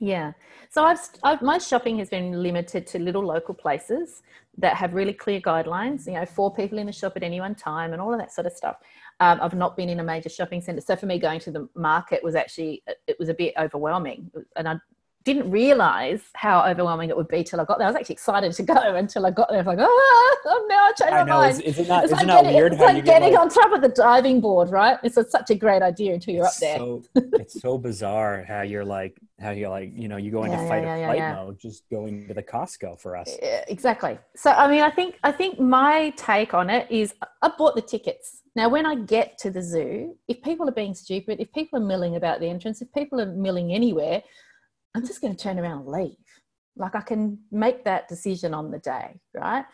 Yeah. 0.00 0.32
So 0.70 0.82
I've, 0.84 0.98
I've, 1.22 1.40
my 1.40 1.58
shopping 1.58 1.98
has 1.98 2.10
been 2.10 2.42
limited 2.42 2.84
to 2.88 2.98
little 2.98 3.24
local 3.24 3.54
places 3.54 4.22
that 4.58 4.76
have 4.76 4.92
really 4.92 5.12
clear 5.12 5.40
guidelines. 5.40 6.06
You 6.06 6.14
know, 6.14 6.26
four 6.26 6.52
people 6.52 6.78
in 6.78 6.86
the 6.86 6.92
shop 6.92 7.12
at 7.14 7.22
any 7.22 7.40
one 7.40 7.54
time, 7.54 7.92
and 7.92 8.02
all 8.02 8.12
of 8.12 8.18
that 8.18 8.32
sort 8.32 8.48
of 8.48 8.52
stuff. 8.52 8.76
Um, 9.20 9.38
I've 9.40 9.54
not 9.54 9.76
been 9.76 9.88
in 9.88 10.00
a 10.00 10.04
major 10.04 10.28
shopping 10.28 10.60
centre, 10.60 10.80
so 10.80 10.96
for 10.96 11.06
me, 11.06 11.20
going 11.20 11.38
to 11.40 11.52
the 11.52 11.68
market 11.76 12.24
was 12.24 12.34
actually 12.34 12.82
it 13.06 13.16
was 13.20 13.28
a 13.28 13.34
bit 13.34 13.54
overwhelming, 13.56 14.30
and 14.56 14.68
I 14.68 14.76
didn't 15.24 15.50
realize 15.50 16.20
how 16.34 16.64
overwhelming 16.66 17.08
it 17.08 17.16
would 17.16 17.28
be 17.28 17.42
till 17.42 17.58
I 17.58 17.64
got 17.64 17.78
there. 17.78 17.86
I 17.86 17.90
was 17.90 17.96
actually 17.96 18.14
excited 18.14 18.52
to 18.52 18.62
go 18.62 18.74
until 18.96 19.24
I 19.24 19.30
got 19.30 19.48
there. 19.48 19.58
I 19.58 19.62
was 19.62 19.66
like, 19.66 19.78
oh, 19.80 20.42
now 20.44 20.52
I'm 20.52 20.68
now 20.68 20.88
changed 20.98 21.12
my 21.12 21.24
mind. 21.24 21.52
Is, 21.52 21.60
is 21.60 21.78
it 21.78 21.88
not, 21.88 22.04
is 22.04 22.12
like 22.12 22.22
it 22.22 22.26
not 22.26 22.42
getting, 22.42 22.56
weird? 22.56 22.72
It's 22.74 22.82
like 22.82 23.04
getting 23.04 23.32
like... 23.32 23.40
on 23.40 23.48
top 23.48 23.72
of 23.72 23.80
the 23.80 23.88
diving 23.88 24.40
board, 24.42 24.70
right? 24.70 24.98
It's 25.02 25.16
a, 25.16 25.28
such 25.28 25.50
a 25.50 25.54
great 25.54 25.82
idea 25.82 26.14
until 26.14 26.34
you're 26.34 26.46
up 26.46 26.56
there. 26.60 26.76
So, 26.76 27.02
it's 27.14 27.60
so 27.60 27.78
bizarre 27.78 28.44
how 28.46 28.62
you're 28.62 28.84
like, 28.84 29.18
how 29.40 29.50
you're 29.50 29.70
like, 29.70 29.92
you 29.94 30.08
know, 30.08 30.18
you 30.18 30.30
go 30.30 30.44
into 30.44 30.58
yeah, 30.58 30.68
fight 30.68 30.82
yeah, 30.82 30.94
or 30.94 30.98
yeah, 30.98 31.34
flight 31.34 31.46
mode, 31.46 31.58
just 31.58 31.88
going 31.90 32.28
to 32.28 32.34
the 32.34 32.42
Costco 32.42 33.00
for 33.00 33.16
us. 33.16 33.34
Yeah, 33.42 33.64
exactly. 33.68 34.18
So, 34.36 34.50
I 34.50 34.70
mean, 34.70 34.82
I 34.82 34.90
think, 34.90 35.18
I 35.24 35.32
think 35.32 35.58
my 35.58 36.12
take 36.16 36.52
on 36.52 36.68
it 36.68 36.90
is 36.90 37.14
I 37.40 37.50
bought 37.56 37.76
the 37.76 37.82
tickets. 37.82 38.42
Now, 38.56 38.68
when 38.68 38.86
I 38.86 38.94
get 38.94 39.38
to 39.38 39.50
the 39.50 39.62
zoo, 39.62 40.16
if 40.28 40.40
people 40.42 40.68
are 40.68 40.72
being 40.72 40.94
stupid, 40.94 41.40
if 41.40 41.52
people 41.52 41.78
are 41.78 41.84
milling 41.84 42.14
about 42.14 42.40
the 42.40 42.46
entrance, 42.46 42.80
if 42.82 42.92
people 42.92 43.20
are 43.20 43.26
milling 43.26 43.72
anywhere, 43.72 44.22
I'm 44.94 45.06
just 45.06 45.20
going 45.20 45.34
to 45.34 45.42
turn 45.42 45.58
around 45.58 45.80
and 45.80 45.88
leave. 45.88 46.16
Like 46.76 46.94
I 46.94 47.00
can 47.00 47.38
make 47.50 47.84
that 47.84 48.08
decision 48.08 48.54
on 48.54 48.70
the 48.70 48.78
day, 48.78 49.20
right? 49.32 49.64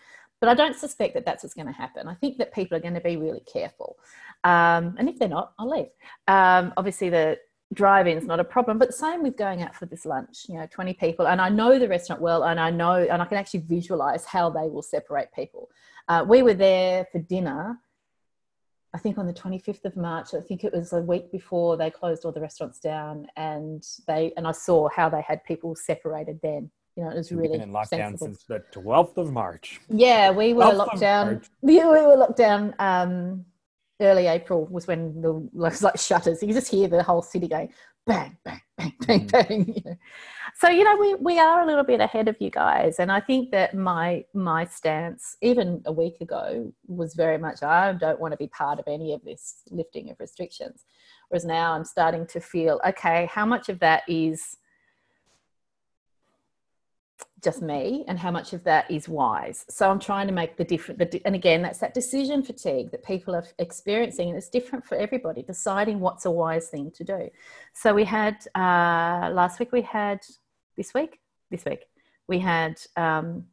But 0.41 0.49
I 0.49 0.55
don't 0.55 0.77
suspect 0.77 1.15
that 1.15 1.27
that's 1.27 1.43
what's 1.43 1.55
going 1.55 1.67
to 1.67 1.73
happen. 1.73 2.09
I 2.09 2.15
think 2.15 2.39
that 2.39 2.53
people 2.55 2.77
are 2.77 2.81
going 2.81 2.95
to 2.95 3.01
be 3.01 3.17
really 3.17 3.43
careful. 3.53 3.97
Um, 4.45 4.97
and 4.99 5.09
if 5.09 5.19
they're 5.19 5.29
not, 5.29 5.53
I'll 5.59 5.69
leave. 5.69 5.91
Um, 6.29 6.73
obviously, 6.77 7.11
the 7.11 7.39
drive-in 7.75 8.17
is 8.17 8.25
not 8.25 8.41
a 8.41 8.45
problem, 8.45 8.79
but 8.79 8.95
same 8.95 9.23
with 9.23 9.37
going 9.37 9.63
out 9.63 9.75
for 9.75 9.87
this 9.87 10.07
lunch. 10.07 10.47
You 10.49 10.57
know, 10.57 10.67
20 10.71 10.95
people, 10.95 11.27
and 11.29 11.41
I 11.41 11.51
know 11.51 11.79
the 11.79 11.89
restaurant 11.89 12.23
well, 12.23 12.45
and 12.45 12.59
I 12.59 12.71
know, 12.71 12.95
and 12.95 13.21
I 13.21 13.25
can 13.27 13.37
actually 13.37 13.61
visualize 13.61 14.25
how 14.25 14.49
they 14.49 14.69
will 14.69 14.83
separate 14.83 15.29
people. 15.35 15.69
Uh, 16.09 16.25
we 16.27 16.43
were 16.43 16.55
there 16.55 17.07
for 17.13 17.19
dinner 17.19 17.79
I 18.93 18.99
think 18.99 19.19
on 19.19 19.27
the 19.27 19.33
25th 19.33 19.85
of 19.85 19.97
March, 19.97 20.35
I 20.35 20.41
think 20.41 20.65
it 20.65 20.73
was 20.73 20.93
a 20.93 21.01
week 21.01 21.31
before 21.31 21.77
they 21.77 21.91
closed 21.91 22.25
all 22.25 22.33
the 22.33 22.41
restaurants 22.41 22.81
down, 22.81 23.29
and 23.37 23.87
they 24.07 24.33
and 24.37 24.47
I 24.47 24.53
saw 24.53 24.89
how 24.89 25.09
they 25.09 25.23
had 25.23 25.45
people 25.45 25.77
separated 25.77 26.41
then. 26.43 26.71
You 26.97 27.05
know, 27.05 27.11
it 27.11 27.17
was 27.17 27.31
really 27.31 27.59
been 27.59 27.69
in 27.69 27.73
lockdown 27.73 27.89
sensible. 27.89 28.27
since 28.27 28.45
the 28.45 28.65
12th 28.73 29.17
of 29.17 29.33
March. 29.33 29.81
Yeah, 29.89 30.33
we 30.33 30.53
were 30.53 30.73
locked 30.73 31.01
down. 31.01 31.43
Yeah, 31.63 31.91
we 31.91 32.01
were 32.01 32.17
locked 32.17 32.37
down. 32.37 32.75
Um, 32.81 33.45
early 34.01 34.27
April 34.27 34.67
was 34.67 34.87
when 34.87 35.21
the 35.23 35.33
was 35.53 35.83
like 35.83 35.99
shutters. 35.99 36.43
You 36.43 36.49
could 36.49 36.57
just 36.57 36.71
hear 36.71 36.89
the 36.89 37.03
whole 37.03 37.23
city 37.23 37.49
going 37.49 37.73
bang, 38.07 38.37
bang, 38.45 38.61
bang, 38.79 38.95
bang, 39.07 39.21
Mhm. 39.27 39.31
bang. 39.31 39.75
You 39.75 39.83
know. 39.85 39.97
So 40.57 40.69
you 40.69 40.85
know, 40.85 40.97
we 40.97 41.15
we 41.17 41.39
are 41.39 41.63
a 41.63 41.67
little 41.67 41.85
bit 41.85 42.01
ahead 42.01 42.29
of 42.29 42.37
you 42.41 42.51
guys, 42.51 42.99
and 42.99 43.11
I 43.13 43.21
think 43.21 43.51
that 43.53 43.75
my 43.75 44.25
my 44.35 44.65
stance, 44.65 45.37
even 45.43 45.83
a 45.87 45.93
week 45.93 46.21
ago, 46.21 46.73
was 46.87 47.15
very 47.15 47.39
much 47.39 47.63
I 47.63 47.93
don't 47.93 48.21
want 48.21 48.33
to 48.33 48.39
be 48.39 48.49
part 48.49 48.79
of 48.79 48.85
any 48.89 49.13
of 49.13 49.23
this 49.25 49.63
lifting 49.71 50.11
of 50.11 50.19
restrictions. 50.19 50.85
Whereas 51.29 51.45
now 51.45 51.73
I'm 51.75 51.85
starting 51.85 52.27
to 52.29 52.41
feel 52.41 52.81
okay. 52.87 53.27
How 53.33 53.47
much 53.47 53.69
of 53.69 53.79
that 53.81 54.03
is 54.09 54.57
just 57.43 57.63
me 57.63 58.05
and 58.09 58.19
how 58.19 58.31
much 58.31 58.53
of 58.53 58.63
that 58.65 58.91
is 58.91 59.09
wise. 59.09 59.65
So 59.69 59.91
i'm 59.91 59.99
trying 59.99 60.27
to 60.27 60.33
make 60.33 60.57
the 60.57 60.65
different 60.65 61.15
and 61.25 61.35
again 61.35 61.63
that's 61.63 61.79
that 61.79 61.95
decision 61.95 62.43
fatigue 62.43 62.91
that 62.91 63.05
people 63.05 63.35
are 63.35 63.45
experiencing 63.59 64.29
and 64.29 64.37
it's 64.37 64.49
different 64.49 64.85
for 64.85 64.97
everybody 64.97 65.43
deciding 65.43 66.01
what's 66.01 66.27
a 66.27 66.31
wise 66.31 66.69
thing 66.69 66.91
to 66.93 67.05
do. 67.05 67.29
So 67.73 67.95
we 67.95 68.05
had 68.05 68.37
uh, 68.55 69.31
last 69.33 69.59
week 69.59 69.73
we 69.73 69.83
had 69.83 70.21
this 70.77 70.95
week? 70.95 71.21
This 71.51 71.65
week. 71.65 71.87
We 72.29 72.39
had 72.39 72.81
um, 72.97 73.47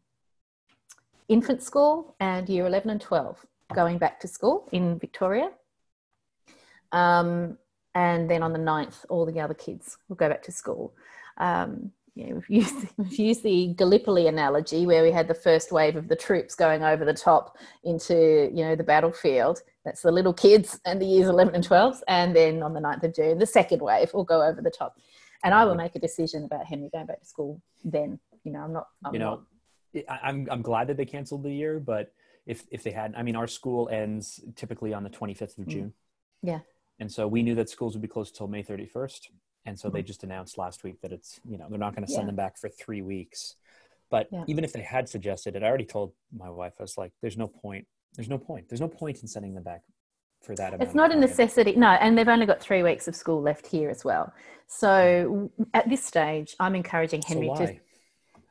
infant 1.28 1.64
school 1.64 2.16
and 2.20 2.48
year 2.48 2.66
11 2.66 2.90
and 2.90 3.02
12 3.02 3.46
going 3.74 3.98
back 3.98 4.20
to 4.22 4.28
school 4.28 4.68
in 4.72 4.98
victoria. 4.98 5.50
Um, 6.92 7.58
and 7.96 8.30
then 8.30 8.44
on 8.44 8.54
the 8.54 8.60
9th 8.60 9.06
all 9.10 9.26
the 9.26 9.40
other 9.40 9.54
kids 9.54 9.98
will 10.08 10.16
go 10.16 10.30
back 10.30 10.44
to 10.44 10.52
school. 10.52 10.94
Um, 11.38 11.92
you 12.18 12.28
know, 12.28 12.36
we've 12.36 12.50
used, 12.64 12.76
we've 12.98 13.20
used 13.20 13.44
the 13.44 13.74
Gallipoli 13.76 14.28
analogy 14.28 14.86
where 14.86 15.04
we 15.04 15.12
had 15.12 15.28
the 15.28 15.34
first 15.36 15.72
wave 15.72 15.96
of 15.96 16.08
the 16.08 16.16
troops 16.16 16.56
going 16.56 16.84
over 16.84 17.06
the 17.06 17.14
top 17.14 17.58
into, 17.84 18.50
you 18.54 18.64
know, 18.66 18.76
the 18.76 18.84
battlefield. 18.84 19.62
That's 19.86 20.02
the 20.02 20.12
little 20.12 20.34
kids 20.34 20.80
and 20.86 21.00
the 21.02 21.06
years 21.06 21.28
11 21.30 21.54
and 21.54 21.64
12. 21.64 22.04
And 22.08 22.36
then 22.36 22.64
on 22.64 22.74
the 22.74 22.80
9th 22.80 23.04
of 23.04 23.14
June, 23.16 23.38
the 23.38 23.46
second 23.46 23.82
wave 23.82 24.14
will 24.14 24.24
go 24.24 24.42
over 24.42 24.62
the 24.62 24.72
top. 24.72 24.98
And 25.44 25.54
I 25.54 25.66
will 25.66 25.76
make 25.76 25.96
a 25.96 26.00
decision 26.00 26.44
about 26.46 26.66
Henry 26.66 26.90
going 26.92 27.06
back 27.06 27.20
to 27.20 27.26
school 27.26 27.62
then. 27.86 28.20
You 28.44 28.52
know, 28.54 28.60
I'm 28.62 28.74
not, 28.74 28.88
I'm 29.06 29.14
you 29.14 29.20
know, 29.20 29.42
I- 30.10 30.20
I'm 30.24 30.48
I'm 30.50 30.62
glad 30.64 30.88
that 30.88 30.98
they 30.98 31.06
canceled 31.06 31.44
the 31.44 31.52
year, 31.54 31.80
but 31.80 32.12
if 32.48 32.66
if 32.72 32.82
they 32.82 32.92
hadn't, 32.92 33.16
I 33.16 33.22
mean, 33.24 33.36
our 33.36 33.48
school 33.48 33.88
ends 33.90 34.44
typically 34.56 34.94
on 34.94 35.04
the 35.04 35.10
25th 35.12 35.58
of 35.60 35.66
Mm. 35.66 35.68
June. 35.68 35.94
Yeah. 36.42 36.60
And 37.00 37.12
so 37.12 37.28
we 37.28 37.44
knew 37.44 37.54
that 37.56 37.70
schools 37.70 37.94
would 37.94 38.02
be 38.02 38.08
closed 38.08 38.34
until 38.34 38.48
May 38.48 38.64
31st, 38.64 39.28
and 39.68 39.78
so 39.78 39.90
they 39.90 40.02
Mhm. 40.02 40.08
just 40.08 40.24
announced 40.24 40.58
last 40.58 40.84
week 40.84 41.02
that 41.02 41.12
it's 41.12 41.40
you 41.46 41.58
know 41.58 41.68
they're 41.70 41.78
not 41.78 41.94
going 41.94 42.06
to 42.08 42.12
Yeah. 42.12 42.18
send 42.18 42.30
them 42.30 42.36
back 42.38 42.58
for 42.58 42.70
three 42.70 43.02
weeks. 43.02 43.56
But 44.10 44.30
Yeah. 44.32 44.46
even 44.48 44.64
if 44.64 44.72
they 44.72 44.82
had 44.82 45.10
suggested 45.10 45.56
it, 45.58 45.64
I 45.64 45.68
already 45.68 45.86
told 45.86 46.14
my 46.32 46.50
wife 46.50 46.76
I 46.80 46.84
was 46.84 46.98
like, 46.98 47.12
"There's 47.22 47.38
no 47.38 47.48
point. 47.48 47.86
There's 48.16 48.30
no 48.30 48.38
point. 48.38 48.70
There's 48.70 48.80
no 48.80 48.88
point 48.88 49.22
in 49.22 49.28
sending 49.28 49.54
them 49.54 49.64
back 49.64 49.84
for 50.42 50.56
that." 50.56 50.70
amount 50.74 50.84
It's 50.84 50.96
not 50.96 51.14
a 51.14 51.20
necessity. 51.20 51.76
No, 51.76 51.90
and 51.90 52.18
they've 52.18 52.28
only 52.30 52.46
got 52.46 52.62
three 52.62 52.82
weeks 52.84 53.10
of 53.10 53.16
school 53.18 53.42
left 53.42 53.68
here 53.68 53.90
as 53.90 54.06
well. 54.06 54.34
So 54.68 55.52
at 55.74 55.90
this 55.90 56.04
stage, 56.04 56.56
I'm 56.60 56.74
encouraging 56.76 57.22
So 57.22 57.28
Henry 57.34 57.48
to. 57.50 57.80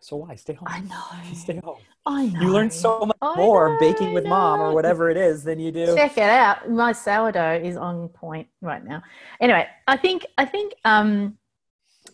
So 0.06 0.14
why 0.14 0.36
stay 0.36 0.52
home? 0.52 0.68
I 0.70 0.78
know. 0.82 1.32
Stay 1.34 1.60
home. 1.64 1.80
I 2.06 2.26
know. 2.26 2.40
You 2.40 2.52
learn 2.52 2.70
so 2.70 3.06
much 3.06 3.16
I 3.20 3.34
more 3.36 3.70
know, 3.70 3.76
baking 3.80 4.14
with 4.14 4.24
mom 4.24 4.60
or 4.60 4.72
whatever 4.72 5.10
it 5.10 5.16
is 5.16 5.42
than 5.42 5.58
you 5.58 5.72
do. 5.72 5.96
check 5.96 6.16
it 6.16 6.22
out 6.22 6.70
my 6.70 6.92
sourdough 6.92 7.60
is 7.60 7.76
on 7.76 8.08
point 8.10 8.46
right 8.62 8.84
now 8.84 9.02
anyway 9.40 9.66
i 9.88 9.96
think 9.96 10.24
i 10.38 10.44
think 10.44 10.74
um 10.84 11.36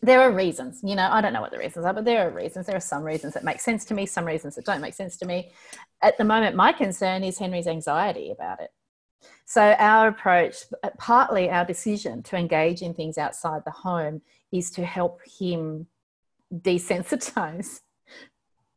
there 0.01 0.23
are 0.23 0.33
reasons 0.33 0.81
you 0.83 0.97
know 0.97 1.07
i 1.13 1.21
don't 1.21 1.35
know 1.35 1.43
what 1.43 1.51
the 1.51 1.59
reasons 1.59 1.85
are 1.85 1.93
but 1.93 2.07
there 2.07 2.27
are 2.27 2.31
reasons 2.31 2.65
there 2.65 2.77
are 2.77 2.81
some 2.81 3.03
reasons 3.03 3.35
that 3.35 3.45
make 3.45 3.61
sense 3.61 3.85
to 3.85 3.93
me 3.93 4.07
some 4.07 4.25
reasons 4.25 4.55
that 4.55 4.65
don't 4.65 4.81
make 4.81 4.95
sense 4.95 5.19
to 5.19 5.27
me 5.27 5.51
at 6.01 6.17
the 6.17 6.25
moment 6.25 6.57
my 6.57 6.73
concern 6.73 7.23
is 7.23 7.37
henry's 7.37 7.67
anxiety 7.67 8.31
about 8.31 8.59
it 8.59 8.73
so 9.45 9.61
our 9.79 10.09
approach 10.09 10.65
partly 10.97 11.51
our 11.51 11.67
decision 11.67 12.23
to 12.23 12.37
engage 12.37 12.81
in 12.81 12.95
things 12.95 13.19
outside 13.19 13.61
the 13.67 13.71
home 13.71 14.23
is 14.51 14.71
to 14.71 14.83
help 14.83 15.21
him 15.39 15.87
desensitize 16.53 17.81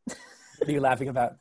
What 0.06 0.68
are 0.68 0.72
you 0.72 0.80
laughing 0.80 1.08
about? 1.08 1.36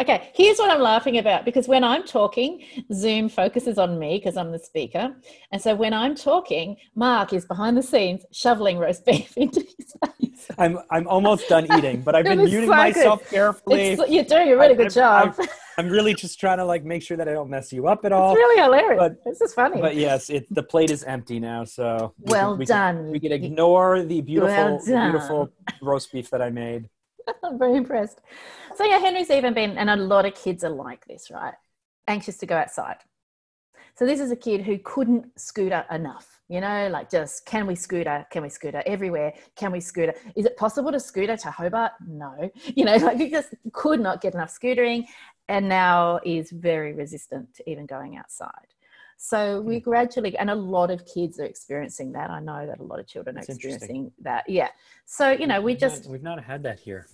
Okay, 0.00 0.32
here's 0.34 0.58
what 0.58 0.70
I'm 0.72 0.80
laughing 0.80 1.18
about 1.18 1.44
because 1.44 1.68
when 1.68 1.84
I'm 1.84 2.02
talking, 2.02 2.64
Zoom 2.92 3.28
focuses 3.28 3.78
on 3.78 3.96
me 3.96 4.18
because 4.18 4.36
I'm 4.36 4.50
the 4.50 4.58
speaker. 4.58 5.14
And 5.52 5.62
so 5.62 5.76
when 5.76 5.92
I'm 5.94 6.16
talking, 6.16 6.76
Mark 6.96 7.32
is 7.32 7.44
behind 7.44 7.76
the 7.76 7.82
scenes 7.82 8.24
shoveling 8.32 8.78
roast 8.78 9.06
beef 9.06 9.32
into 9.36 9.60
his 9.60 9.94
face. 10.18 10.50
I'm 10.58 10.80
I'm 10.90 11.06
almost 11.06 11.48
done 11.48 11.66
eating, 11.78 12.02
but 12.02 12.16
I've 12.16 12.24
been 12.32 12.38
muting 12.44 12.62
so 12.62 12.74
myself 12.74 13.30
carefully. 13.30 13.82
It's, 13.92 14.10
you're 14.10 14.24
doing 14.24 14.48
a 14.48 14.56
really 14.56 14.74
I- 14.74 14.78
good 14.78 14.92
job. 14.92 15.36
I've- 15.38 15.48
I'm 15.76 15.88
really 15.88 16.14
just 16.14 16.38
trying 16.38 16.58
to 16.58 16.64
like 16.64 16.84
make 16.84 17.02
sure 17.02 17.16
that 17.16 17.28
I 17.28 17.32
don't 17.32 17.50
mess 17.50 17.72
you 17.72 17.88
up 17.88 18.04
at 18.04 18.12
all. 18.12 18.32
it's 18.32 18.38
really 18.38 18.62
hilarious. 18.62 18.98
but- 18.98 19.24
this 19.24 19.40
is 19.40 19.54
funny. 19.54 19.80
But 19.80 19.96
yes, 19.96 20.30
it 20.30 20.46
the 20.54 20.62
plate 20.62 20.90
is 20.90 21.02
empty 21.04 21.40
now, 21.40 21.64
so 21.64 22.14
we 22.18 22.30
well 22.32 22.50
can, 22.52 22.58
we 22.58 22.64
done. 22.64 22.96
Can, 22.96 23.10
we 23.12 23.20
can 23.20 23.32
ignore 23.32 24.02
the 24.02 24.20
beautiful, 24.20 24.80
Well 24.86 25.10
beautiful 25.10 25.48
roast 25.82 26.12
beef 26.12 26.30
that 26.30 26.42
I 26.42 26.50
made. 26.50 26.88
I'm 27.42 27.58
very 27.64 27.76
impressed. 27.76 28.20
So 28.76 28.84
yeah, 28.84 28.98
Henry's 28.98 29.30
even 29.30 29.54
been, 29.54 29.78
and 29.78 29.88
a 29.90 29.96
lot 29.96 30.26
of 30.26 30.34
kids 30.34 30.62
are 30.64 30.70
like 30.70 31.04
this, 31.06 31.30
right? 31.30 31.54
Anxious 32.06 32.36
to 32.38 32.46
go 32.46 32.56
outside. 32.56 32.96
So 33.96 34.04
this 34.04 34.20
is 34.20 34.30
a 34.30 34.36
kid 34.36 34.62
who 34.62 34.78
couldn't 34.78 35.38
scooter 35.38 35.84
enough. 35.90 36.33
You 36.48 36.60
know, 36.60 36.88
like 36.88 37.10
just 37.10 37.46
can 37.46 37.66
we 37.66 37.74
scooter? 37.74 38.26
Can 38.30 38.42
we 38.42 38.50
scooter 38.50 38.82
everywhere? 38.84 39.32
Can 39.56 39.72
we 39.72 39.80
scooter? 39.80 40.14
Is 40.36 40.44
it 40.44 40.56
possible 40.58 40.92
to 40.92 41.00
scooter 41.00 41.36
to 41.38 41.50
Hobart? 41.50 41.92
No. 42.06 42.50
You 42.76 42.84
know, 42.84 42.96
like 42.96 43.18
he 43.18 43.30
just 43.30 43.54
could 43.72 44.00
not 44.00 44.20
get 44.20 44.34
enough 44.34 44.52
scootering, 44.52 45.06
and 45.48 45.68
now 45.68 46.20
is 46.24 46.50
very 46.50 46.92
resistant 46.92 47.54
to 47.54 47.70
even 47.70 47.86
going 47.86 48.16
outside. 48.16 48.74
So 49.16 49.60
we 49.60 49.78
hmm. 49.78 49.84
gradually, 49.84 50.36
and 50.36 50.50
a 50.50 50.54
lot 50.54 50.90
of 50.90 51.06
kids 51.06 51.38
are 51.38 51.44
experiencing 51.44 52.12
that. 52.12 52.30
I 52.30 52.40
know 52.40 52.66
that 52.66 52.80
a 52.80 52.82
lot 52.82 52.98
of 52.98 53.06
children 53.06 53.36
are 53.36 53.40
That's 53.40 53.50
interesting. 53.50 53.76
experiencing 53.76 54.12
that. 54.22 54.48
Yeah. 54.48 54.68
So 55.06 55.30
you 55.30 55.46
know, 55.46 55.60
we 55.60 55.72
We've 55.72 55.80
not- 55.80 55.90
just 55.90 56.10
we've 56.10 56.22
not 56.22 56.42
had 56.42 56.62
that 56.64 56.80
here. 56.80 57.06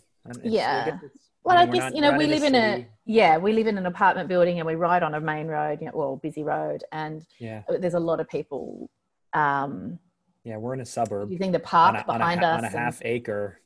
Yeah. 0.43 0.99
well, 1.45 1.57
I 1.57 1.65
mean, 1.65 1.71
we're 1.71 1.81
guess 1.81 1.95
you 1.95 2.01
know 2.01 2.13
we 2.17 2.27
not 2.27 2.35
live 2.35 2.43
in 2.43 2.55
a 2.55 2.87
yeah 3.07 3.39
we 3.39 3.53
live 3.53 3.67
in 3.67 3.79
an 3.79 3.87
apartment 3.87 4.29
building 4.29 4.59
and 4.59 4.67
we 4.67 4.75
ride 4.75 5.03
on 5.03 5.15
a 5.15 5.21
main 5.21 5.47
road, 5.47 5.79
you 5.81 5.87
know, 5.87 5.93
well 5.95 6.17
busy 6.17 6.43
road, 6.43 6.83
and 6.93 7.27
yeah 7.39 7.63
there's 7.79 7.95
a 7.95 8.01
lot 8.01 8.21
of 8.21 8.29
people 8.29 8.91
um, 9.35 9.99
yeah 10.45 10.57
we're 10.57 10.75
in 10.75 10.81
a 10.81 10.87
suburb 10.87 11.31
using 11.31 11.53
the 11.53 11.59
park 11.61 11.95
on 12.09 12.17
a, 12.17 12.19
behind 12.19 12.41
ha- 12.41 12.47
us. 12.47 12.59
on 12.59 12.65
a 12.65 12.67
and- 12.69 12.77
half 12.77 13.01
acre. 13.05 13.61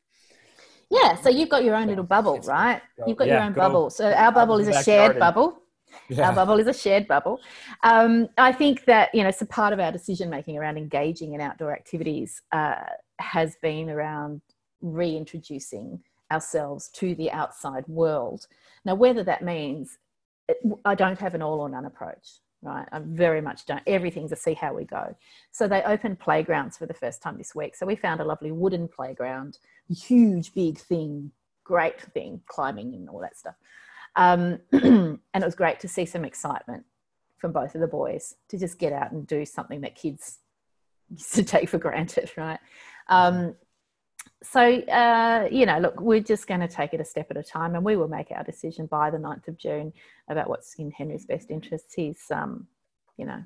yeah, 0.91 1.15
so 1.17 1.29
you've 1.31 1.49
got 1.49 1.65
your 1.65 1.75
own 1.75 1.89
little 1.89 2.05
bubble, 2.05 2.39
right? 2.41 2.81
You've 3.07 3.17
got 3.17 3.29
your 3.29 3.41
own 3.41 3.53
go 3.53 3.61
bubble. 3.63 3.91
So 3.91 4.13
our 4.13 4.33
bubble 4.33 4.59
is 4.59 4.69
a 4.69 4.83
shared 4.83 5.13
and- 5.13 5.21
bubble. 5.21 5.61
Yeah. 6.09 6.29
Our 6.29 6.35
bubble 6.35 6.59
is 6.59 6.67
a 6.67 6.75
shared 6.75 7.07
bubble. 7.07 7.41
Um, 7.85 8.29
I 8.37 8.51
think 8.53 8.85
that 8.87 9.15
you 9.15 9.23
know, 9.23 9.31
so 9.31 9.47
part 9.47 9.73
of 9.73 9.79
our 9.79 9.93
decision 9.93 10.29
making 10.29 10.59
around 10.59 10.77
engaging 10.77 11.35
in 11.35 11.41
outdoor 11.41 11.73
activities 11.73 12.43
uh, 12.53 12.75
has 13.21 13.57
been 13.63 13.89
around 13.89 14.41
reintroducing 14.83 16.01
ourselves 16.33 16.89
to 16.95 17.15
the 17.15 17.31
outside 17.31 17.87
world. 17.87 18.47
Now, 18.85 18.97
whether 18.97 19.23
that 19.25 19.43
means 19.45 19.99
I 20.85 20.95
don't 20.95 21.19
have 21.21 21.35
an 21.35 21.43
all 21.43 21.61
or 21.61 21.69
none 21.69 21.85
approach, 21.85 22.41
right? 22.65 22.89
I 22.91 23.01
very 23.01 23.41
much 23.41 23.67
don't. 23.67 23.83
Everything's 23.87 24.33
a 24.33 24.37
see 24.37 24.55
how 24.55 24.75
we 24.75 24.85
go. 24.85 25.15
So 25.53 25.69
they 25.69 25.83
opened 25.83 26.19
playgrounds 26.19 26.77
for 26.77 26.87
the 26.87 26.95
first 26.95 27.23
time 27.23 27.39
this 27.39 27.55
week. 27.55 27.77
So 27.77 27.87
we 27.87 27.97
found 27.97 28.21
a 28.21 28.25
lovely 28.25 28.51
wooden 28.51 28.89
playground, 28.89 29.59
huge, 29.89 30.55
big 30.55 30.79
thing, 30.79 31.31
great 31.63 32.01
thing, 32.01 32.41
climbing 32.47 32.95
and 32.95 33.09
all 33.09 33.21
that 33.21 33.37
stuff. 33.37 33.55
Um, 34.17 34.59
and 34.73 35.19
it 35.35 35.45
was 35.45 35.55
great 35.55 35.81
to 35.81 35.89
see 35.89 36.07
some 36.07 36.25
excitement 36.25 36.85
from 37.39 37.53
both 37.53 37.75
of 37.75 37.81
the 37.81 37.87
boys 37.87 38.35
to 38.49 38.59
just 38.59 38.79
get 38.79 38.93
out 38.93 39.13
and 39.13 39.27
do 39.27 39.45
something 39.45 39.83
that 39.83 39.95
kids 39.95 40.39
used 41.11 41.35
to 41.35 41.45
take 41.45 41.69
for 41.69 41.79
granted, 41.79 42.31
right? 42.37 42.61
Um, 43.09 43.55
so, 44.45 44.61
uh, 44.61 45.49
you 45.51 45.67
know, 45.67 45.79
look, 45.79 46.01
we're 46.01 46.21
just 46.21 46.47
going 46.47 46.61
to 46.61 46.69
take 46.69 46.95
it 46.95 47.01
a 47.01 47.05
step 47.05 47.31
at 47.31 47.37
a 47.37 47.43
time 47.43 47.75
and 47.75 47.85
we 47.85 47.97
will 47.97 48.09
make 48.09 48.31
our 48.31 48.45
decision 48.45 48.87
by 48.87 49.11
the 49.11 49.19
9th 49.19 49.49
of 49.49 49.57
June 49.57 49.93
about 50.29 50.49
what's 50.49 50.75
in 50.75 50.91
Henry's 50.91 51.25
best 51.25 51.51
interests. 51.51 51.95
He's, 51.95 52.31
um, 52.31 52.67
you 53.17 53.27
know, 53.27 53.43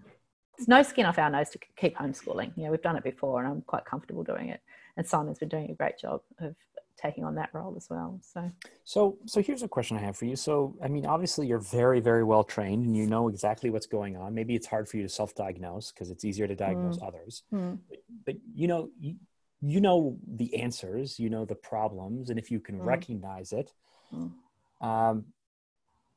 it's 0.59 0.69
no 0.69 0.83
skin 0.83 1.07
off 1.07 1.19
our 1.19 1.31
nose 1.31 1.51
to 1.51 1.59
keep 1.77 1.97
homeschooling. 1.97 2.53
You 2.57 2.65
know, 2.65 2.71
we've 2.71 2.83
done 2.83 2.97
it 2.97 3.05
before 3.05 3.43
and 3.43 3.51
I'm 3.51 3.63
quite 3.63 3.85
comfortable 3.85 4.25
doing 4.25 4.49
it. 4.49 4.61
And 4.97 5.07
Simon's 5.07 5.39
been 5.39 5.49
doing 5.49 5.71
a 5.71 5.75
great 5.75 5.99
job 5.99 6.23
of 6.41 6.57
taking 7.01 7.25
on 7.25 7.37
that 7.37 7.51
role 7.53 7.75
as 7.77 7.89
well. 7.89 8.19
So, 8.21 8.51
So, 8.85 9.19
so 9.25 9.41
here's 9.41 9.63
a 9.63 9.69
question 9.69 9.97
I 9.97 10.01
have 10.01 10.17
for 10.17 10.25
you. 10.25 10.35
So, 10.35 10.77
I 10.83 10.89
mean, 10.89 11.07
obviously, 11.07 11.47
you're 11.47 11.61
very, 11.61 12.01
very 12.01 12.25
well 12.25 12.43
trained, 12.43 12.85
and 12.85 12.97
you 12.97 13.07
know 13.07 13.29
exactly 13.29 13.71
what's 13.71 13.87
going 13.87 14.17
on. 14.17 14.35
Maybe 14.35 14.57
it's 14.57 14.67
hard 14.67 14.89
for 14.89 14.97
you 14.97 15.05
to 15.05 15.09
self-diagnose 15.09 15.93
because 15.93 16.11
it's 16.11 16.25
easier 16.25 16.49
to 16.49 16.57
diagnose 16.57 16.99
others. 17.01 17.45
hmm. 17.51 17.75
But, 17.89 17.99
but 18.27 18.35
you 18.53 18.67
know, 18.67 18.91
you, 18.99 19.15
you 19.61 19.81
know 19.81 20.19
the 20.27 20.61
answers, 20.63 21.19
you 21.19 21.31
know 21.31 21.45
the 21.45 21.55
problems, 21.55 22.31
and 22.31 22.39
if 22.39 22.51
you 22.51 22.61
can 22.61 22.79
Mm. 22.79 22.87
recognize 22.87 23.53
it, 23.53 23.73
Mm. 24.13 24.33
um, 24.81 25.25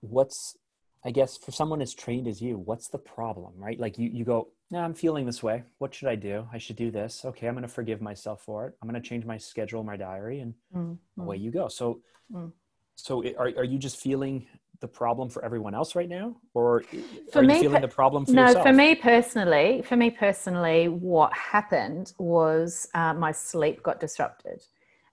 what's 0.01 0.57
I 1.03 1.09
guess 1.09 1.35
for 1.35 1.51
someone 1.51 1.81
as 1.81 1.95
trained 1.95 2.27
as 2.27 2.41
you, 2.41 2.59
what's 2.59 2.87
the 2.87 2.99
problem, 2.99 3.53
right? 3.57 3.79
Like 3.79 3.97
you, 3.97 4.07
you 4.09 4.23
go, 4.23 4.49
yeah, 4.69 4.83
I'm 4.83 4.93
feeling 4.93 5.25
this 5.25 5.41
way. 5.41 5.63
What 5.79 5.95
should 5.95 6.07
I 6.07 6.15
do? 6.15 6.47
I 6.53 6.59
should 6.59 6.75
do 6.75 6.91
this. 6.91 7.25
Okay, 7.25 7.47
I'm 7.47 7.55
going 7.55 7.63
to 7.63 7.67
forgive 7.67 8.01
myself 8.01 8.43
for 8.43 8.67
it. 8.67 8.77
I'm 8.79 8.87
going 8.87 9.01
to 9.01 9.07
change 9.09 9.25
my 9.25 9.37
schedule, 9.37 9.83
my 9.83 9.97
diary, 9.97 10.41
and 10.41 10.53
mm-hmm. 10.75 11.21
away 11.21 11.37
you 11.37 11.49
go. 11.49 11.67
So, 11.69 12.01
mm. 12.31 12.51
so 12.95 13.25
are 13.35 13.51
are 13.57 13.63
you 13.63 13.79
just 13.79 13.97
feeling 13.97 14.47
the 14.81 14.87
problem 14.87 15.29
for 15.29 15.43
everyone 15.45 15.73
else 15.73 15.95
right 15.95 16.09
now, 16.09 16.35
or 16.53 16.83
for 17.31 17.39
are 17.39 17.43
me, 17.43 17.55
you 17.55 17.61
feeling 17.61 17.81
the 17.81 17.87
problem 17.87 18.25
for 18.25 18.31
no, 18.31 18.47
yourself? 18.47 18.65
for 18.65 18.73
me 18.73 18.95
personally, 18.95 19.81
for 19.83 19.95
me 19.95 20.09
personally, 20.09 20.87
what 20.89 21.31
happened 21.33 22.13
was 22.17 22.87
uh, 22.93 23.13
my 23.13 23.31
sleep 23.31 23.81
got 23.83 23.99
disrupted. 23.99 24.61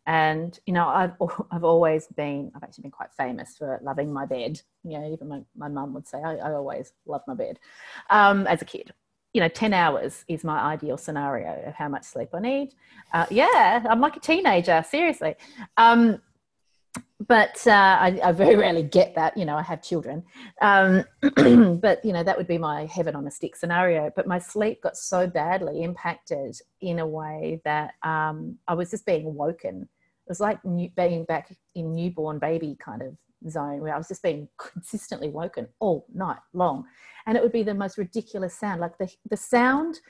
And 0.06 0.58
you 0.66 0.72
know, 0.72 0.88
I've 0.88 1.12
I've 1.52 1.64
always 1.64 2.08
been 2.08 2.50
I've 2.56 2.62
actually 2.64 2.82
been 2.82 2.90
quite 2.90 3.12
famous 3.12 3.56
for 3.56 3.78
loving 3.82 4.12
my 4.12 4.26
bed. 4.26 4.60
You 4.82 4.98
know, 4.98 5.12
even 5.12 5.28
my 5.28 5.40
my 5.56 5.68
mum 5.68 5.94
would 5.94 6.08
say 6.08 6.18
I, 6.18 6.36
I 6.36 6.52
always 6.52 6.92
love 7.06 7.22
my 7.28 7.34
bed 7.34 7.60
um, 8.10 8.46
as 8.46 8.62
a 8.62 8.64
kid 8.64 8.92
you 9.34 9.40
know, 9.40 9.48
10 9.48 9.74
hours 9.74 10.24
is 10.26 10.42
my 10.42 10.58
ideal 10.58 10.96
scenario 10.96 11.62
of 11.66 11.74
how 11.74 11.88
much 11.88 12.04
sleep 12.04 12.30
I 12.32 12.40
need. 12.40 12.70
Uh, 13.12 13.26
yeah, 13.30 13.84
I'm 13.88 14.00
like 14.00 14.16
a 14.16 14.20
teenager, 14.20 14.84
seriously. 14.88 15.34
Um, 15.76 16.20
but 17.26 17.66
uh, 17.66 17.70
I, 17.70 18.20
I, 18.22 18.32
very 18.32 18.54
rarely 18.54 18.84
get 18.84 19.16
that. 19.16 19.36
You 19.36 19.44
know, 19.44 19.56
I 19.56 19.62
have 19.62 19.82
children. 19.82 20.22
Um, 20.62 21.04
but, 21.80 22.04
you 22.04 22.12
know, 22.12 22.22
that 22.22 22.38
would 22.38 22.46
be 22.46 22.58
my 22.58 22.86
heaven 22.86 23.16
on 23.16 23.26
a 23.26 23.30
stick 23.30 23.56
scenario. 23.56 24.12
But 24.14 24.28
my 24.28 24.38
sleep 24.38 24.82
got 24.82 24.96
so 24.96 25.26
badly 25.26 25.82
impacted 25.82 26.56
in 26.80 27.00
a 27.00 27.06
way 27.06 27.60
that 27.64 27.94
um, 28.04 28.56
I 28.68 28.74
was 28.74 28.90
just 28.90 29.04
being 29.04 29.34
woken. 29.34 29.82
It 29.82 30.30
was 30.30 30.38
like 30.38 30.64
new, 30.64 30.90
being 30.90 31.24
back 31.24 31.52
in 31.74 31.94
newborn 31.94 32.38
baby 32.38 32.76
kind 32.78 33.02
of 33.02 33.16
zone 33.50 33.80
where 33.80 33.94
I 33.94 33.98
was 33.98 34.08
just 34.08 34.22
being 34.22 34.48
consistently 34.56 35.28
woken 35.28 35.66
all 35.80 36.06
night 36.14 36.38
long. 36.52 36.84
And 37.26 37.36
it 37.36 37.42
would 37.42 37.52
be 37.52 37.64
the 37.64 37.74
most 37.74 37.98
ridiculous 37.98 38.54
sound, 38.54 38.80
like 38.80 38.96
the, 38.98 39.12
the 39.28 39.36
sound 39.36 40.00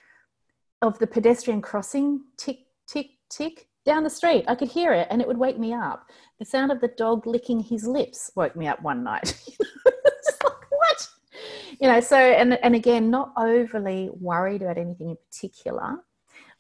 of 0.83 0.99
the 0.99 1.07
pedestrian 1.07 1.63
crossing 1.63 2.21
tick, 2.37 2.67
tick, 2.87 3.11
tick 3.31 3.68
down 3.89 4.05
the 4.05 4.11
street. 4.11 4.45
I 4.47 4.55
could 4.55 4.69
hear 4.69 4.93
it 4.93 5.09
and 5.11 5.21
it 5.21 5.27
would 5.27 5.39
wake 5.39 5.59
me 5.59 5.73
up. 5.73 6.09
The 6.39 6.45
sound 6.45 6.71
of 6.71 6.81
the 6.81 6.89
dog 6.89 7.27
licking 7.27 7.61
his 7.61 7.87
lips 7.87 8.31
woke 8.37 8.55
me 8.55 8.69
up 8.69 8.83
one 8.83 9.03
night. 9.03 9.35
like, 9.87 10.71
what? 10.71 11.09
You 11.81 11.89
know, 11.89 12.01
so, 12.01 12.17
and, 12.17 12.53
and 12.63 12.75
again, 12.75 13.11
not 13.11 13.33
overly 13.37 14.11
worried 14.21 14.63
about 14.63 14.77
anything 14.77 15.09
in 15.09 15.17
particular, 15.17 15.97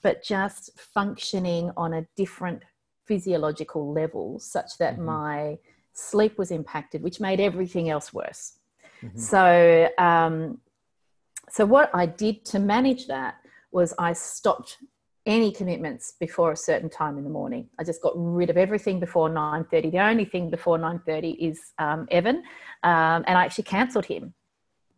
but 0.02 0.24
just 0.24 0.80
functioning 0.80 1.70
on 1.76 1.92
a 1.92 2.06
different 2.16 2.62
physiological 3.04 3.92
level 3.92 4.38
such 4.38 4.78
that 4.78 4.94
mm-hmm. 4.94 5.04
my 5.04 5.58
sleep 5.92 6.38
was 6.38 6.50
impacted, 6.50 7.02
which 7.02 7.20
made 7.20 7.40
everything 7.40 7.90
else 7.90 8.12
worse. 8.12 8.54
Mm-hmm. 9.02 9.18
So, 9.18 9.90
um, 9.98 10.60
so 11.50 11.66
what 11.66 11.90
I 11.92 12.06
did 12.06 12.46
to 12.46 12.58
manage 12.58 13.06
that 13.08 13.36
was 13.70 13.92
I 13.98 14.14
stopped 14.14 14.78
any 15.28 15.52
commitments 15.52 16.14
before 16.18 16.52
a 16.52 16.56
certain 16.56 16.88
time 16.88 17.18
in 17.18 17.22
the 17.22 17.30
morning. 17.30 17.68
I 17.78 17.84
just 17.84 18.00
got 18.00 18.14
rid 18.16 18.48
of 18.48 18.56
everything 18.56 18.98
before 18.98 19.28
9.30. 19.28 19.92
The 19.92 20.00
only 20.00 20.24
thing 20.24 20.48
before 20.48 20.78
9.30 20.78 21.36
is 21.38 21.60
um, 21.78 22.08
Evan. 22.10 22.36
Um, 22.82 23.24
and 23.26 23.36
I 23.36 23.44
actually 23.44 23.64
cancelled 23.64 24.06
him 24.06 24.32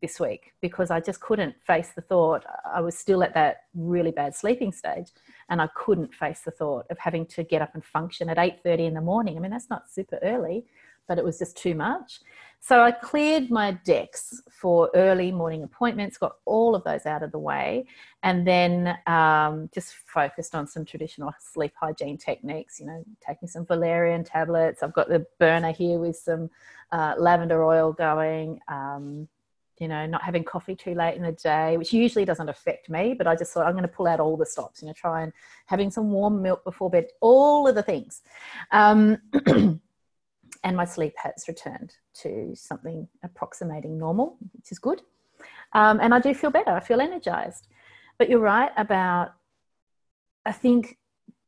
this 0.01 0.21
week 0.21 0.53
because 0.63 0.91
I 0.91 1.01
just 1.01 1.21
couldn't 1.21 1.57
face 1.67 1.91
the 1.95 2.01
thought. 2.01 2.45
I 2.65 2.81
was 2.81 2.97
still 2.97 3.25
at 3.25 3.35
that 3.35 3.65
really 3.75 4.13
bad 4.13 4.37
sleeping 4.37 4.71
stage 4.73 5.09
and 5.49 5.61
I 5.61 5.69
couldn't 5.75 6.15
face 6.15 6.43
the 6.43 6.53
thought 6.53 6.87
of 6.91 6.99
having 6.99 7.27
to 7.27 7.43
get 7.43 7.61
up 7.61 7.75
and 7.75 7.85
function 7.85 8.31
at 8.31 8.37
8.30 8.37 8.87
in 8.87 8.95
the 8.95 9.01
morning. 9.01 9.37
I 9.37 9.41
mean, 9.41 9.51
that's 9.51 9.69
not 9.69 9.91
super 9.91 10.21
early 10.23 10.65
but 11.11 11.19
it 11.19 11.25
was 11.25 11.41
just 11.41 11.57
too 11.57 11.75
much. 11.75 12.21
So 12.61 12.83
I 12.83 12.93
cleared 12.93 13.51
my 13.51 13.73
decks 13.85 14.41
for 14.49 14.91
early 14.95 15.33
morning 15.33 15.65
appointments, 15.65 16.19
got 16.19 16.37
all 16.45 16.77
of 16.77 16.85
those 16.85 17.05
out 17.05 17.25
of 17.25 17.33
the 17.33 17.39
way, 17.39 17.87
and 18.23 18.47
then 18.47 18.97
um, 19.09 19.69
just 19.75 19.93
focused 20.07 20.55
on 20.55 20.69
some 20.69 20.85
traditional 20.85 21.33
sleep 21.41 21.73
hygiene 21.75 22.17
techniques. 22.17 22.79
You 22.79 22.87
know, 22.87 23.05
taking 23.27 23.49
some 23.49 23.67
valerian 23.67 24.23
tablets. 24.23 24.85
I've 24.85 24.93
got 24.93 25.09
the 25.09 25.27
burner 25.41 25.73
here 25.73 25.99
with 25.99 26.17
some 26.17 26.49
uh, 26.93 27.15
lavender 27.19 27.65
oil 27.65 27.93
going. 27.93 28.61
Um, 28.69 29.27
you 29.79 29.89
know, 29.89 30.07
not 30.07 30.23
having 30.23 30.45
coffee 30.45 30.77
too 30.77 30.95
late 30.95 31.17
in 31.17 31.23
the 31.23 31.33
day, 31.33 31.77
which 31.77 31.93
usually 31.93 32.25
doesn't 32.25 32.51
affect 32.51 32.89
me, 32.89 33.15
but 33.15 33.27
I 33.27 33.35
just 33.35 33.53
thought 33.53 33.67
I'm 33.67 33.73
going 33.73 33.83
to 33.83 33.89
pull 33.89 34.07
out 34.07 34.21
all 34.21 34.37
the 34.37 34.47
stops. 34.47 34.81
You 34.81 34.89
know, 34.89 34.95
try 34.95 35.23
and 35.23 35.33
having 35.67 35.91
some 35.91 36.13
warm 36.13 36.41
milk 36.41 36.63
before 36.63 36.89
bed. 36.89 37.09
All 37.21 37.67
of 37.67 37.75
the 37.75 37.83
things. 37.83 38.23
Um, 38.71 39.19
and 40.63 40.77
my 40.77 40.85
sleep 40.85 41.15
has 41.17 41.45
returned 41.49 41.95
to 42.23 42.53
something 42.55 43.09
approximating 43.23 43.99
normal, 43.99 44.37
which 44.55 44.71
is 44.71 44.79
good. 44.79 45.01
Um, 45.73 46.01
and 46.01 46.13
I 46.15 46.21
do 46.21 46.35
feel 46.35 46.51
better. 46.51 46.71
I 46.71 46.81
feel 46.81 47.01
energized. 47.01 47.69
But 48.19 48.29
you're 48.29 48.41
right 48.41 48.73
about, 48.77 49.33
I 50.45 50.53
think 50.53 50.99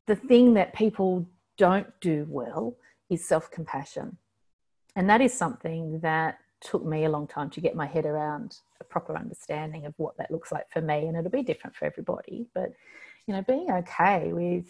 the 0.07 0.15
thing 0.15 0.55
that 0.55 0.73
people 0.73 1.27
don't 1.57 1.87
do 2.01 2.25
well 2.27 2.75
is 3.09 3.27
self 3.27 3.51
compassion. 3.51 4.17
And 4.95 5.09
that 5.09 5.21
is 5.21 5.33
something 5.33 5.99
that 5.99 6.39
took 6.61 6.85
me 6.85 7.05
a 7.05 7.09
long 7.09 7.27
time 7.27 7.49
to 7.51 7.61
get 7.61 7.75
my 7.75 7.85
head 7.85 8.05
around 8.05 8.57
a 8.79 8.83
proper 8.83 9.17
understanding 9.17 9.85
of 9.85 9.93
what 9.97 10.17
that 10.17 10.31
looks 10.31 10.51
like 10.51 10.69
for 10.71 10.81
me. 10.81 11.07
And 11.07 11.17
it'll 11.17 11.29
be 11.29 11.43
different 11.43 11.75
for 11.75 11.85
everybody. 11.85 12.47
But, 12.55 12.71
you 13.27 13.33
know, 13.33 13.43
being 13.43 13.69
okay 13.69 14.31
with 14.33 14.65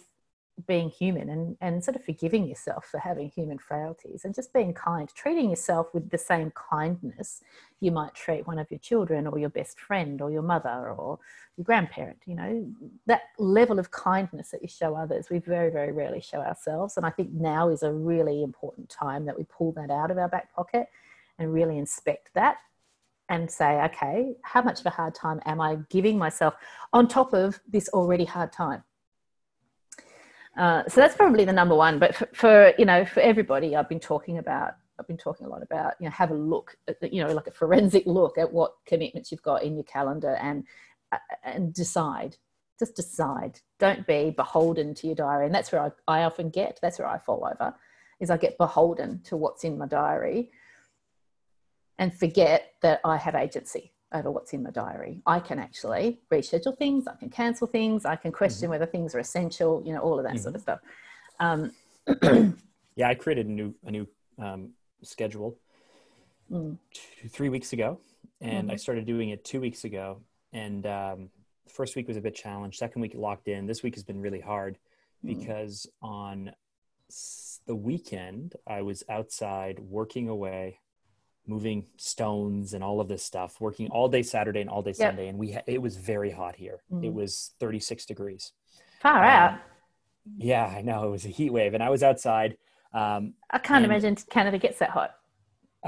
being 0.66 0.88
human 0.88 1.28
and, 1.28 1.56
and 1.60 1.82
sort 1.82 1.96
of 1.96 2.04
forgiving 2.04 2.46
yourself 2.46 2.86
for 2.86 2.98
having 2.98 3.28
human 3.28 3.58
frailties 3.58 4.24
and 4.24 4.34
just 4.34 4.52
being 4.52 4.72
kind, 4.72 5.08
treating 5.14 5.50
yourself 5.50 5.88
with 5.92 6.10
the 6.10 6.18
same 6.18 6.52
kindness 6.52 7.42
you 7.80 7.90
might 7.90 8.14
treat 8.14 8.46
one 8.46 8.58
of 8.58 8.70
your 8.70 8.78
children 8.78 9.26
or 9.26 9.38
your 9.38 9.48
best 9.48 9.80
friend 9.80 10.22
or 10.22 10.30
your 10.30 10.42
mother 10.42 10.90
or 10.96 11.18
your 11.56 11.64
grandparent. 11.64 12.18
You 12.26 12.36
know, 12.36 12.72
that 13.06 13.22
level 13.38 13.78
of 13.78 13.90
kindness 13.90 14.50
that 14.50 14.62
you 14.62 14.68
show 14.68 14.94
others, 14.94 15.28
we 15.28 15.38
very, 15.38 15.70
very 15.70 15.92
rarely 15.92 16.20
show 16.20 16.38
ourselves. 16.38 16.96
And 16.96 17.04
I 17.04 17.10
think 17.10 17.32
now 17.32 17.68
is 17.68 17.82
a 17.82 17.92
really 17.92 18.42
important 18.42 18.88
time 18.88 19.26
that 19.26 19.36
we 19.36 19.44
pull 19.44 19.72
that 19.72 19.90
out 19.90 20.10
of 20.10 20.18
our 20.18 20.28
back 20.28 20.54
pocket 20.54 20.88
and 21.38 21.52
really 21.52 21.78
inspect 21.78 22.30
that 22.34 22.58
and 23.28 23.50
say, 23.50 23.82
okay, 23.82 24.36
how 24.42 24.62
much 24.62 24.80
of 24.80 24.86
a 24.86 24.90
hard 24.90 25.14
time 25.14 25.40
am 25.46 25.60
I 25.60 25.78
giving 25.90 26.16
myself 26.16 26.54
on 26.92 27.08
top 27.08 27.32
of 27.32 27.58
this 27.68 27.88
already 27.88 28.24
hard 28.24 28.52
time? 28.52 28.84
Uh, 30.56 30.82
so 30.88 31.00
that's 31.00 31.16
probably 31.16 31.44
the 31.44 31.52
number 31.52 31.74
one. 31.74 31.98
But 31.98 32.14
for, 32.14 32.28
for, 32.32 32.72
you 32.78 32.84
know, 32.84 33.04
for 33.04 33.20
everybody, 33.20 33.76
I've 33.76 33.88
been 33.88 34.00
talking 34.00 34.38
about. 34.38 34.74
I've 34.96 35.08
been 35.08 35.16
talking 35.16 35.44
a 35.44 35.48
lot 35.48 35.60
about 35.60 35.94
you 35.98 36.04
know 36.04 36.12
have 36.12 36.30
a 36.30 36.34
look, 36.34 36.76
at, 36.86 37.12
you 37.12 37.24
know, 37.24 37.32
like 37.32 37.48
a 37.48 37.50
forensic 37.50 38.06
look 38.06 38.38
at 38.38 38.52
what 38.52 38.74
commitments 38.86 39.32
you've 39.32 39.42
got 39.42 39.64
in 39.64 39.74
your 39.74 39.82
calendar 39.82 40.36
and 40.36 40.64
uh, 41.10 41.18
and 41.42 41.74
decide. 41.74 42.36
Just 42.78 42.94
decide. 42.94 43.58
Don't 43.80 44.06
be 44.06 44.30
beholden 44.30 44.94
to 44.94 45.08
your 45.08 45.16
diary. 45.16 45.46
And 45.46 45.54
that's 45.54 45.72
where 45.72 45.82
I, 45.82 46.20
I 46.20 46.22
often 46.22 46.48
get. 46.48 46.78
That's 46.80 47.00
where 47.00 47.08
I 47.08 47.18
fall 47.18 47.44
over, 47.44 47.74
is 48.20 48.30
I 48.30 48.36
get 48.36 48.56
beholden 48.56 49.20
to 49.24 49.36
what's 49.36 49.64
in 49.64 49.78
my 49.78 49.86
diary, 49.86 50.52
and 51.98 52.14
forget 52.14 52.74
that 52.82 53.00
I 53.04 53.16
have 53.16 53.34
agency 53.34 53.93
over 54.12 54.30
what's 54.30 54.52
in 54.52 54.62
my 54.62 54.70
diary. 54.70 55.20
I 55.26 55.40
can 55.40 55.58
actually 55.58 56.20
reschedule 56.30 56.76
things, 56.76 57.06
I 57.06 57.14
can 57.16 57.30
cancel 57.30 57.66
things, 57.66 58.04
I 58.04 58.16
can 58.16 58.32
question 58.32 58.66
mm-hmm. 58.66 58.70
whether 58.70 58.86
things 58.86 59.14
are 59.14 59.18
essential, 59.18 59.82
you 59.84 59.92
know, 59.92 60.00
all 60.00 60.18
of 60.18 60.24
that 60.24 60.34
mm-hmm. 60.34 60.42
sort 60.42 60.54
of 60.54 60.60
stuff. 60.60 60.80
Um, 61.40 61.72
yeah, 62.96 63.08
I 63.08 63.14
created 63.14 63.46
a 63.46 63.50
new 63.50 63.74
a 63.84 63.90
new 63.90 64.06
um, 64.38 64.70
schedule 65.02 65.58
mm. 66.50 66.76
two, 66.92 67.28
three 67.28 67.48
weeks 67.48 67.72
ago, 67.72 67.98
and 68.40 68.64
mm-hmm. 68.64 68.72
I 68.72 68.76
started 68.76 69.06
doing 69.06 69.30
it 69.30 69.44
two 69.44 69.60
weeks 69.60 69.84
ago. 69.84 70.20
And 70.52 70.86
um, 70.86 71.30
the 71.64 71.72
first 71.72 71.96
week 71.96 72.06
was 72.06 72.16
a 72.16 72.20
bit 72.20 72.34
challenged. 72.34 72.78
Second 72.78 73.02
week 73.02 73.14
locked 73.14 73.48
in. 73.48 73.66
This 73.66 73.82
week 73.82 73.94
has 73.94 74.04
been 74.04 74.20
really 74.20 74.40
hard 74.40 74.78
mm. 75.24 75.38
because 75.38 75.86
on 76.02 76.52
the 77.66 77.74
weekend 77.74 78.54
I 78.66 78.82
was 78.82 79.02
outside 79.08 79.78
working 79.80 80.28
away 80.28 80.78
moving 81.46 81.86
stones 81.96 82.74
and 82.74 82.82
all 82.82 83.00
of 83.00 83.08
this 83.08 83.22
stuff, 83.22 83.60
working 83.60 83.88
all 83.90 84.08
day 84.08 84.22
Saturday 84.22 84.60
and 84.60 84.70
all 84.70 84.82
day 84.82 84.94
yep. 84.98 85.10
Sunday. 85.10 85.28
And 85.28 85.38
we, 85.38 85.52
ha- 85.52 85.62
it 85.66 85.80
was 85.80 85.96
very 85.96 86.30
hot 86.30 86.56
here. 86.56 86.82
Mm-hmm. 86.92 87.04
It 87.04 87.12
was 87.12 87.52
36 87.60 88.06
degrees. 88.06 88.52
Far 89.00 89.18
um, 89.18 89.30
out. 89.30 89.60
Yeah, 90.38 90.66
I 90.66 90.82
know. 90.82 91.06
It 91.06 91.10
was 91.10 91.24
a 91.24 91.28
heat 91.28 91.50
wave. 91.50 91.74
And 91.74 91.82
I 91.82 91.90
was 91.90 92.02
outside. 92.02 92.56
Um, 92.92 93.34
I 93.50 93.58
can't 93.58 93.84
and, 93.84 93.86
imagine 93.86 94.16
Canada 94.30 94.58
gets 94.58 94.78
that 94.78 94.90
hot, 94.90 95.16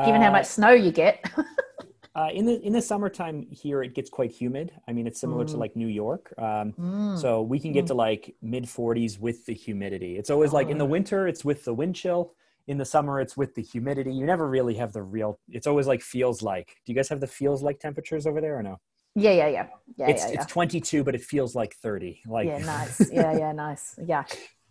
given 0.04 0.20
uh, 0.20 0.24
how 0.24 0.32
much 0.32 0.46
snow 0.46 0.72
you 0.72 0.90
get. 0.90 1.24
uh, 2.16 2.28
in 2.32 2.44
the 2.44 2.60
in 2.62 2.72
the 2.72 2.82
summertime 2.82 3.46
here, 3.50 3.80
it 3.82 3.94
gets 3.94 4.10
quite 4.10 4.32
humid. 4.32 4.72
I 4.88 4.92
mean, 4.92 5.06
it's 5.06 5.20
similar 5.20 5.44
mm. 5.44 5.50
to 5.52 5.56
like 5.56 5.76
New 5.76 5.86
York. 5.86 6.34
Um, 6.36 6.72
mm. 6.72 7.18
So 7.18 7.42
we 7.42 7.60
can 7.60 7.70
get 7.70 7.84
mm. 7.84 7.88
to 7.88 7.94
like 7.94 8.34
mid 8.42 8.64
40s 8.64 9.20
with 9.20 9.46
the 9.46 9.54
humidity. 9.54 10.18
It's 10.18 10.30
always 10.30 10.50
oh. 10.50 10.56
like 10.56 10.68
in 10.68 10.78
the 10.78 10.84
winter, 10.84 11.28
it's 11.28 11.44
with 11.44 11.64
the 11.64 11.72
wind 11.72 11.94
chill 11.94 12.34
in 12.66 12.78
the 12.78 12.84
summer 12.84 13.20
it's 13.20 13.36
with 13.36 13.54
the 13.54 13.62
humidity 13.62 14.12
you 14.12 14.26
never 14.26 14.48
really 14.48 14.74
have 14.74 14.92
the 14.92 15.02
real 15.02 15.38
it's 15.48 15.66
always 15.66 15.86
like 15.86 16.02
feels 16.02 16.42
like 16.42 16.76
do 16.84 16.92
you 16.92 16.96
guys 16.96 17.08
have 17.08 17.20
the 17.20 17.26
feels 17.26 17.62
like 17.62 17.78
temperatures 17.80 18.26
over 18.26 18.40
there 18.40 18.58
or 18.58 18.62
no 18.62 18.76
yeah 19.14 19.30
yeah 19.30 19.48
yeah 19.48 19.66
yeah 19.96 20.08
it's, 20.08 20.24
yeah, 20.24 20.32
yeah. 20.32 20.42
it's 20.42 20.52
22 20.52 21.04
but 21.04 21.14
it 21.14 21.22
feels 21.22 21.54
like 21.54 21.74
30 21.76 22.22
like 22.26 22.46
yeah 22.46 22.58
nice 22.58 23.10
yeah 23.12 23.36
yeah 23.36 23.52
nice 23.52 23.98
yeah 24.04 24.24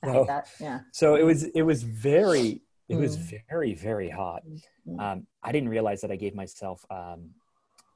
I 0.04 0.08
so, 0.08 0.26
that. 0.28 0.50
yeah 0.60 0.80
so 0.92 1.16
it 1.16 1.24
was 1.24 1.44
it 1.44 1.62
was 1.64 1.84
very 1.84 2.62
It 2.88 2.98
mm. 2.98 3.02
was 3.02 3.16
very, 3.50 3.74
very 3.74 4.12
hot. 4.12 4.44
Mm. 4.88 5.00
Um, 5.02 5.28
I 5.42 5.52
didn't 5.52 5.70
realize 5.70 6.02
that 6.02 6.12
I 6.12 6.18
gave 6.18 6.36
myself, 6.36 6.86
um, 6.92 7.32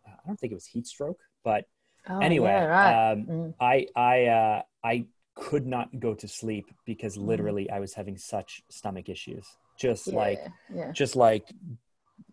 I 0.07 0.25
don't 0.25 0.39
think 0.39 0.51
it 0.51 0.55
was 0.55 0.65
heat 0.65 0.87
stroke, 0.87 1.19
but 1.43 1.65
Oh, 2.09 2.17
anyway, 2.19 2.49
yeah, 2.49 2.65
right. 2.65 3.11
um, 3.11 3.25
Mm. 3.25 3.53
I, 3.61 3.85
I, 3.95 4.25
uh, 4.25 4.61
I 4.83 5.05
could 5.39 5.65
not 5.65 5.87
go 5.99 6.13
to 6.13 6.27
sleep 6.27 6.67
because 6.85 7.17
Mm. 7.17 7.25
literally 7.27 7.69
I 7.71 7.79
was 7.79 7.93
having 7.93 8.17
such 8.17 8.61
stomach 8.69 9.09
issues. 9.09 9.45
Just 9.77 10.07
yeah, 10.07 10.15
like, 10.15 10.41
yeah. 10.73 10.91
just 10.91 11.15
like, 11.15 11.45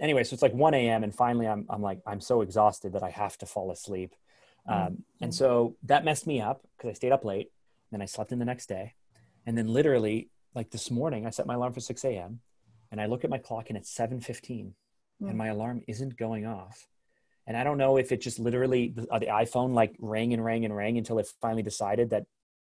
anyway, 0.01 0.25
so 0.25 0.35
it's 0.35 0.43
like 0.43 0.53
1 0.55 0.75
a.m. 0.75 1.05
and 1.05 1.15
finally 1.15 1.47
I'm, 1.47 1.65
I'm 1.71 1.81
like, 1.83 2.01
I'm 2.07 2.21
so 2.21 2.41
exhausted 2.41 2.93
that 2.95 3.03
I 3.03 3.11
have 3.11 3.39
to 3.39 3.47
fall 3.47 3.71
asleep. 3.71 4.15
Mm. 4.69 4.87
Um, 4.87 5.05
and 5.21 5.33
so 5.35 5.77
that 5.85 6.05
messed 6.05 6.27
me 6.27 6.41
up 6.41 6.63
because 6.77 6.91
I 6.91 6.95
stayed 6.95 7.13
up 7.13 7.25
late. 7.25 7.51
Then 7.93 8.03
I 8.03 8.07
slept 8.07 8.33
in 8.33 8.39
the 8.41 8.45
next 8.45 8.67
day. 8.69 8.95
And 9.47 9.57
then 9.57 9.69
literally, 9.69 10.29
like 10.55 10.71
this 10.71 10.91
morning, 10.91 11.25
I 11.27 11.31
set 11.31 11.47
my 11.47 11.55
alarm 11.55 11.73
for 11.73 11.81
6 11.81 12.05
a.m. 12.05 12.41
and 12.91 13.01
I 13.01 13.07
look 13.07 13.23
at 13.23 13.31
my 13.31 13.39
clock 13.39 13.71
and 13.71 13.77
it's 13.79 13.91
7:15, 13.97 14.75
Mm. 15.23 15.29
and 15.31 15.39
my 15.39 15.47
alarm 15.47 15.81
isn't 15.89 16.17
going 16.19 16.45
off. 16.45 16.89
And 17.47 17.57
I 17.57 17.65
don't 17.65 17.79
know 17.79 17.97
if 17.97 18.11
it 18.13 18.21
just 18.21 18.39
literally 18.39 18.89
the, 18.89 19.07
uh, 19.11 19.19
the 19.19 19.29
iPhone 19.29 19.73
like 19.73 19.95
rang 19.99 20.35
and 20.35 20.45
rang 20.45 20.65
and 20.67 20.77
rang 20.77 20.99
until 20.99 21.19
it 21.19 21.27
finally 21.41 21.63
decided 21.63 22.11
that 22.11 22.27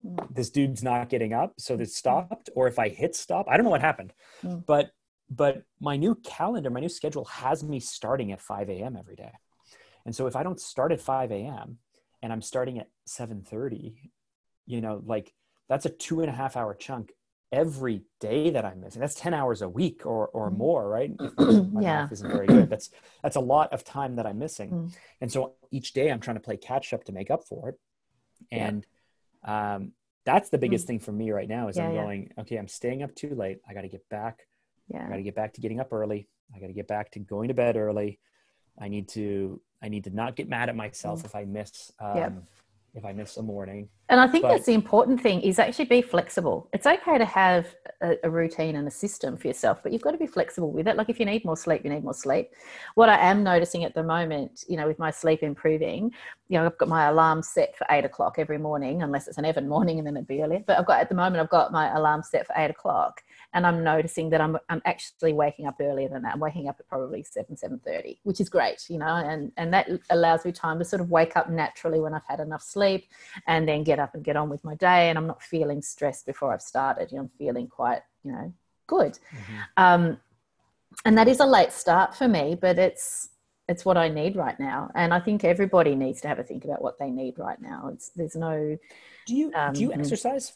Mm. 0.06 0.34
this 0.34 0.50
dude's 0.50 0.82
not 0.82 1.08
getting 1.08 1.32
up, 1.32 1.54
so 1.58 1.74
it 1.74 1.90
stopped, 1.90 2.50
or 2.54 2.68
if 2.68 2.78
I 2.78 2.88
hit 2.88 3.16
stop. 3.16 3.46
I 3.48 3.56
don't 3.56 3.64
know 3.64 3.70
what 3.70 3.80
happened, 3.80 4.12
Mm. 4.44 4.64
but 4.66 4.90
but 5.28 5.64
my 5.80 5.96
new 5.96 6.14
calendar, 6.16 6.70
my 6.70 6.78
new 6.80 6.88
schedule 6.88 7.24
has 7.24 7.64
me 7.64 7.80
starting 7.80 8.30
at 8.32 8.40
5 8.40 8.70
a.m. 8.70 8.96
every 8.96 9.16
day. 9.16 9.32
And 10.04 10.14
so 10.14 10.26
if 10.28 10.36
I 10.36 10.44
don't 10.44 10.60
start 10.60 10.92
at 10.92 11.00
5 11.00 11.32
a.m. 11.32 11.78
and 12.22 12.32
I'm 12.32 12.42
starting 12.42 12.78
at 12.78 12.88
7:30, 13.06 14.10
you 14.66 14.80
know, 14.80 15.02
like 15.04 15.34
that's 15.68 15.86
a 15.86 15.90
two 15.90 16.20
and 16.20 16.30
a 16.30 16.32
half 16.32 16.56
hour 16.56 16.74
chunk 16.74 17.12
every 17.52 18.02
day 18.20 18.50
that 18.50 18.64
I'm 18.64 18.80
missing. 18.80 19.00
That's 19.00 19.14
10 19.16 19.34
hours 19.34 19.62
a 19.62 19.68
week 19.68 20.06
or 20.06 20.28
or 20.28 20.50
Mm. 20.50 20.56
more, 20.58 20.88
right? 20.88 21.10
If 21.20 21.32
my 21.72 21.82
Yeah. 21.82 22.02
math 22.02 22.12
isn't 22.12 22.30
very 22.30 22.46
good. 22.46 22.68
That's 22.70 22.90
that's 23.22 23.36
a 23.36 23.40
lot 23.40 23.72
of 23.72 23.82
time 23.84 24.16
that 24.16 24.26
I'm 24.26 24.38
missing. 24.38 24.70
Mm. 24.70 24.92
And 25.20 25.32
so 25.32 25.54
each 25.72 25.92
day 25.92 26.10
I'm 26.12 26.20
trying 26.20 26.36
to 26.36 26.42
play 26.42 26.56
catch 26.56 26.92
up 26.92 27.04
to 27.04 27.12
make 27.12 27.30
up 27.30 27.44
for 27.44 27.68
it. 27.70 27.80
Yeah. 28.52 28.66
Um, 29.46 29.92
that's 30.24 30.50
the 30.50 30.58
biggest 30.58 30.86
thing 30.88 30.98
for 30.98 31.12
me 31.12 31.30
right 31.30 31.48
now 31.48 31.68
is 31.68 31.76
Yeah, 31.76 31.84
I'm 31.88 31.94
yeah. 31.94 32.02
going, 32.02 32.32
okay, 32.40 32.56
I'm 32.56 32.68
staying 32.68 33.02
up 33.02 33.14
too 33.14 33.34
late. 33.34 33.58
I 33.68 33.74
got 33.74 33.82
to 33.82 33.88
get 33.88 34.08
back. 34.08 34.46
Yeah. 34.88 34.98
I 34.98 35.02
yeah. 35.04 35.08
got 35.10 35.16
to 35.16 35.22
get 35.22 35.34
back 35.36 35.54
to 35.54 35.60
getting 35.60 35.80
up 35.80 35.92
early. 35.92 36.28
I 36.54 36.58
got 36.58 36.66
to 36.68 36.72
get 36.72 36.88
back 36.88 37.12
to 37.12 37.20
going 37.20 37.48
to 37.48 37.54
bed 37.54 37.76
early. 37.76 38.18
I 38.78 38.88
need 38.88 39.08
to 39.10 39.60
I 39.82 39.88
need 39.88 40.04
to 40.04 40.10
not 40.10 40.36
get 40.36 40.48
mad 40.48 40.68
at 40.68 40.76
myself 40.76 41.24
if 41.24 41.34
I 41.34 41.44
miss 41.44 41.92
um, 42.00 42.08
Mm. 42.08 42.16
Yep. 42.16 42.32
if 42.94 43.04
I 43.04 43.12
miss 43.12 43.36
a 43.36 43.42
morning. 43.42 43.88
And 44.08 44.20
I 44.20 44.28
think 44.28 44.42
But- 44.42 44.50
that's 44.50 44.66
the 44.66 44.74
important 44.74 45.20
thing 45.20 45.40
is 45.40 45.58
actually 45.58 45.86
be 45.86 46.02
flexible. 46.02 46.68
It's 46.72 46.86
okay 46.86 47.18
to 47.18 47.24
have 47.24 47.74
a, 48.00 48.16
a 48.22 48.30
routine 48.30 48.76
and 48.76 48.86
a 48.86 48.90
system 48.90 49.36
for 49.36 49.48
yourself, 49.48 49.80
but 49.82 49.92
you've 49.92 50.02
got 50.02 50.12
to 50.12 50.18
be 50.18 50.26
flexible 50.26 50.70
with 50.70 50.86
it. 50.86 50.96
Like 50.96 51.08
if 51.08 51.18
you 51.18 51.26
need 51.26 51.44
more 51.44 51.56
sleep, 51.56 51.82
you 51.84 51.90
need 51.90 52.04
more 52.04 52.14
sleep. 52.14 52.52
What 52.94 53.08
I 53.08 53.18
am 53.18 53.42
noticing 53.42 53.84
at 53.84 53.94
the 53.94 54.02
moment, 54.02 54.64
you 54.68 54.76
know, 54.76 54.86
with 54.86 54.98
my 54.98 55.10
sleep 55.10 55.42
improving, 55.42 56.12
you 56.48 56.58
know, 56.58 56.66
I've 56.66 56.78
got 56.78 56.88
my 56.88 57.06
alarm 57.06 57.42
set 57.42 57.76
for 57.76 57.86
eight 57.90 58.04
o'clock 58.04 58.36
every 58.38 58.58
morning, 58.58 59.02
unless 59.02 59.26
it's 59.26 59.38
an 59.38 59.44
Evan 59.44 59.68
morning 59.68 59.98
and 59.98 60.06
then 60.06 60.16
it'd 60.16 60.28
be 60.28 60.42
earlier. 60.42 60.62
But 60.64 60.78
I've 60.78 60.86
got 60.86 61.00
at 61.00 61.08
the 61.08 61.14
moment 61.14 61.42
I've 61.42 61.50
got 61.50 61.72
my 61.72 61.92
alarm 61.96 62.22
set 62.22 62.46
for 62.46 62.54
eight 62.56 62.70
o'clock. 62.70 63.22
And 63.54 63.66
I'm 63.66 63.82
noticing 63.82 64.28
that 64.30 64.40
I'm 64.40 64.58
I'm 64.68 64.82
actually 64.84 65.32
waking 65.32 65.66
up 65.66 65.76
earlier 65.80 66.08
than 66.08 66.22
that. 66.22 66.34
I'm 66.34 66.40
waking 66.40 66.68
up 66.68 66.76
at 66.78 66.86
probably 66.88 67.22
seven, 67.22 67.56
seven 67.56 67.78
thirty, 67.78 68.20
which 68.24 68.40
is 68.40 68.48
great, 68.48 68.84
you 68.90 68.98
know, 68.98 69.06
and, 69.06 69.50
and 69.56 69.72
that 69.72 69.88
allows 70.10 70.44
me 70.44 70.52
time 70.52 70.78
to 70.78 70.84
sort 70.84 71.00
of 71.00 71.10
wake 71.10 71.36
up 71.36 71.48
naturally 71.48 72.00
when 72.00 72.12
I've 72.12 72.26
had 72.28 72.40
enough 72.40 72.62
sleep 72.62 73.08
and 73.46 73.66
then 73.66 73.82
get 73.82 73.95
up 73.98 74.14
and 74.14 74.24
get 74.24 74.36
on 74.36 74.48
with 74.48 74.62
my 74.64 74.74
day 74.76 75.08
and 75.08 75.18
i'm 75.18 75.26
not 75.26 75.42
feeling 75.42 75.80
stressed 75.82 76.26
before 76.26 76.52
i've 76.52 76.62
started. 76.62 77.10
You 77.10 77.16
know 77.18 77.22
i'm 77.24 77.30
feeling 77.38 77.66
quite 77.68 78.02
you 78.24 78.32
know 78.32 78.52
good. 78.86 79.18
Um, 79.76 80.18
and 81.04 81.18
that 81.18 81.28
is 81.28 81.40
a 81.40 81.46
late 81.46 81.72
start 81.72 82.14
for 82.14 82.28
me 82.28 82.56
but 82.60 82.78
it's 82.78 83.30
it's 83.68 83.84
what 83.84 83.96
i 83.96 84.08
need 84.08 84.36
right 84.36 84.58
now. 84.60 84.90
And 84.94 85.12
i 85.12 85.20
think 85.20 85.44
everybody 85.44 85.94
needs 85.94 86.20
to 86.22 86.28
have 86.28 86.38
a 86.38 86.44
think 86.44 86.64
about 86.64 86.80
what 86.82 86.98
they 86.98 87.10
need 87.10 87.38
right 87.38 87.60
now. 87.60 87.90
It's 87.92 88.10
there's 88.10 88.36
no 88.36 88.78
Do 89.26 89.34
you 89.36 89.52
do 89.72 89.80
you 89.82 89.92
Um, 89.92 90.00
exercise? 90.00 90.52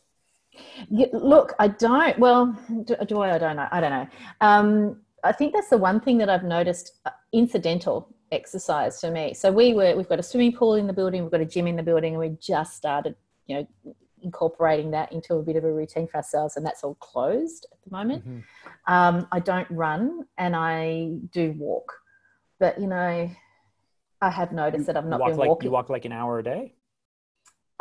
yeah, 0.89 1.07
look 1.13 1.55
i 1.59 1.69
don't 1.69 2.19
well 2.19 2.57
do, 2.85 2.97
do 3.07 3.21
i 3.21 3.35
i 3.35 3.39
don't 3.39 3.57
know 3.57 3.69
i 3.71 3.81
don't 3.81 3.91
know. 3.99 4.09
Um, 4.41 5.01
i 5.23 5.33
think 5.33 5.53
that's 5.53 5.69
the 5.69 5.79
one 5.79 6.01
thing 6.01 6.19
that 6.19 6.29
i've 6.31 6.45
noticed 6.45 6.87
uh, 7.07 7.11
incidental 7.33 8.09
exercise 8.33 9.01
for 9.01 9.11
me. 9.11 9.35
So 9.35 9.51
we 9.51 9.75
were 9.75 9.95
we've 9.97 10.09
got 10.09 10.21
a 10.21 10.23
swimming 10.23 10.53
pool 10.53 10.75
in 10.75 10.87
the 10.87 10.93
building 10.93 11.23
we've 11.23 11.33
got 11.33 11.41
a 11.41 11.45
gym 11.55 11.67
in 11.67 11.77
the 11.77 11.83
building 11.83 12.13
and 12.15 12.21
we 12.21 12.37
just 12.41 12.77
started 12.77 13.15
you 13.51 13.57
know 13.57 13.95
incorporating 14.23 14.91
that 14.91 15.11
into 15.13 15.35
a 15.35 15.43
bit 15.43 15.57
of 15.57 15.65
a 15.65 15.73
routine 15.73 16.07
for 16.07 16.19
ourselves 16.19 16.57
and 16.57 16.65
that's 16.65 16.85
all 16.85 16.95
closed 16.97 17.67
at 17.73 17.79
the 17.83 17.91
moment 17.91 18.23
Mhm. 18.27 18.43
um, 18.87 19.27
i 19.33 19.41
don't 19.41 19.71
run 19.71 20.27
and 20.37 20.55
i 20.55 21.11
do 21.33 21.53
walk 21.59 21.91
but 22.59 22.79
you 22.79 22.87
know 22.87 23.31
i 24.21 24.31
have 24.31 24.53
noticed 24.53 24.87
that 24.87 24.97
i've 24.97 25.07
not 25.07 25.21
walk 25.21 25.31
been 25.31 25.39
like 25.39 25.49
walking 25.49 25.67
you 25.67 25.71
walk 25.73 25.89
like 25.89 26.05
an 26.05 26.13
hour 26.13 26.39
a 26.39 26.43
day. 26.43 26.75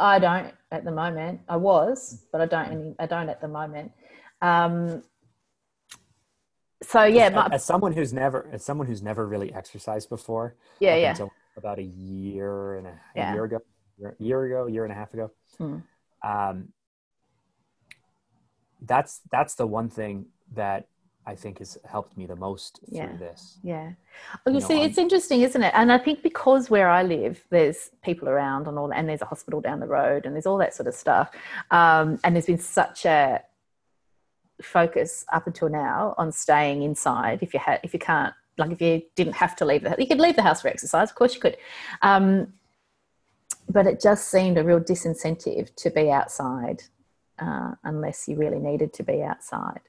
I 0.01 0.17
don't 0.17 0.53
at 0.72 0.86
the 0.86 0.91
moment. 0.91 1.41
I 1.49 1.57
was, 1.57 2.26
but 2.32 2.39
I 2.39 2.45
don't. 2.45 2.72
Any, 2.72 2.95
I 2.99 3.05
don't 3.05 3.28
at 3.28 3.41
the 3.41 3.49
moment. 3.49 3.91
Um, 4.41 5.03
so 6.82 7.03
yeah, 7.03 7.26
as, 7.26 7.34
my, 7.34 7.47
as 7.51 7.65
someone 7.65 7.91
who's 7.91 8.13
never 8.13 8.47
as 8.53 8.63
someone 8.63 8.88
who's 8.88 9.01
never 9.01 9.28
really 9.28 9.53
exercised 9.53 10.07
before 10.07 10.55
yeah, 10.80 10.95
yeah, 10.95 11.09
until 11.09 11.34
about 11.57 11.80
a 11.80 11.84
year 11.84 12.76
and 12.78 12.88
a, 12.88 12.99
a 13.17 13.34
year 13.34 13.43
ago 13.43 13.59
year, 13.99 14.15
year 14.19 14.43
ago 14.45 14.67
year 14.67 14.83
and 14.83 14.91
a 14.91 14.95
half 14.95 15.13
ago 15.13 15.31
Hmm. 15.57 15.77
um, 16.23 16.69
that's 18.81 19.21
that's 19.31 19.55
the 19.55 19.67
one 19.67 19.89
thing 19.89 20.25
that 20.55 20.87
i 21.25 21.35
think 21.35 21.59
has 21.59 21.77
helped 21.85 22.17
me 22.17 22.25
the 22.25 22.35
most 22.35 22.79
Yeah. 22.87 23.07
through 23.07 23.17
this 23.17 23.57
yeah. 23.61 23.91
Well, 24.45 24.55
you 24.55 24.61
know, 24.61 24.67
see, 24.67 24.79
I'm- 24.81 24.85
it's 24.89 24.97
interesting, 24.97 25.41
isn't 25.41 25.63
it? 25.63 25.73
And 25.75 25.91
I 25.91 25.97
think 25.97 26.23
because 26.23 26.69
where 26.69 26.89
I 26.89 27.03
live, 27.03 27.41
there's 27.49 27.89
people 28.03 28.27
around 28.27 28.67
and 28.67 28.77
all 28.77 28.87
that, 28.89 28.97
and 28.97 29.07
there's 29.07 29.21
a 29.21 29.25
hospital 29.33 29.61
down 29.61 29.79
the 29.79 29.87
road, 29.87 30.25
and 30.25 30.35
there's 30.35 30.45
all 30.45 30.57
that 30.57 30.73
sort 30.73 30.87
of 30.87 30.93
stuff. 30.93 31.31
Um, 31.71 32.19
and 32.23 32.35
there's 32.35 32.47
been 32.47 32.57
such 32.59 33.05
a 33.05 33.41
focus 34.61 35.23
up 35.31 35.47
until 35.47 35.69
now 35.69 36.15
on 36.17 36.31
staying 36.33 36.83
inside. 36.83 37.39
If 37.41 37.53
you 37.53 37.61
had, 37.61 37.79
if 37.83 37.93
you 37.93 37.99
can't, 37.99 38.33
like, 38.57 38.71
if 38.71 38.81
you 38.81 39.01
didn't 39.15 39.35
have 39.35 39.55
to 39.57 39.65
leave 39.65 39.83
the, 39.83 39.95
you 39.97 40.07
could 40.07 40.19
leave 40.19 40.35
the 40.35 40.41
house 40.43 40.61
for 40.61 40.67
exercise. 40.67 41.09
Of 41.11 41.15
course, 41.15 41.33
you 41.35 41.39
could. 41.41 41.55
Um, 42.01 42.53
but 43.70 43.86
it 43.88 44.01
just 44.01 44.30
seemed 44.30 44.57
a 44.57 44.63
real 44.63 44.80
disincentive 44.80 45.74
to 45.76 45.89
be 45.89 46.11
outside 46.11 46.84
uh, 47.39 47.72
unless 47.84 48.28
you 48.28 48.36
really 48.36 48.59
needed 48.59 48.93
to 48.93 49.03
be 49.03 49.22
outside. 49.22 49.82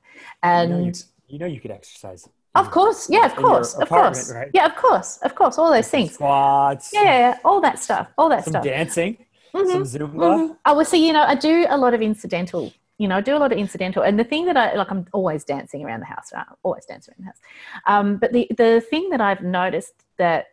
And 0.43 0.70
you 0.70 0.76
know 0.76 0.85
you, 0.85 0.93
you 1.28 1.39
know 1.39 1.47
you 1.47 1.61
could 1.61 1.70
exercise 1.70 2.28
of 2.55 2.70
course, 2.72 3.09
yeah, 3.09 3.26
of 3.26 3.37
course, 3.37 3.74
of 3.74 3.89
course, 3.89 4.33
right? 4.35 4.51
yeah, 4.53 4.66
of 4.66 4.74
course, 4.74 5.18
of 5.18 5.35
course, 5.37 5.57
all 5.57 5.70
those 5.70 5.89
things. 5.89 6.14
squats 6.14 6.91
Yeah, 6.93 7.39
all 7.45 7.61
that 7.61 7.78
stuff, 7.78 8.09
all 8.18 8.28
that 8.28 8.45
some 8.45 8.53
stuff. 8.53 8.64
dancing 8.64 9.16
Mhm, 9.55 9.66
some 9.66 9.83
zumba 9.85 10.14
mhm. 10.14 10.57
Oh, 10.64 10.74
well, 10.76 10.85
see, 10.85 11.07
you 11.07 11.12
know, 11.12 11.22
I 11.22 11.35
do 11.35 11.66
a 11.68 11.76
lot 11.76 11.95
of 11.95 12.03
incidental. 12.03 12.72
You 12.99 13.09
know, 13.09 13.16
I 13.16 13.20
do 13.20 13.37
a 13.37 13.39
lot 13.39 13.53
of 13.53 13.59
incidental, 13.59 14.03
and 14.03 14.18
the 14.18 14.24
thing 14.24 14.47
that 14.47 14.57
I 14.57 14.74
like, 14.74 14.91
I'm 14.91 15.07
always 15.12 15.45
dancing 15.45 15.85
around 15.85 16.01
the 16.01 16.07
house. 16.07 16.33
Right? 16.35 16.47
Always 16.62 16.85
dancing 16.87 17.14
around 17.14 17.24
the 17.24 17.31
house. 17.31 17.41
Um, 17.87 18.16
but 18.16 18.33
the 18.33 18.47
the 18.57 18.81
thing 18.81 19.11
that 19.11 19.20
I've 19.20 19.43
noticed 19.43 19.95
that 20.18 20.47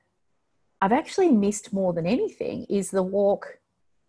I've 0.82 0.92
actually 0.92 1.30
missed 1.32 1.74
more 1.74 1.94
than 1.94 2.06
anything 2.06 2.66
is 2.70 2.92
the 2.92 3.04
walk 3.04 3.60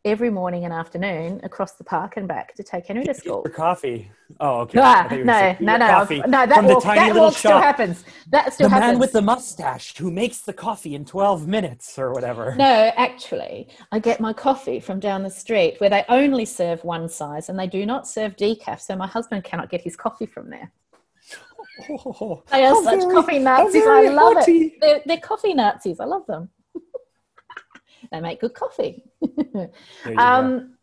every 0.05 0.31
morning 0.31 0.65
and 0.65 0.73
afternoon 0.73 1.41
across 1.43 1.73
the 1.73 1.85
park 1.85 2.17
and 2.17 2.29
back 2.29 2.55
to 2.55 2.63
take 2.63 2.87
Henry 2.87 3.05
to 3.05 3.13
school. 3.15 3.43
your 3.45 3.53
coffee 3.53 4.11
oh 4.41 4.61
okay 4.61 4.79
Ah, 4.81 5.09
no, 5.11 5.57
no, 5.61 5.77
no, 5.77 5.87
coffee 5.89 6.19
no. 6.21 6.47
That 6.47 6.65
walk, 6.65 6.85
that 6.85 7.15
walk 7.17 7.35
still 7.37 7.59
happens. 7.61 8.05
That 8.31 8.53
still 8.53 8.69
the 8.69 8.75
happens. 8.75 8.87
The 8.89 8.93
man 8.93 8.99
with 9.01 9.13
the 9.13 9.23
mustache 9.23 9.97
who 9.97 10.11
makes 10.11 10.41
the 10.43 10.53
coffee 10.53 10.95
in 10.95 11.05
12 11.05 11.49
minutes 11.49 11.99
or 11.99 12.13
whatever 12.13 12.55
No, 12.57 12.93
actually, 12.97 13.69
I 13.91 13.99
get 13.99 14.21
my 14.21 14.33
coffee 14.33 14.79
from 14.79 15.01
down 15.01 15.25
the 15.25 15.31
street 15.31 15.77
where 15.79 15.91
they 15.91 16.05
only 16.09 16.45
serve 16.45 16.85
one 16.85 17.09
size 17.09 17.49
and 17.49 17.59
they 17.59 17.67
do 17.67 17.85
not 17.85 18.07
serve 18.07 18.37
decaf. 18.37 18.81
So 18.81 18.95
my 18.95 19.07
husband 19.09 19.43
cannot 19.45 19.69
get 19.69 19.81
his 19.81 19.97
coffee 19.97 20.27
from 20.27 20.49
there. 20.49 20.71
Oh, 21.91 22.43
They 22.51 22.65
are 22.65 22.75
such 22.83 23.01
very- 23.01 23.15
coffee 23.15 23.39
Nazis. 23.39 23.85
I 23.87 24.09
love 24.09 24.35
haughty. 24.35 24.59
it. 24.59 24.73
They're, 24.81 25.01
they're 25.07 25.19
coffee 25.21 25.55
Nazis. 25.55 26.01
I 26.01 26.05
love 26.05 26.27
them. 26.27 26.51
They 28.11 28.21
make 28.21 28.41
good 28.41 28.55
coffee. 28.55 29.05
Um, 30.17 30.75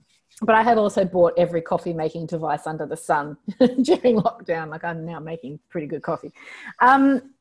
but 0.41 0.55
I 0.55 0.63
have 0.63 0.77
also 0.77 1.05
bought 1.05 1.33
every 1.37 1.61
coffee 1.61 1.93
making 1.93 2.25
device 2.25 2.67
under 2.67 2.85
the 2.85 2.97
sun 2.97 3.37
during 3.59 4.17
lockdown. 4.17 4.69
Like 4.69 4.83
I'm 4.83 5.05
now 5.05 5.19
making 5.19 5.59
pretty 5.69 5.87
good 5.87 6.01
coffee. 6.01 6.33
Um, 6.79 7.33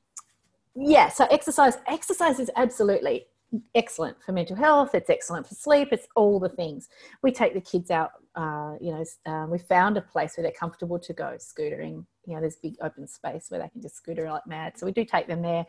yeah, 0.76 1.08
so 1.08 1.26
exercise. 1.30 1.78
Exercise 1.86 2.38
is 2.38 2.50
absolutely 2.56 3.26
excellent 3.74 4.16
for 4.22 4.32
mental 4.32 4.56
health. 4.56 4.94
It's 4.94 5.10
excellent 5.10 5.46
for 5.46 5.54
sleep. 5.54 5.88
It's 5.92 6.06
all 6.16 6.40
the 6.40 6.48
things. 6.48 6.88
We 7.22 7.32
take 7.32 7.54
the 7.54 7.60
kids 7.60 7.90
out. 7.90 8.12
Uh, 8.34 8.74
you 8.80 8.92
know, 8.92 9.04
um, 9.26 9.50
we 9.50 9.58
found 9.58 9.96
a 9.96 10.00
place 10.00 10.36
where 10.36 10.42
they're 10.42 10.52
comfortable 10.52 10.98
to 10.98 11.12
go 11.12 11.36
scootering. 11.38 12.04
You 12.26 12.34
know, 12.34 12.40
there's 12.40 12.56
big 12.56 12.76
open 12.80 13.06
space 13.06 13.50
where 13.50 13.60
they 13.60 13.68
can 13.68 13.82
just 13.82 13.96
scooter 13.96 14.30
like 14.30 14.46
mad. 14.46 14.78
So 14.78 14.86
we 14.86 14.92
do 14.92 15.04
take 15.04 15.26
them 15.26 15.42
there, 15.42 15.66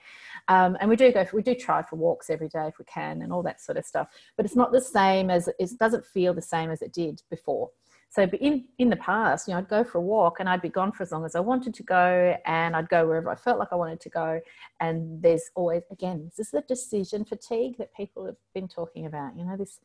um, 0.48 0.78
and 0.80 0.90
we 0.90 0.96
do 0.96 1.12
go. 1.12 1.26
For, 1.26 1.36
we 1.36 1.42
do 1.44 1.56
try 1.56 1.82
for 1.84 1.96
walks 1.96 2.30
every 2.30 2.50
day 2.50 2.68
if 2.68 2.80
we 2.80 2.86
can, 2.86 3.22
and 3.22 3.32
all 3.34 3.44
that 3.44 3.62
sort 3.62 3.78
of 3.78 3.86
stuff. 3.86 4.08
But 4.38 4.46
it's 4.46 4.56
not 4.56 4.72
the 4.72 4.82
same 4.82 5.30
as 5.30 5.50
it 5.60 5.72
doesn't 5.80 6.06
feel 6.06 6.34
the 6.34 6.42
same 6.42 6.72
as 6.72 6.82
it 6.82 6.94
did 6.94 7.22
before. 7.30 7.72
so 8.10 8.24
in 8.40 8.66
in 8.78 8.90
the 8.90 8.96
past, 8.96 9.48
you 9.48 9.54
know, 9.54 9.60
I'd 9.60 9.68
go 9.68 9.84
for 9.84 9.98
a 9.98 10.02
walk 10.02 10.40
and 10.40 10.48
I'd 10.48 10.62
be 10.62 10.70
gone 10.70 10.92
for 10.92 11.04
as 11.04 11.12
long 11.12 11.26
as 11.26 11.36
I 11.36 11.42
wanted 11.42 11.74
to 11.74 11.84
go, 11.84 12.36
and 12.46 12.76
I'd 12.76 12.90
go 12.90 13.06
wherever 13.08 13.30
I 13.30 13.36
felt 13.36 13.60
like 13.60 13.74
I 13.74 13.76
wanted 13.76 14.00
to 14.02 14.10
go. 14.10 14.40
And 14.80 15.22
there's 15.22 15.50
always, 15.56 15.84
again, 15.92 16.32
this 16.38 16.48
is 16.48 16.52
the 16.52 16.62
decision 16.62 17.26
fatigue 17.26 17.78
that 17.78 17.94
people 17.94 18.26
have 18.26 18.38
been 18.54 18.68
talking 18.68 19.06
about. 19.06 19.38
You 19.38 19.46
know, 19.46 19.58
this, 19.58 19.80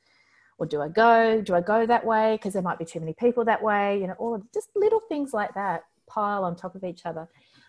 or 0.59 0.67
do 0.67 0.81
I 0.81 0.89
go? 0.89 1.41
Do 1.41 1.55
I 1.55 1.61
go 1.61 1.87
that 1.87 2.05
way 2.05 2.37
because 2.37 2.53
there 2.53 2.63
might 2.63 2.79
be 2.79 2.85
too 2.85 3.01
many 3.01 3.15
people 3.15 3.45
that 3.47 3.63
way? 3.63 3.99
You 4.01 4.07
know, 4.07 4.17
all 4.19 4.35
of 4.35 4.43
just 4.53 4.69
little 4.77 5.01
things 5.09 5.33
like 5.33 5.55
that 5.55 5.85
pile 6.15 6.43
on 6.45 6.57
top 6.57 6.75
of 6.75 6.85
each 6.85 7.03
other. 7.07 7.29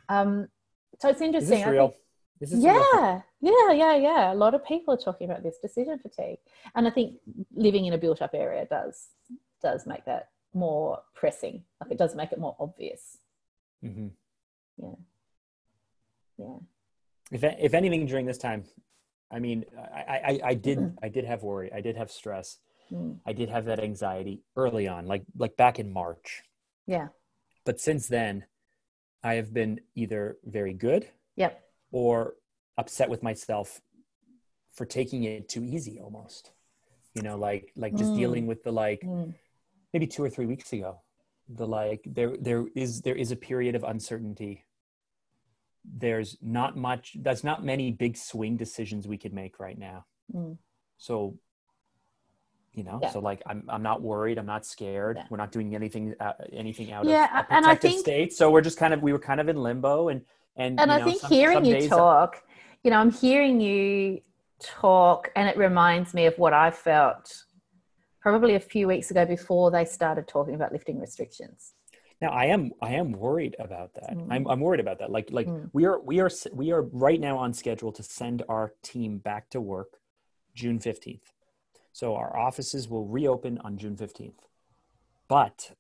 Um, 0.09 0.47
so 0.99 1.09
it's 1.09 1.21
interesting. 1.21 1.59
This 1.59 1.59
is 1.59 1.65
this 1.65 1.73
real? 1.73 1.89
Think, 1.89 2.63
yeah, 2.63 2.73
real? 2.73 3.23
yeah, 3.41 3.71
yeah, 3.71 3.95
yeah. 3.95 4.33
A 4.33 4.39
lot 4.43 4.53
of 4.55 4.65
people 4.65 4.93
are 4.95 4.97
talking 4.97 5.29
about 5.29 5.43
this 5.43 5.57
decision 5.61 5.99
fatigue, 5.99 6.39
and 6.75 6.87
I 6.87 6.89
think 6.89 7.19
living 7.53 7.85
in 7.85 7.93
a 7.93 7.97
built-up 7.97 8.31
area 8.33 8.65
does 8.65 9.09
does 9.61 9.85
make 9.85 10.05
that 10.05 10.29
more 10.53 10.99
pressing. 11.13 11.63
Like 11.79 11.91
it 11.91 11.97
does 11.97 12.15
make 12.15 12.31
it 12.31 12.39
more 12.39 12.55
obvious. 12.59 13.19
Mm-hmm. 13.85 14.07
Yeah. 14.77 14.95
Yeah. 16.37 16.57
If 17.31 17.43
if 17.43 17.73
anything 17.73 18.05
during 18.07 18.25
this 18.25 18.37
time, 18.39 18.63
I 19.31 19.39
mean, 19.39 19.65
I 19.93 20.01
I, 20.29 20.39
I 20.51 20.53
did 20.55 20.79
mm. 20.79 20.95
I 21.01 21.09
did 21.09 21.25
have 21.25 21.43
worry. 21.43 21.71
I 21.71 21.81
did 21.81 21.95
have 21.95 22.09
stress. 22.09 22.57
Mm. 22.91 23.19
I 23.25 23.33
did 23.33 23.49
have 23.49 23.65
that 23.65 23.79
anxiety 23.79 24.43
early 24.55 24.87
on, 24.87 25.05
like 25.05 25.23
like 25.37 25.55
back 25.57 25.79
in 25.79 25.93
March. 25.93 26.41
Yeah. 26.87 27.09
But 27.65 27.79
since 27.79 28.07
then, 28.07 28.45
I 29.23 29.35
have 29.35 29.53
been 29.53 29.81
either 29.95 30.37
very 30.45 30.73
good. 30.73 31.07
Yep. 31.35 31.61
Or 31.91 32.35
upset 32.77 33.09
with 33.09 33.21
myself 33.21 33.81
for 34.73 34.85
taking 34.85 35.23
it 35.23 35.49
too 35.49 35.63
easy 35.63 35.99
almost. 35.99 36.51
You 37.13 37.21
know, 37.21 37.37
like 37.37 37.71
like 37.75 37.95
just 37.95 38.11
mm. 38.11 38.17
dealing 38.17 38.47
with 38.47 38.63
the 38.63 38.71
like 38.71 39.01
mm 39.01 39.33
maybe 39.93 40.07
two 40.07 40.23
or 40.23 40.29
three 40.29 40.45
weeks 40.45 40.73
ago 40.73 41.01
the 41.49 41.67
like 41.67 42.01
there 42.05 42.35
there 42.37 42.65
is 42.75 43.01
there 43.01 43.15
is 43.15 43.31
a 43.31 43.35
period 43.35 43.75
of 43.75 43.83
uncertainty 43.83 44.63
there's 45.83 46.37
not 46.41 46.77
much 46.77 47.17
there's 47.19 47.43
not 47.43 47.63
many 47.63 47.91
big 47.91 48.15
swing 48.15 48.55
decisions 48.55 49.07
we 49.07 49.17
could 49.17 49.33
make 49.33 49.59
right 49.59 49.77
now 49.77 50.05
mm. 50.33 50.57
so 50.97 51.37
you 52.73 52.83
know 52.83 52.99
yeah. 53.01 53.09
so 53.11 53.19
like 53.19 53.41
i'm 53.45 53.63
i'm 53.69 53.83
not 53.83 54.01
worried 54.01 54.37
i'm 54.37 54.45
not 54.45 54.65
scared 54.65 55.17
yeah. 55.17 55.25
we're 55.29 55.37
not 55.37 55.51
doing 55.51 55.75
anything 55.75 56.15
uh, 56.19 56.33
anything 56.53 56.91
out 56.91 57.05
yeah, 57.05 57.39
of 57.39 57.45
a 57.45 57.53
and 57.53 57.65
I 57.65 57.75
think, 57.75 57.99
state 57.99 58.33
so 58.33 58.49
we're 58.49 58.61
just 58.61 58.77
kind 58.77 58.93
of 58.93 59.01
we 59.01 59.11
were 59.11 59.19
kind 59.19 59.41
of 59.41 59.49
in 59.49 59.57
limbo 59.57 60.09
and 60.09 60.21
and 60.55 60.79
and 60.79 60.91
i 60.91 60.99
know, 60.99 61.05
think 61.05 61.21
some, 61.21 61.31
hearing 61.31 61.65
some 61.65 61.65
you 61.65 61.89
talk 61.89 62.43
you 62.83 62.91
know 62.91 62.97
i'm 62.97 63.11
hearing 63.11 63.59
you 63.59 64.21
talk 64.61 65.31
and 65.35 65.49
it 65.49 65.57
reminds 65.57 66.13
me 66.13 66.25
of 66.25 66.37
what 66.37 66.53
i 66.53 66.71
felt 66.71 67.43
probably 68.21 68.55
a 68.55 68.59
few 68.59 68.87
weeks 68.87 69.11
ago 69.11 69.25
before 69.25 69.71
they 69.71 69.83
started 69.83 70.27
talking 70.27 70.55
about 70.55 70.71
lifting 70.71 70.99
restrictions. 70.99 71.73
Now 72.21 72.29
I 72.29 72.45
am 72.45 72.71
I 72.81 72.93
am 72.93 73.11
worried 73.11 73.55
about 73.59 73.95
that. 73.95 74.15
Mm. 74.15 74.27
I'm 74.29 74.47
I'm 74.47 74.59
worried 74.59 74.79
about 74.79 74.99
that. 74.99 75.11
Like 75.11 75.29
like 75.31 75.47
mm. 75.47 75.69
we 75.73 75.85
are 75.85 75.99
we 75.99 76.19
are 76.19 76.29
we 76.53 76.71
are 76.71 76.83
right 76.83 77.19
now 77.19 77.37
on 77.39 77.51
schedule 77.53 77.91
to 77.93 78.03
send 78.03 78.43
our 78.47 78.73
team 78.83 79.17
back 79.17 79.49
to 79.49 79.59
work 79.59 79.97
June 80.53 80.77
15th. 80.77 81.33
So 81.93 82.15
our 82.15 82.37
offices 82.37 82.87
will 82.87 83.05
reopen 83.05 83.57
on 83.59 83.77
June 83.77 83.95
15th. 83.95 84.33
But 85.27 85.71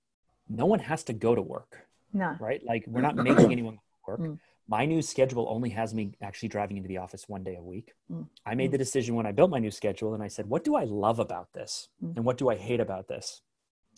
no 0.49 0.65
one 0.65 0.79
has 0.79 1.03
to 1.05 1.13
go 1.13 1.35
to 1.35 1.41
work. 1.41 1.87
No. 2.13 2.35
Right? 2.39 2.61
Like 2.65 2.85
we're 2.87 3.01
not 3.01 3.15
making 3.15 3.51
anyone 3.51 3.79
work. 4.07 4.19
Mm 4.19 4.39
my 4.71 4.85
new 4.85 5.01
schedule 5.01 5.47
only 5.49 5.69
has 5.69 5.93
me 5.93 6.13
actually 6.21 6.47
driving 6.47 6.77
into 6.77 6.87
the 6.87 6.97
office 6.97 7.27
one 7.27 7.43
day 7.43 7.57
a 7.57 7.61
week. 7.61 7.93
Mm. 8.09 8.27
I 8.45 8.55
made 8.55 8.71
the 8.71 8.77
decision 8.77 9.15
when 9.15 9.25
I 9.25 9.33
built 9.33 9.51
my 9.51 9.59
new 9.59 9.69
schedule 9.69 10.13
and 10.13 10.23
I 10.23 10.29
said, 10.29 10.47
what 10.47 10.63
do 10.63 10.75
I 10.75 10.85
love 10.85 11.19
about 11.19 11.51
this? 11.53 11.89
Mm. 12.01 12.15
And 12.15 12.25
what 12.25 12.37
do 12.37 12.49
I 12.49 12.55
hate 12.55 12.79
about 12.79 13.09
this? 13.09 13.41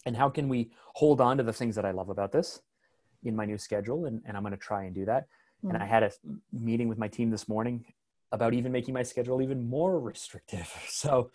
And 0.08 0.18
how 0.18 0.30
can 0.30 0.50
we 0.50 0.72
hold 0.96 1.22
on 1.22 1.38
to 1.38 1.44
the 1.44 1.54
things 1.54 1.76
that 1.76 1.86
I 1.86 1.92
love 1.92 2.10
about 2.10 2.32
this 2.32 2.60
in 3.24 3.36
my 3.36 3.46
new 3.46 3.60
schedule? 3.60 4.06
And, 4.06 4.24
and 4.26 4.36
I'm 4.36 4.42
going 4.42 4.52
to 4.52 4.58
try 4.58 4.86
and 4.86 4.96
do 4.96 5.06
that. 5.06 5.28
Mm. 5.64 5.76
And 5.76 5.84
I 5.84 5.86
had 5.86 6.02
a 6.02 6.12
meeting 6.52 6.88
with 6.88 6.98
my 6.98 7.08
team 7.08 7.30
this 7.30 7.48
morning 7.48 7.86
about 8.32 8.56
even 8.56 8.72
making 8.72 8.96
my 8.96 9.04
schedule 9.04 9.44
even 9.44 9.70
more 9.70 10.00
restrictive. 10.00 10.74
So, 10.90 11.30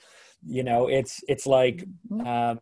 you 0.46 0.62
know, 0.62 0.88
it's, 0.88 1.22
it's 1.28 1.46
like, 1.46 1.84
mm-hmm. 2.10 2.26
um, 2.26 2.60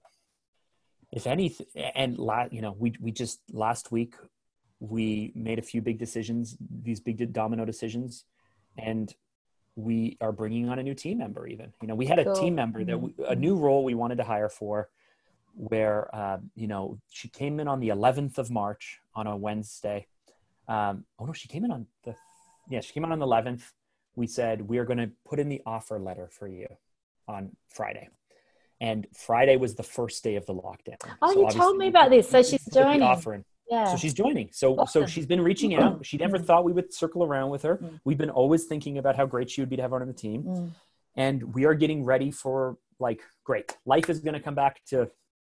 if 1.13 1.27
anything, 1.27 1.67
and 1.95 2.19
la- 2.19 2.49
you 2.51 2.61
know, 2.61 2.75
we, 2.79 2.95
we 3.01 3.13
just 3.13 3.41
last 3.53 3.93
week 3.93 4.15
we 4.81 5.33
made 5.35 5.59
a 5.59 5.63
few 5.63 5.81
big 5.81 5.99
decisions, 5.99 6.57
these 6.61 7.01
big 7.01 7.33
domino 7.33 7.65
decisions, 7.65 8.25
and 8.77 9.15
we 9.75 10.17
are 10.21 10.33
bringing 10.33 10.69
on 10.69 10.79
a 10.79 10.83
new 10.83 10.95
team 10.95 11.19
member. 11.19 11.47
Even 11.47 11.73
you 11.81 11.89
know, 11.89 11.95
we 11.95 12.07
had 12.07 12.19
a 12.19 12.35
team 12.35 12.55
member 12.55 12.85
that 12.85 13.01
we, 13.01 13.15
a 13.29 13.35
new 13.35 13.57
role 13.57 13.85
we 13.85 13.95
wanted 13.95 14.17
to 14.17 14.25
hire 14.25 14.49
for, 14.49 14.89
where 15.55 16.15
uh, 16.15 16.39
you 16.55 16.67
know 16.67 16.99
she 17.11 17.29
came 17.29 17.61
in 17.61 17.69
on 17.69 17.81
the 17.81 17.89
11th 17.89 18.39
of 18.39 18.51
March 18.51 19.01
on 19.15 19.27
a 19.27 19.37
Wednesday. 19.37 20.07
Um, 20.69 21.05
oh 21.19 21.27
no, 21.27 21.33
she 21.33 21.49
came 21.49 21.65
in 21.65 21.71
on 21.71 21.87
the 22.05 22.15
yeah, 22.69 22.81
she 22.81 22.93
came 22.93 23.05
in 23.05 23.13
on 23.13 23.19
the 23.19 23.27
11th. 23.27 23.63
We 24.17 24.27
said 24.27 24.63
we 24.63 24.79
are 24.79 24.85
going 24.85 24.99
to 24.99 25.11
put 25.27 25.39
in 25.39 25.49
the 25.49 25.63
offer 25.67 25.99
letter 25.99 26.29
for 26.31 26.49
you 26.49 26.67
on 27.29 27.57
Friday 27.69 28.09
and 28.81 29.07
Friday 29.15 29.57
was 29.57 29.75
the 29.75 29.83
first 29.83 30.23
day 30.23 30.37
of 30.37 30.45
the 30.47 30.55
lockdown. 30.55 30.97
Oh, 31.23 31.33
so 31.33 31.41
you 31.41 31.51
told 31.51 31.79
me 31.79 31.89
about 31.89 32.11
this. 32.11 32.29
So 32.29 32.43
she's 32.43 32.65
joining. 32.73 33.03
Offering. 33.03 33.45
Yeah. 33.71 33.87
So 33.87 33.97
she's 33.97 34.15
joining. 34.15 34.51
So 34.53 34.79
awesome. 34.79 35.03
so 35.03 35.07
she's 35.07 35.27
been 35.27 35.41
reaching 35.41 35.75
out. 35.75 36.05
She 36.05 36.17
never 36.19 36.39
thought 36.39 36.65
we 36.65 36.73
would 36.73 36.93
circle 36.93 37.25
around 37.25 37.51
with 37.51 37.63
her. 37.63 37.79
Mm. 37.79 38.01
We've 38.05 38.19
been 38.19 38.31
always 38.31 38.65
thinking 38.65 38.99
about 38.99 39.17
how 39.17 39.27
great 39.27 39.51
she 39.51 39.61
would 39.61 39.71
be 39.71 39.77
to 39.77 39.83
have 39.83 39.91
her 39.91 40.01
on 40.01 40.07
the 40.07 40.13
team. 40.13 40.43
Mm. 40.45 40.71
And 41.17 41.55
we 41.55 41.65
are 41.65 41.75
getting 41.75 42.05
ready 42.05 42.31
for 42.31 42.77
like 43.01 43.23
great. 43.45 43.77
Life 43.87 44.11
is 44.11 44.21
going 44.21 44.35
to 44.35 44.41
come 44.41 44.55
back 44.55 44.85
to 44.87 45.11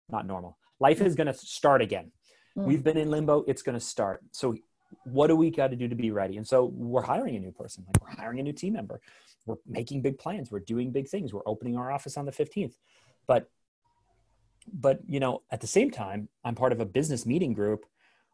not 0.09 0.27
normal. 0.27 0.57
Life 0.79 1.01
is 1.01 1.15
going 1.15 1.27
to 1.27 1.33
start 1.33 1.81
again. 1.81 2.11
Mm. 2.57 2.65
We've 2.65 2.83
been 2.83 2.97
in 2.97 3.09
limbo. 3.09 3.45
It's 3.47 3.61
going 3.63 3.79
to 3.79 3.83
start. 3.83 4.21
So 4.31 4.55
what 5.03 5.27
do 5.27 5.35
we 5.35 5.49
got 5.49 5.69
to 5.69 5.75
do 5.75 5.87
to 5.87 5.95
be 5.95 6.11
ready? 6.11 6.37
And 6.37 6.47
so 6.47 6.65
we're 6.65 7.01
hiring 7.01 7.35
a 7.35 7.39
new 7.39 7.51
person. 7.51 7.85
Like 7.87 8.01
we're 8.01 8.21
hiring 8.21 8.39
a 8.39 8.43
new 8.43 8.53
team 8.53 8.73
member. 8.73 9.01
We're 9.45 9.57
making 9.67 10.01
big 10.01 10.17
plans. 10.17 10.51
We're 10.51 10.59
doing 10.59 10.91
big 10.91 11.07
things. 11.07 11.33
We're 11.33 11.41
opening 11.45 11.77
our 11.77 11.91
office 11.91 12.17
on 12.17 12.25
the 12.25 12.31
15th. 12.31 12.73
But 13.27 13.49
but 14.71 14.99
you 15.07 15.19
know, 15.19 15.41
at 15.51 15.59
the 15.59 15.67
same 15.67 15.91
time, 15.91 16.29
I'm 16.45 16.55
part 16.55 16.71
of 16.71 16.79
a 16.79 16.85
business 16.85 17.25
meeting 17.25 17.53
group 17.53 17.85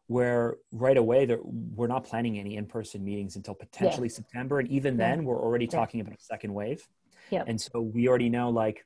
where 0.06 0.56
right 0.72 0.96
away 0.96 1.28
we're 1.44 1.86
not 1.86 2.04
planning 2.04 2.38
any 2.38 2.56
in-person 2.56 3.04
meetings 3.04 3.36
until 3.36 3.54
potentially 3.54 4.08
yeah. 4.08 4.14
September, 4.14 4.58
and 4.58 4.68
even 4.68 4.98
yeah. 4.98 5.10
then 5.10 5.24
we're 5.24 5.40
already 5.40 5.66
yeah. 5.66 5.70
talking 5.70 6.00
about 6.00 6.14
a 6.14 6.20
second 6.20 6.52
wave. 6.52 6.86
Yeah. 7.30 7.44
And 7.46 7.60
so 7.60 7.80
we 7.80 8.08
already 8.08 8.28
know 8.28 8.50
like 8.50 8.84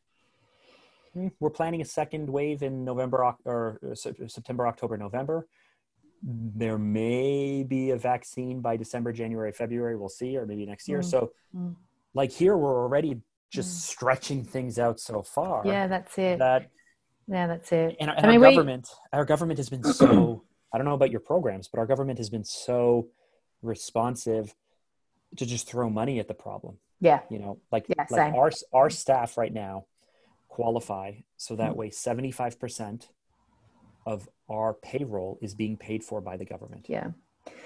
hmm, 1.15 1.29
we're 1.41 1.51
planning 1.51 1.81
a 1.81 1.85
second 1.85 2.29
wave 2.29 2.63
in 2.63 2.85
November 2.85 3.35
or 3.45 3.79
September, 3.95 4.67
October, 4.67 4.97
November. 4.97 5.47
There 6.27 6.79
may 6.79 7.65
be 7.65 7.91
a 7.91 7.97
vaccine 7.97 8.61
by 8.61 8.77
December, 8.77 9.13
January, 9.13 9.53
February. 9.53 9.97
We'll 9.97 10.09
see, 10.09 10.37
or 10.37 10.47
maybe 10.47 10.65
next 10.65 10.89
year. 10.89 11.01
Mm. 11.01 11.05
So, 11.05 11.33
mm. 11.55 11.75
like 12.15 12.33
here, 12.33 12.57
we're 12.57 12.83
already 12.83 13.21
just 13.51 13.77
mm. 13.77 13.81
stretching 13.91 14.45
things 14.45 14.79
out 14.79 14.99
so 14.99 15.23
far. 15.23 15.63
Yeah, 15.67 15.87
that's 15.87 16.17
it. 16.19 16.39
That 16.39 16.71
yeah, 17.29 17.47
that's 17.47 17.73
it. 17.73 17.97
And, 18.01 18.11
and 18.11 18.27
I 18.27 18.31
mean, 18.31 18.45
our 18.45 18.51
government, 18.51 18.89
we... 19.13 19.19
our 19.19 19.25
government 19.25 19.59
has 19.59 19.69
been 19.69 19.85
so 19.85 20.45
I 20.75 20.79
don't 20.79 20.87
know 20.87 20.95
about 20.95 21.13
your 21.13 21.21
programs, 21.21 21.69
but 21.69 21.79
our 21.79 21.87
government 21.87 22.19
has 22.19 22.31
been 22.31 22.45
so 22.45 23.09
responsive 23.63 24.55
to 25.37 25.47
just 25.47 25.69
throw 25.69 25.89
money 25.89 26.19
at 26.19 26.27
the 26.27 26.35
problem. 26.35 26.79
Yeah. 27.01 27.21
You 27.31 27.39
know, 27.39 27.59
like, 27.71 27.87
yeah, 27.89 28.07
like 28.11 28.35
our, 28.35 28.51
our 28.73 28.91
staff 28.91 29.37
right 29.37 29.53
now 29.53 29.87
qualify 30.49 31.13
so 31.37 31.57
that 31.57 31.71
mm-hmm. 31.71 31.79
way 31.79 31.91
75% 31.91 33.09
of 34.07 34.29
our 34.49 34.75
payroll 34.75 35.39
is 35.41 35.55
being 35.55 35.77
paid 35.77 36.05
for 36.05 36.21
by 36.21 36.37
the 36.37 36.45
government. 36.45 36.87
Yeah. 36.89 37.09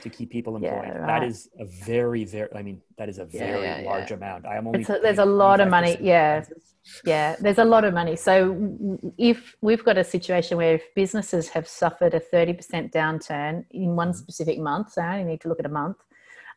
To 0.02 0.10
keep 0.10 0.30
people 0.30 0.56
employed. 0.56 0.72
Yeah, 0.72 0.98
right. 0.98 1.20
That 1.20 1.24
is 1.24 1.48
a 1.58 1.64
very, 1.64 2.24
very, 2.24 2.48
I 2.54 2.62
mean, 2.62 2.82
that 2.98 3.08
is 3.08 3.18
a 3.18 3.24
very 3.24 3.62
yeah, 3.62 3.80
yeah, 3.80 3.88
large 3.88 4.10
amount. 4.10 4.44
I 4.44 4.56
am 4.56 4.66
only, 4.66 4.82
a, 4.82 4.98
there's 5.00 5.18
a 5.18 5.24
lot 5.24 5.60
of 5.60 5.68
money. 5.68 5.96
Yeah. 6.00 6.38
Expenses 6.38 6.74
yeah, 7.04 7.36
there's 7.40 7.58
a 7.58 7.64
lot 7.64 7.84
of 7.84 7.94
money. 7.94 8.16
So 8.16 8.78
if 9.18 9.56
we've 9.60 9.84
got 9.84 9.98
a 9.98 10.04
situation 10.04 10.56
where 10.56 10.74
if 10.74 10.94
businesses 10.94 11.48
have 11.50 11.68
suffered 11.68 12.14
a 12.14 12.20
30% 12.20 12.92
downturn 12.92 13.64
in 13.70 13.96
one 13.96 14.08
mm-hmm. 14.08 14.16
specific 14.16 14.58
month, 14.58 14.92
so 14.92 15.02
I 15.02 15.20
only 15.20 15.32
need 15.32 15.40
to 15.42 15.48
look 15.48 15.60
at 15.60 15.66
a 15.66 15.70
month, 15.70 15.96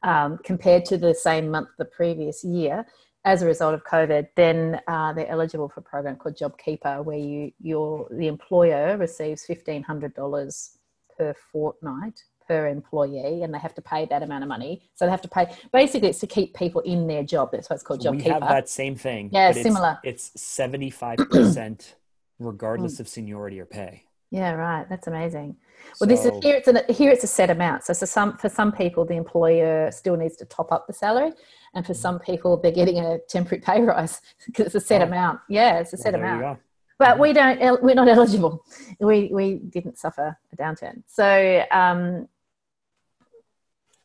um, 0.03 0.39
compared 0.43 0.85
to 0.85 0.97
the 0.97 1.13
same 1.13 1.49
month 1.49 1.69
the 1.77 1.85
previous 1.85 2.43
year, 2.43 2.85
as 3.23 3.41
a 3.41 3.45
result 3.45 3.73
of 3.73 3.83
COVID, 3.83 4.27
then 4.35 4.79
uh, 4.87 5.13
they're 5.13 5.29
eligible 5.29 5.69
for 5.69 5.81
a 5.81 5.83
program 5.83 6.15
called 6.15 6.35
JobKeeper, 6.35 7.03
where 7.03 7.17
you 7.17 7.51
your 7.61 8.07
the 8.11 8.27
employer 8.27 8.97
receives 8.97 9.45
fifteen 9.45 9.83
hundred 9.83 10.13
dollars 10.15 10.77
per 11.17 11.33
fortnight 11.51 12.23
per 12.47 12.67
employee 12.67 13.43
and 13.43 13.53
they 13.53 13.59
have 13.59 13.75
to 13.75 13.81
pay 13.81 14.05
that 14.05 14.23
amount 14.23 14.43
of 14.43 14.47
money. 14.49 14.81
So 14.95 15.05
they 15.05 15.11
have 15.11 15.21
to 15.21 15.29
pay 15.29 15.47
basically 15.71 16.09
it's 16.09 16.19
to 16.19 16.27
keep 16.27 16.55
people 16.55 16.81
in 16.81 17.07
their 17.07 17.23
job. 17.23 17.49
That's 17.51 17.69
why 17.69 17.75
it's 17.75 17.83
called 17.83 18.01
so 18.01 18.09
job 18.09 18.15
we 18.15 18.23
keeper. 18.23 18.33
have 18.33 18.49
that 18.49 18.69
same 18.69 18.95
thing. 18.95 19.29
Yeah, 19.31 19.51
similar. 19.51 19.99
It's 20.03 20.31
seventy 20.35 20.89
five 20.89 21.17
percent 21.17 21.95
regardless 22.39 22.99
of 22.99 23.07
seniority 23.07 23.59
or 23.59 23.65
pay. 23.65 24.03
Yeah, 24.31 24.53
right. 24.53 24.87
That's 24.89 25.07
amazing. 25.07 25.57
Well, 25.83 25.95
so, 25.95 26.05
this 26.05 26.25
is 26.25 26.31
here. 26.41 26.55
It's 26.55 26.67
a 26.67 26.93
here. 26.93 27.11
It's 27.11 27.23
a 27.23 27.27
set 27.27 27.49
amount. 27.49 27.83
So, 27.83 27.93
so 27.93 28.05
some 28.05 28.37
for 28.37 28.49
some 28.49 28.71
people, 28.71 29.05
the 29.05 29.15
employer 29.15 29.91
still 29.91 30.15
needs 30.15 30.37
to 30.37 30.45
top 30.45 30.71
up 30.71 30.87
the 30.87 30.93
salary, 30.93 31.33
and 31.73 31.85
for 31.85 31.93
mm-hmm. 31.93 32.01
some 32.01 32.19
people, 32.19 32.57
they're 32.57 32.71
getting 32.71 32.99
a 32.99 33.19
temporary 33.29 33.61
pay 33.61 33.81
rise 33.81 34.21
because 34.45 34.67
it's 34.67 34.75
a 34.75 34.79
set 34.79 35.01
oh. 35.01 35.05
amount. 35.05 35.39
Yeah, 35.49 35.79
it's 35.79 35.93
a 35.93 35.97
set 35.97 36.13
well, 36.13 36.23
amount. 36.23 36.59
but 36.97 37.19
we 37.19 37.33
don't. 37.33 37.81
We're 37.81 37.95
not 37.95 38.07
eligible. 38.07 38.65
We 38.99 39.29
we 39.31 39.55
didn't 39.55 39.97
suffer 39.97 40.37
a 40.51 40.55
downturn. 40.55 41.03
So 41.07 41.63
um, 41.71 42.27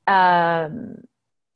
um, 0.07 1.05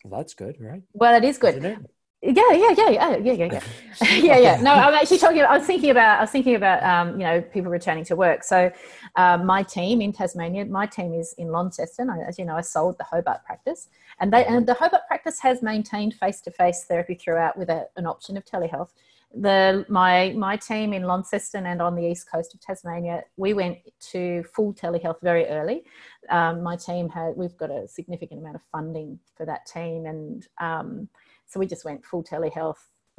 well, 0.04 0.20
that's 0.20 0.34
good, 0.34 0.56
right? 0.61 0.82
Well, 0.92 1.14
it 1.14 1.24
is 1.24 1.38
good. 1.38 1.86
Yeah, 2.22 2.52
yeah, 2.52 2.74
yeah, 2.76 2.90
yeah, 2.90 3.16
yeah, 3.16 3.32
yeah, 3.32 3.48
yeah, 3.52 3.60
yeah, 4.16 4.38
yeah. 4.38 4.60
No, 4.60 4.72
I'm 4.72 4.92
actually 4.92 5.18
talking. 5.18 5.40
About, 5.40 5.52
I 5.52 5.58
was 5.58 5.66
thinking 5.66 5.90
about. 5.90 6.18
I 6.18 6.22
was 6.22 6.30
thinking 6.30 6.54
about. 6.54 6.82
Um, 6.82 7.18
you 7.18 7.26
know, 7.26 7.40
people 7.40 7.70
returning 7.70 8.04
to 8.04 8.16
work. 8.16 8.44
So, 8.44 8.70
uh, 9.16 9.38
my 9.38 9.62
team 9.62 10.02
in 10.02 10.12
Tasmania. 10.12 10.66
My 10.66 10.84
team 10.84 11.14
is 11.14 11.34
in 11.38 11.48
Launceston. 11.48 12.10
I, 12.10 12.20
as 12.28 12.38
you 12.38 12.44
know, 12.44 12.56
I 12.56 12.60
sold 12.60 12.98
the 12.98 13.04
Hobart 13.04 13.44
practice, 13.44 13.88
and 14.20 14.30
they 14.32 14.44
and 14.44 14.66
the 14.66 14.74
Hobart 14.74 15.06
practice 15.08 15.40
has 15.40 15.62
maintained 15.62 16.14
face-to-face 16.14 16.84
therapy 16.84 17.14
throughout 17.14 17.56
with 17.56 17.70
a, 17.70 17.88
an 17.96 18.06
option 18.06 18.36
of 18.36 18.44
telehealth 18.44 18.90
the 19.34 19.84
my 19.88 20.34
my 20.36 20.56
team 20.56 20.92
in 20.92 21.04
Launceston 21.04 21.66
and 21.66 21.80
on 21.80 21.94
the 21.94 22.04
east 22.04 22.30
coast 22.30 22.52
of 22.54 22.60
Tasmania, 22.60 23.22
we 23.36 23.54
went 23.54 23.78
to 24.10 24.42
full 24.42 24.74
telehealth 24.74 25.20
very 25.22 25.46
early. 25.46 25.84
Um, 26.28 26.62
my 26.62 26.76
team 26.76 27.08
had 27.08 27.36
we've 27.36 27.56
got 27.56 27.70
a 27.70 27.86
significant 27.86 28.40
amount 28.40 28.56
of 28.56 28.62
funding 28.72 29.20
for 29.36 29.46
that 29.46 29.66
team, 29.66 30.06
and 30.06 30.48
um, 30.58 31.08
so 31.51 31.59
we 31.59 31.66
just 31.66 31.84
went 31.84 32.05
full 32.05 32.22
telehealth. 32.22 32.78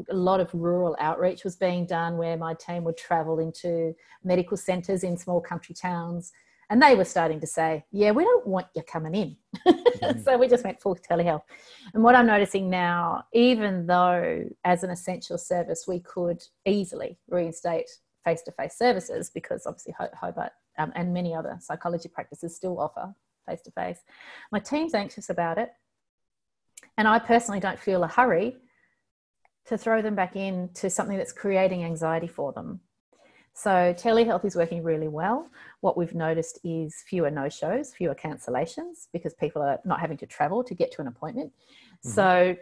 A 0.09 0.15
lot 0.15 0.39
of 0.39 0.49
rural 0.53 0.95
outreach 0.99 1.43
was 1.43 1.57
being 1.57 1.85
done 1.85 2.17
where 2.17 2.37
my 2.37 2.53
team 2.53 2.85
would 2.85 2.97
travel 2.97 3.39
into 3.39 3.93
medical 4.23 4.55
centres 4.55 5.03
in 5.03 5.17
small 5.17 5.41
country 5.41 5.75
towns 5.75 6.31
and 6.69 6.81
they 6.81 6.95
were 6.95 7.03
starting 7.03 7.41
to 7.41 7.47
say, 7.47 7.83
yeah, 7.91 8.11
we 8.11 8.23
don't 8.23 8.47
want 8.47 8.67
you 8.73 8.81
coming 8.83 9.13
in. 9.13 9.35
Mm-hmm. 9.67 10.21
so 10.23 10.37
we 10.37 10.47
just 10.47 10.63
went 10.63 10.81
full 10.81 10.95
telehealth. 10.95 11.41
And 11.93 12.01
what 12.01 12.15
I'm 12.15 12.25
noticing 12.25 12.69
now, 12.69 13.25
even 13.33 13.85
though 13.85 14.45
as 14.63 14.83
an 14.83 14.89
essential 14.89 15.37
service, 15.37 15.83
we 15.85 15.99
could 15.99 16.41
easily 16.65 17.19
reinstate 17.27 17.89
face 18.23 18.41
to 18.43 18.53
face 18.53 18.77
services 18.77 19.29
because 19.29 19.65
obviously 19.65 19.93
Hobart 20.13 20.53
um, 20.77 20.93
and 20.95 21.13
many 21.13 21.35
other 21.35 21.57
psychology 21.59 22.07
practices 22.07 22.55
still 22.55 22.79
offer 22.79 23.13
face 23.49 23.61
to 23.63 23.71
face, 23.71 23.99
my 24.51 24.59
team's 24.59 24.93
anxious 24.93 25.29
about 25.29 25.57
it. 25.57 25.71
And 27.01 27.07
I 27.07 27.17
personally 27.17 27.59
don't 27.59 27.79
feel 27.79 28.03
a 28.03 28.07
hurry 28.07 28.57
to 29.65 29.75
throw 29.75 30.03
them 30.03 30.13
back 30.13 30.35
into 30.35 30.87
something 30.87 31.17
that's 31.17 31.31
creating 31.31 31.83
anxiety 31.83 32.27
for 32.27 32.53
them. 32.53 32.79
So 33.55 33.71
telehealth 33.97 34.45
is 34.45 34.55
working 34.55 34.83
really 34.83 35.07
well. 35.07 35.49
What 35.79 35.97
we've 35.97 36.13
noticed 36.13 36.59
is 36.63 37.03
fewer 37.07 37.31
no 37.31 37.49
shows, 37.49 37.91
fewer 37.91 38.13
cancellations 38.13 39.07
because 39.11 39.33
people 39.33 39.63
are 39.63 39.79
not 39.83 39.99
having 39.99 40.17
to 40.17 40.27
travel 40.27 40.63
to 40.63 40.75
get 40.75 40.91
to 40.91 41.01
an 41.01 41.07
appointment. 41.07 41.51
Mm-hmm. 42.05 42.09
So 42.09 42.55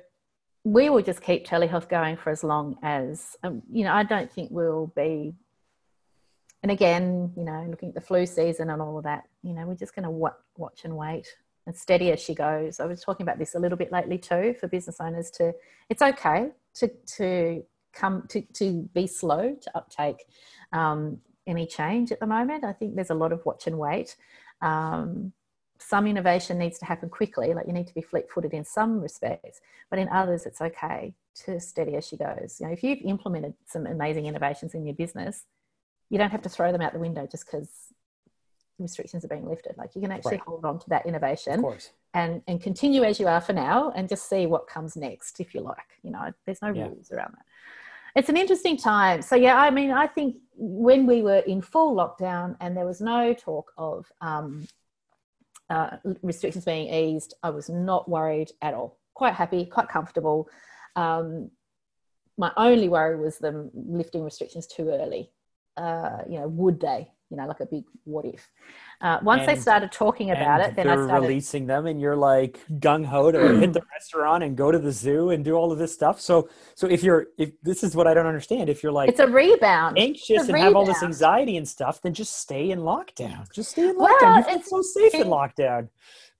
we 0.63 0.89
will 0.89 1.01
just 1.01 1.21
keep 1.21 1.45
telehealth 1.45 1.89
going 1.89 2.15
for 2.15 2.29
as 2.29 2.41
long 2.41 2.77
as, 2.81 3.35
um, 3.43 3.61
you 3.69 3.83
know, 3.83 3.91
I 3.91 4.03
don't 4.03 4.31
think 4.31 4.51
we'll 4.51 4.93
be, 4.95 5.33
and 6.63 6.71
again, 6.71 7.33
you 7.35 7.43
know, 7.43 7.67
looking 7.69 7.89
at 7.89 7.95
the 7.95 7.99
flu 7.99 8.25
season 8.25 8.69
and 8.69 8.81
all 8.81 8.97
of 8.97 9.03
that, 9.03 9.25
you 9.43 9.51
know, 9.53 9.65
we're 9.65 9.75
just 9.75 9.95
going 9.95 10.05
to 10.05 10.33
watch 10.55 10.85
and 10.85 10.95
wait 10.95 11.27
and 11.65 11.75
steady 11.75 12.11
as 12.11 12.19
she 12.19 12.33
goes. 12.33 12.79
I 12.79 12.85
was 12.85 13.01
talking 13.01 13.23
about 13.23 13.39
this 13.39 13.55
a 13.55 13.59
little 13.59 13.77
bit 13.77 13.91
lately 13.91 14.17
too 14.17 14.55
for 14.59 14.67
business 14.67 14.97
owners 14.99 15.29
to, 15.31 15.53
it's 15.89 16.01
okay 16.01 16.49
to, 16.75 16.89
to 17.17 17.63
come 17.93 18.23
to, 18.29 18.41
to 18.53 18.89
be 18.93 19.07
slow 19.07 19.55
to 19.61 19.77
uptake 19.77 20.25
um, 20.73 21.19
any 21.47 21.65
change 21.65 22.11
at 22.11 22.19
the 22.19 22.27
moment. 22.27 22.63
I 22.63 22.73
think 22.73 22.95
there's 22.95 23.09
a 23.09 23.15
lot 23.15 23.31
of 23.31 23.45
watch 23.45 23.67
and 23.67 23.77
wait. 23.77 24.15
Um, 24.61 25.33
some 25.79 26.07
innovation 26.07 26.57
needs 26.57 26.77
to 26.79 26.85
happen 26.85 27.09
quickly, 27.09 27.53
like 27.53 27.65
you 27.65 27.73
need 27.73 27.87
to 27.87 27.93
be 27.93 28.01
fleet 28.01 28.29
footed 28.29 28.53
in 28.53 28.65
some 28.65 28.99
respects, 28.99 29.61
but 29.89 29.97
in 29.97 30.09
others, 30.09 30.45
it's 30.45 30.61
okay 30.61 31.13
to 31.45 31.59
steady 31.59 31.95
as 31.95 32.05
she 32.05 32.17
goes. 32.17 32.57
You 32.59 32.67
know, 32.67 32.73
if 32.73 32.83
you've 32.83 33.01
implemented 33.01 33.53
some 33.65 33.85
amazing 33.85 34.25
innovations 34.25 34.73
in 34.73 34.85
your 34.85 34.95
business, 34.95 35.45
you 36.09 36.17
don't 36.17 36.31
have 36.31 36.41
to 36.41 36.49
throw 36.49 36.71
them 36.71 36.81
out 36.81 36.93
the 36.93 36.99
window 36.99 37.27
just 37.31 37.45
because 37.45 37.69
restrictions 38.83 39.25
are 39.25 39.27
being 39.27 39.47
lifted. 39.47 39.75
Like 39.77 39.95
you 39.95 40.01
can 40.01 40.11
actually 40.11 40.37
right. 40.37 40.41
hold 40.47 40.65
on 40.65 40.79
to 40.79 40.89
that 40.89 41.05
innovation 41.05 41.63
and, 42.13 42.41
and 42.47 42.61
continue 42.61 43.03
as 43.03 43.19
you 43.19 43.27
are 43.27 43.41
for 43.41 43.53
now 43.53 43.91
and 43.95 44.09
just 44.09 44.29
see 44.29 44.45
what 44.45 44.67
comes 44.67 44.95
next, 44.95 45.39
if 45.39 45.53
you 45.53 45.61
like. 45.61 45.77
You 46.03 46.11
know, 46.11 46.31
there's 46.45 46.61
no 46.61 46.73
yeah. 46.73 46.87
rules 46.87 47.11
around 47.11 47.33
that 47.33 47.45
it's 48.15 48.29
an 48.29 48.37
interesting 48.37 48.77
time. 48.77 49.21
So 49.21 49.35
yeah, 49.35 49.57
I 49.57 49.69
mean, 49.69 49.91
I 49.91 50.07
think 50.07 50.37
when 50.55 51.05
we 51.05 51.21
were 51.21 51.39
in 51.39 51.61
full 51.61 51.95
lockdown 51.95 52.55
and 52.59 52.75
there 52.75 52.85
was 52.85 53.01
no 53.01 53.33
talk 53.33 53.71
of 53.77 54.11
um, 54.21 54.67
uh, 55.69 55.97
restrictions 56.21 56.65
being 56.65 56.93
eased, 56.93 57.33
I 57.43 57.51
was 57.51 57.69
not 57.69 58.09
worried 58.09 58.51
at 58.61 58.73
all. 58.73 58.97
Quite 59.13 59.35
happy, 59.35 59.65
quite 59.65 59.89
comfortable. 59.89 60.49
Um, 60.95 61.51
my 62.37 62.51
only 62.57 62.89
worry 62.89 63.19
was 63.19 63.37
them 63.37 63.69
lifting 63.73 64.23
restrictions 64.23 64.65
too 64.65 64.89
early. 64.89 65.31
Uh, 65.77 66.19
you 66.27 66.39
know, 66.39 66.47
would 66.47 66.79
they? 66.79 67.11
You 67.29 67.37
know, 67.37 67.45
like 67.45 67.59
a 67.59 67.65
big 67.65 67.83
what 68.05 68.25
if. 68.25 68.49
Uh, 69.01 69.19
once 69.21 69.41
and, 69.41 69.49
they 69.49 69.61
started 69.61 69.91
talking 69.91 70.31
about 70.31 70.61
it, 70.61 70.75
then 70.75 70.89
I 70.89 70.95
started 70.95 71.27
releasing 71.27 71.67
them, 71.67 71.85
and 71.85 72.01
you're 72.01 72.15
like 72.15 72.59
gung 72.79 73.05
ho 73.05 73.31
to 73.31 73.37
hit 73.59 73.73
the 73.73 73.83
restaurant 73.93 74.43
and 74.43 74.57
go 74.57 74.71
to 74.71 74.79
the 74.79 74.91
zoo 74.91 75.29
and 75.29 75.45
do 75.45 75.53
all 75.53 75.71
of 75.71 75.77
this 75.77 75.93
stuff. 75.93 76.19
So, 76.19 76.49
so 76.75 76.87
if 76.87 77.03
you're 77.03 77.27
if 77.37 77.51
this 77.61 77.83
is 77.83 77.95
what 77.95 78.07
I 78.07 78.13
don't 78.13 78.25
understand, 78.25 78.69
if 78.69 78.81
you're 78.81 78.91
like 78.91 79.09
it's 79.09 79.19
a 79.19 79.27
rebound, 79.27 79.99
anxious 79.99 80.37
a 80.37 80.39
and 80.39 80.47
rebound. 80.49 80.63
have 80.63 80.75
all 80.75 80.85
this 80.85 81.03
anxiety 81.03 81.57
and 81.57 81.67
stuff, 81.67 82.01
then 82.01 82.13
just 82.13 82.37
stay 82.37 82.71
in 82.71 82.79
lockdown. 82.79 83.51
Just 83.53 83.71
stay 83.71 83.89
in 83.89 83.95
lockdown. 83.95 84.21
Well, 84.21 84.37
you 84.37 84.59
feel 84.59 84.61
so 84.63 84.81
safe 84.81 85.13
in 85.13 85.27
lockdown. 85.27 85.89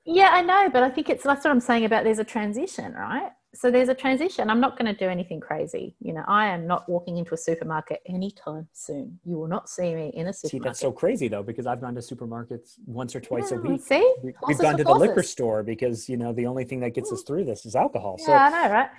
Yeah, 0.06 0.32
I 0.34 0.42
know, 0.42 0.70
but 0.72 0.82
I 0.82 0.90
think 0.90 1.10
it's 1.10 1.24
that's 1.24 1.44
what 1.44 1.52
I'm 1.52 1.60
saying 1.60 1.86
about 1.86 2.04
there's 2.04 2.20
a 2.20 2.24
transition, 2.24 2.94
right? 2.94 3.32
So 3.54 3.72
there's 3.72 3.90
a 3.90 3.96
transition. 3.96 4.50
I'm 4.50 4.60
not 4.60 4.78
going 4.78 4.94
to 4.94 4.98
do 4.98 5.10
anything 5.10 5.40
crazy. 5.40 5.96
You 6.00 6.14
know, 6.14 6.24
I 6.28 6.48
am 6.48 6.68
not 6.68 6.88
walking 6.88 7.18
into 7.18 7.34
a 7.34 7.38
supermarket 7.38 8.02
anytime 8.06 8.68
soon. 8.74 9.20
You 9.26 9.38
will 9.38 9.48
not 9.48 9.70
see 9.70 9.96
me 9.96 10.12
in 10.14 10.28
a 10.28 10.34
supermarket. 10.34 10.50
See, 10.52 10.60
that's 10.60 10.80
so 10.80 10.92
crazy 10.92 11.28
though, 11.28 11.42
because 11.42 11.66
I've 11.66 11.82
gone 11.82 11.96
to 11.96 12.02
supermarkets 12.02 12.76
once 12.86 13.16
or 13.16 13.22
twice 13.22 13.52
yeah, 13.52 13.58
a 13.58 13.62
week. 13.62 13.82
See, 13.82 14.16
we, 14.24 14.34
have 14.50 14.60
gone 14.60 14.78
to 14.78 14.84
the 14.84 14.94
liquor 14.94 15.24
store 15.24 15.64
because 15.64 16.08
you 16.08 16.18
know 16.18 16.32
the 16.32 16.46
only 16.46 16.64
thing 16.64 16.80
that 16.82 16.94
gets 16.94 17.12
us 17.12 17.24
through 17.24 17.46
this 17.46 17.66
is 17.66 17.76
alcohol. 17.76 18.18
So. 18.20 18.32
Yeah, 18.32 18.50
I 18.54 18.68
know, 18.68 18.74
right? 18.74 18.90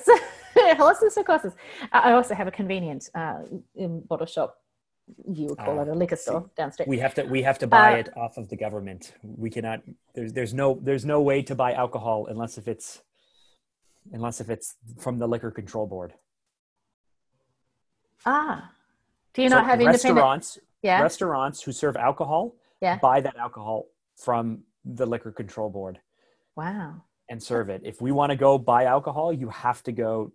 So, 0.02 0.16
horses 0.76 1.14
for 1.14 1.22
courses. 1.24 1.52
I 1.92 2.12
also 2.12 2.34
have 2.34 2.48
a 2.48 2.50
convenient 2.50 3.10
uh, 3.14 3.42
bottle 3.76 4.26
shop 4.26 4.58
you 5.26 5.46
would 5.46 5.58
call 5.58 5.78
uh, 5.78 5.82
it 5.82 5.88
a 5.88 5.94
liquor 5.94 6.16
store 6.16 6.42
see, 6.42 6.52
downstairs. 6.56 6.88
We 6.88 6.98
have 6.98 7.14
to 7.14 7.24
we 7.24 7.42
have 7.42 7.58
to 7.60 7.66
buy 7.66 7.94
uh, 7.94 7.96
it 7.98 8.16
off 8.16 8.36
of 8.36 8.48
the 8.48 8.56
government. 8.56 9.14
We 9.22 9.50
cannot. 9.50 9.80
There's 10.14 10.32
there's 10.32 10.54
no 10.54 10.78
there's 10.82 11.04
no 11.04 11.20
way 11.20 11.42
to 11.42 11.54
buy 11.54 11.72
alcohol 11.72 12.26
unless 12.28 12.58
if 12.58 12.68
it's 12.68 13.02
unless 14.12 14.40
if 14.40 14.50
it's 14.50 14.76
from 14.98 15.18
the 15.18 15.26
liquor 15.26 15.50
control 15.50 15.86
board. 15.86 16.14
Ah, 18.26 18.70
do 19.34 19.42
you 19.42 19.48
so 19.48 19.56
not 19.56 19.66
have 19.66 19.80
any 19.80 19.86
restaurants? 19.86 20.58
Yeah. 20.82 21.00
Restaurants 21.02 21.62
who 21.62 21.72
serve 21.72 21.96
alcohol 21.96 22.54
yeah. 22.80 22.98
buy 22.98 23.20
that 23.20 23.36
alcohol 23.36 23.86
from 24.16 24.62
the 24.84 25.06
liquor 25.06 25.32
control 25.32 25.70
board. 25.70 26.00
Wow. 26.56 27.02
And 27.28 27.42
serve 27.42 27.68
it. 27.68 27.82
If 27.84 28.00
we 28.00 28.12
want 28.12 28.30
to 28.30 28.36
go 28.36 28.58
buy 28.58 28.84
alcohol, 28.84 29.32
you 29.32 29.48
have 29.50 29.82
to 29.84 29.92
go 29.92 30.32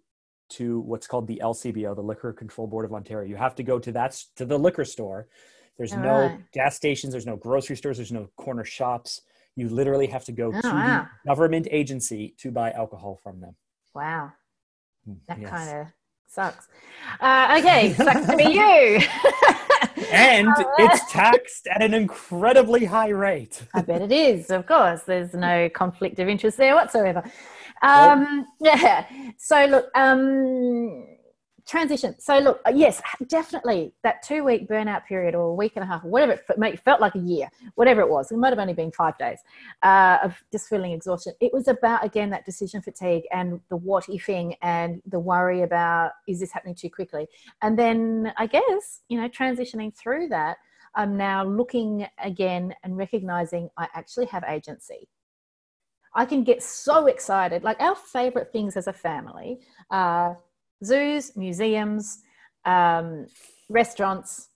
to 0.50 0.82
what's 0.82 1.08
called 1.08 1.28
the 1.28 1.42
LCBO, 1.44 1.96
the 1.96 2.04
Liquor 2.04 2.32
Control 2.34 2.68
Board 2.68 2.86
of 2.86 2.94
Ontario. 2.94 3.28
You 3.28 3.36
have 3.36 3.56
to 3.56 3.64
go 3.64 3.80
to 3.80 3.92
that 3.94 4.22
to 4.36 4.46
the 4.46 4.58
liquor 4.58 4.86
store. 4.86 5.28
There's 5.78 5.94
All 5.94 6.00
no 6.00 6.20
right. 6.20 6.52
gas 6.52 6.76
stations. 6.76 7.12
There's 7.12 7.26
no 7.26 7.36
grocery 7.36 7.76
stores. 7.76 7.98
There's 7.98 8.12
no 8.12 8.30
corner 8.38 8.64
shops. 8.64 9.22
You 9.56 9.70
literally 9.70 10.08
have 10.08 10.26
to 10.26 10.32
go 10.32 10.52
oh, 10.54 10.62
to 10.62 10.68
wow. 10.68 11.08
the 11.24 11.30
government 11.30 11.68
agency 11.70 12.34
to 12.40 12.52
buy 12.52 12.72
alcohol 12.72 13.20
from 13.22 13.40
them. 13.40 13.56
Wow. 13.94 14.32
Hmm, 15.06 15.14
that 15.28 15.40
yes. 15.40 15.50
kind 15.50 15.80
of 15.80 15.88
sucks. 16.28 16.68
Uh, 17.20 17.58
okay, 17.60 17.94
sucks 17.98 18.26
to 18.28 18.38
be 18.38 18.46
you. 18.46 19.02
and 20.12 20.50
it's 20.80 21.12
taxed 21.12 21.68
at 21.68 21.82
an 21.82 21.94
incredibly 21.94 22.86
high 22.86 23.10
rate. 23.10 23.62
I 23.74 23.82
bet 23.82 24.02
it 24.02 24.12
is, 24.12 24.50
of 24.50 24.66
course. 24.66 25.04
There's 25.04 25.34
no 25.34 25.70
conflict 25.70 26.20
of 26.20 26.28
interest 26.28 26.58
there 26.58 26.76
whatsoever. 26.76 27.24
Um, 27.82 28.48
Yeah. 28.60 29.06
So, 29.38 29.66
look, 29.66 29.90
um, 29.96 31.06
transition. 31.66 32.16
So 32.20 32.40
look, 32.40 32.62
uh, 32.66 32.72
yes, 32.76 33.02
definitely 33.28 33.94
that 34.04 34.22
two 34.22 34.44
week 34.44 34.68
burnout 34.68 35.06
period 35.06 35.36
or 35.36 35.44
a 35.44 35.54
week 35.54 35.74
and 35.76 35.84
a 35.84 35.88
half, 35.88 36.04
whatever 36.04 36.34
it 36.34 36.80
felt 36.80 37.02
like 37.02 37.16
a 37.16 37.20
year, 37.20 37.50
whatever 37.76 38.02
it 38.02 38.10
was. 38.10 38.32
It 38.32 38.38
might 38.38 38.50
have 38.50 38.60
only 38.60 38.74
been 38.74 38.92
five 38.92 39.18
days 39.18 39.40
uh, 39.82 40.18
of 40.24 40.36
just 40.52 40.68
feeling 40.68 40.92
exhaustion. 40.92 41.34
It 41.40 41.54
was 41.54 41.68
about 41.68 42.04
again 42.04 42.30
that 42.32 42.46
decision 42.46 42.82
fatigue 42.82 43.24
and 43.32 43.60
the 43.70 43.78
what 43.78 44.06
ifing 44.06 44.56
and 44.62 45.02
the 45.06 45.20
worry 45.20 45.62
about 45.62 46.12
is 46.28 46.40
this 46.40 46.52
happening 46.52 46.76
too 46.76 46.90
quickly. 46.90 47.28
And 47.62 47.78
then 47.80 48.34
I 48.38 48.48
guess 48.48 49.02
you 49.08 49.20
know 49.20 49.30
transitioning 49.30 49.96
through 49.96 50.30
that, 50.30 50.58
I'm 50.96 51.18
now 51.18 51.46
looking 51.46 52.08
again 52.22 52.76
and 52.84 52.98
recognizing 52.98 53.70
I 53.78 53.88
actually 53.94 54.26
have 54.28 54.44
agency. 54.48 55.08
I 56.16 56.26
can 56.26 56.44
get 56.44 56.62
so 56.62 57.08
excited. 57.08 57.64
Like 57.64 57.80
our 57.82 57.96
favorite 57.96 58.52
things 58.52 58.78
as 58.78 58.88
a 58.88 58.94
family 58.94 59.60
are 59.90 60.38
zoos, 60.84 61.36
museums, 61.36 62.20
um, 62.66 63.28
restaurants, 63.70 64.50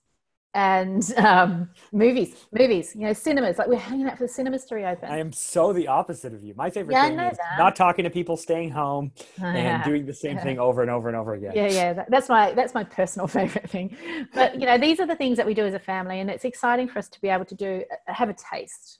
and 0.54 1.12
um, 1.18 1.70
movies, 1.92 2.34
movies, 2.52 2.94
you 2.94 3.02
know, 3.02 3.12
cinemas. 3.12 3.58
Like 3.58 3.68
we're 3.68 3.76
hanging 3.76 4.08
out 4.08 4.18
for 4.18 4.24
the 4.24 4.32
cinemas 4.32 4.64
to 4.66 4.74
reopen. 4.74 5.10
I 5.10 5.18
am 5.18 5.32
so 5.32 5.72
the 5.72 5.86
opposite 5.88 6.34
of 6.34 6.42
you. 6.42 6.54
My 6.56 6.70
favorite 6.70 6.94
yeah, 6.94 7.08
thing 7.08 7.18
is 7.20 7.36
that. 7.36 7.58
not 7.58 7.76
talking 7.76 8.04
to 8.04 8.10
people, 8.10 8.36
staying 8.36 8.70
home, 8.70 9.12
and 9.42 9.82
doing 9.84 10.06
the 10.06 10.14
same 10.14 10.38
thing 10.38 10.58
over 10.58 10.82
and 10.82 10.90
over 10.90 11.08
and 11.08 11.16
over 11.16 11.34
again. 11.34 11.52
Yeah, 11.54 11.68
yeah, 11.68 12.04
that's 12.08 12.28
my 12.28 12.52
that's 12.52 12.74
my 12.74 12.84
personal 12.84 13.26
favorite 13.38 13.70
thing. 13.70 13.96
But 14.34 14.58
you 14.58 14.66
know, 14.66 14.78
these 14.78 15.00
are 15.00 15.06
the 15.06 15.16
things 15.16 15.36
that 15.36 15.46
we 15.46 15.54
do 15.54 15.64
as 15.64 15.74
a 15.74 15.78
family, 15.78 16.20
and 16.20 16.30
it's 16.30 16.44
exciting 16.44 16.88
for 16.88 16.98
us 16.98 17.08
to 17.10 17.20
be 17.20 17.28
able 17.28 17.44
to 17.46 17.54
do 17.54 17.84
uh, 17.90 18.12
have 18.12 18.28
a 18.28 18.34
taste, 18.34 18.98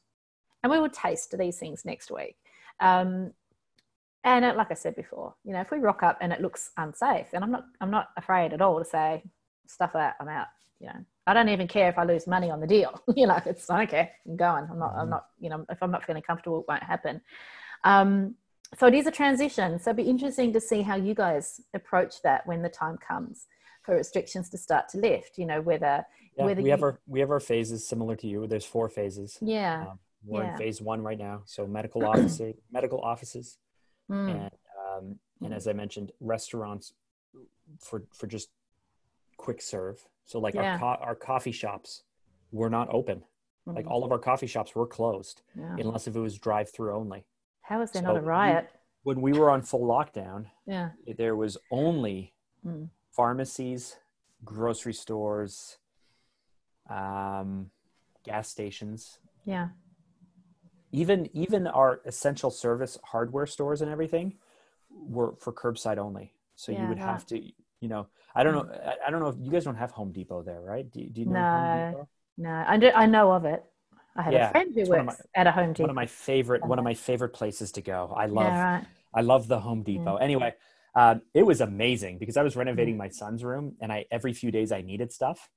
and 0.63 0.71
we 0.71 0.79
will 0.79 0.91
taste 0.91 1.35
these 1.39 1.59
things 1.59 1.85
next 1.85 2.11
week. 2.11 2.37
Um, 2.81 3.33
and 4.25 4.45
it, 4.45 4.57
like 4.57 4.71
I 4.71 4.75
said 4.75 4.97
before, 4.97 5.35
you 5.45 5.53
know, 5.53 5.61
if 5.61 5.71
we 5.71 5.79
rock 5.79 6.03
up 6.03 6.19
and 6.21 6.33
it 6.33 6.41
looks 6.41 6.71
unsafe, 6.77 7.27
and 7.33 7.45
I'm 7.45 7.51
not 7.51 7.67
I'm 7.81 7.91
not 7.91 8.11
afraid 8.17 8.53
at 8.53 8.61
all 8.61 8.79
to 8.79 8.85
say 8.85 9.23
stuff 9.67 9.93
that 9.93 10.17
I'm 10.21 10.29
out. 10.29 10.49
You 10.81 10.89
know, 10.89 11.05
I 11.27 11.35
don't 11.35 11.49
even 11.49 11.69
care 11.69 11.89
if 11.89 11.99
I 11.99 12.05
lose 12.05 12.27
money 12.27 12.51
on 12.51 12.61
the 12.61 12.67
deal. 12.67 13.03
you 13.17 13.27
know, 13.27 13.41
it's 13.47 13.69
I 13.71 13.79
don't 13.79 13.91
care. 13.91 14.11
I'm 14.27 14.37
going. 14.37 14.67
I'm 14.71 14.79
not. 14.79 14.93
I'm 14.93 15.01
mm-hmm. 15.01 15.11
not. 15.11 15.27
You 15.41 15.51
know, 15.51 15.67
if 15.71 15.83
I'm 15.83 15.91
not 15.91 16.05
feeling 16.05 16.23
comfortable, 16.23 16.61
it 16.61 16.67
won't 16.69 16.83
happen. 16.83 17.21
Um, 17.85 18.35
so 18.79 18.87
it 18.87 18.95
is 18.95 19.07
a 19.07 19.11
transition. 19.11 19.79
So 19.79 19.91
it'd 19.91 20.05
be 20.05 20.11
interesting 20.11 20.53
to 20.53 20.61
see 20.61 20.83
how 20.83 20.97
you 20.97 21.15
guys 21.15 21.61
approach 21.75 22.23
that 22.23 22.47
when 22.47 22.63
the 22.63 22.69
time 22.69 22.99
comes 22.99 23.47
for 23.83 23.97
restrictions 23.97 24.51
to 24.51 24.59
start 24.59 24.89
to 24.91 24.99
lift. 24.99 25.39
You 25.39 25.47
know, 25.47 25.61
whether 25.61 26.05
yeah, 26.37 26.45
whether 26.45 26.61
we 26.61 26.69
you, 26.69 26.73
have 26.73 26.83
our 26.83 27.01
we 27.07 27.21
have 27.21 27.31
our 27.31 27.41
phases 27.41 27.87
similar 27.87 28.17
to 28.17 28.27
you. 28.27 28.47
There's 28.47 28.65
four 28.65 28.89
phases. 28.89 29.39
Yeah. 29.41 29.87
Um, 29.91 29.99
we're 30.25 30.43
yeah. 30.43 30.53
in 30.53 30.59
phase 30.59 30.81
one 30.81 31.03
right 31.03 31.19
now. 31.19 31.43
So 31.47 31.67
medical 31.67 32.05
officer, 32.13 32.53
medical 32.71 33.01
offices, 33.01 33.57
mm. 34.11 34.31
and 34.31 34.51
um, 34.79 35.19
and 35.43 35.55
as 35.55 35.67
I 35.67 35.73
mentioned, 35.73 36.13
restaurants 36.21 36.93
for 37.81 38.05
for 38.13 38.27
just 38.27 38.49
quick 39.37 39.63
serve 39.63 40.05
so 40.29 40.39
like 40.39 40.55
yeah. 40.55 40.73
our 40.75 40.79
co- 40.79 41.05
our 41.05 41.15
coffee 41.15 41.53
shops 41.53 42.03
were 42.53 42.69
not 42.69 42.93
open. 42.93 43.19
Mm-hmm. 43.67 43.77
Like 43.77 43.87
all 43.87 44.05
of 44.05 44.13
our 44.13 44.19
coffee 44.19 44.47
shops 44.47 44.75
were 44.75 44.87
closed 44.87 45.41
yeah. 45.59 45.75
unless 45.79 46.07
if 46.07 46.15
it 46.15 46.21
was 46.21 46.39
drive 46.39 46.71
through 46.71 46.95
only. 46.95 47.25
How 47.63 47.81
is 47.81 47.91
there 47.91 48.03
so 48.03 48.09
not 48.09 48.19
a 48.19 48.21
riot? 48.21 48.69
We, 49.05 49.15
when 49.15 49.23
we 49.23 49.39
were 49.39 49.51
on 49.51 49.63
full 49.63 49.87
lockdown, 49.87 50.47
yeah, 50.67 50.91
there 51.17 51.35
was 51.35 51.57
only 51.71 52.35
mm. 52.65 52.91
pharmacies, 53.11 53.97
grocery 54.45 54.93
stores, 54.93 55.79
um, 56.91 57.71
gas 58.23 58.51
stations. 58.51 59.19
Yeah. 59.47 59.69
Even 60.93 61.29
even 61.35 61.67
our 61.67 62.01
essential 62.07 62.51
service 62.51 62.99
hardware 63.05 63.47
stores 63.47 63.83
and 63.83 63.91
everything 63.91 64.35
were 64.91 65.35
for 65.39 65.53
curbside 65.53 65.99
only. 65.99 66.33
So 66.57 66.73
yeah, 66.73 66.83
you 66.83 66.89
would 66.89 66.99
that. 66.99 67.03
have 67.03 67.27
to, 67.27 67.39
you 67.39 67.89
know, 67.89 68.07
I 68.35 68.43
don't 68.43 68.55
know. 68.55 68.65
Mm. 68.65 68.95
I 69.07 69.11
don't 69.11 69.21
know 69.21 69.29
if 69.29 69.37
you 69.39 69.51
guys 69.51 69.65
don't 69.65 69.77
have 69.77 69.91
Home 69.93 70.13
Depot 70.13 70.43
there, 70.43 70.61
right? 70.61 70.91
Do, 70.91 71.05
do 71.05 71.21
you 71.21 71.27
know? 71.27 71.33
No, 71.33 72.09
no. 72.39 72.65
I 72.67 72.77
do, 72.77 72.91
I 72.95 73.07
know 73.07 73.33
of 73.33 73.45
it. 73.45 73.65
I 74.17 74.23
have 74.23 74.33
yeah, 74.33 74.49
a 74.49 74.51
friend 74.51 74.75
who 74.75 74.85
works 74.89 75.07
my, 75.07 75.15
at 75.41 75.47
a 75.47 75.53
Home 75.53 75.73
Depot. 75.73 75.85
One 75.85 75.91
of 75.91 75.97
my 75.97 76.07
favorite, 76.07 76.65
one 76.67 76.79
of 76.79 76.85
my 76.85 76.95
favorite 76.95 77.31
places 77.31 77.71
to 77.73 77.81
go. 77.81 78.13
I 78.17 78.27
love, 78.27 78.47
yeah, 78.47 78.75
right. 78.75 78.87
I 79.15 79.21
love 79.21 79.47
the 79.47 79.61
Home 79.61 79.83
Depot. 79.85 80.17
Mm. 80.17 80.23
Anyway, 80.23 80.55
um, 80.97 81.23
it 81.35 81.45
was 81.45 81.61
amazing 81.61 82.19
because 82.19 82.37
I 82.37 82.43
was 82.43 82.57
renovating 82.57 82.95
mm. 82.95 82.99
my 82.99 83.11
son's 83.11 83.45
room, 83.45 83.77
and 83.81 83.93
I 83.93 84.07
every 84.11 84.33
few 84.33 84.51
days 84.51 84.73
I 84.73 84.81
needed 84.83 85.13
stuff, 85.13 85.49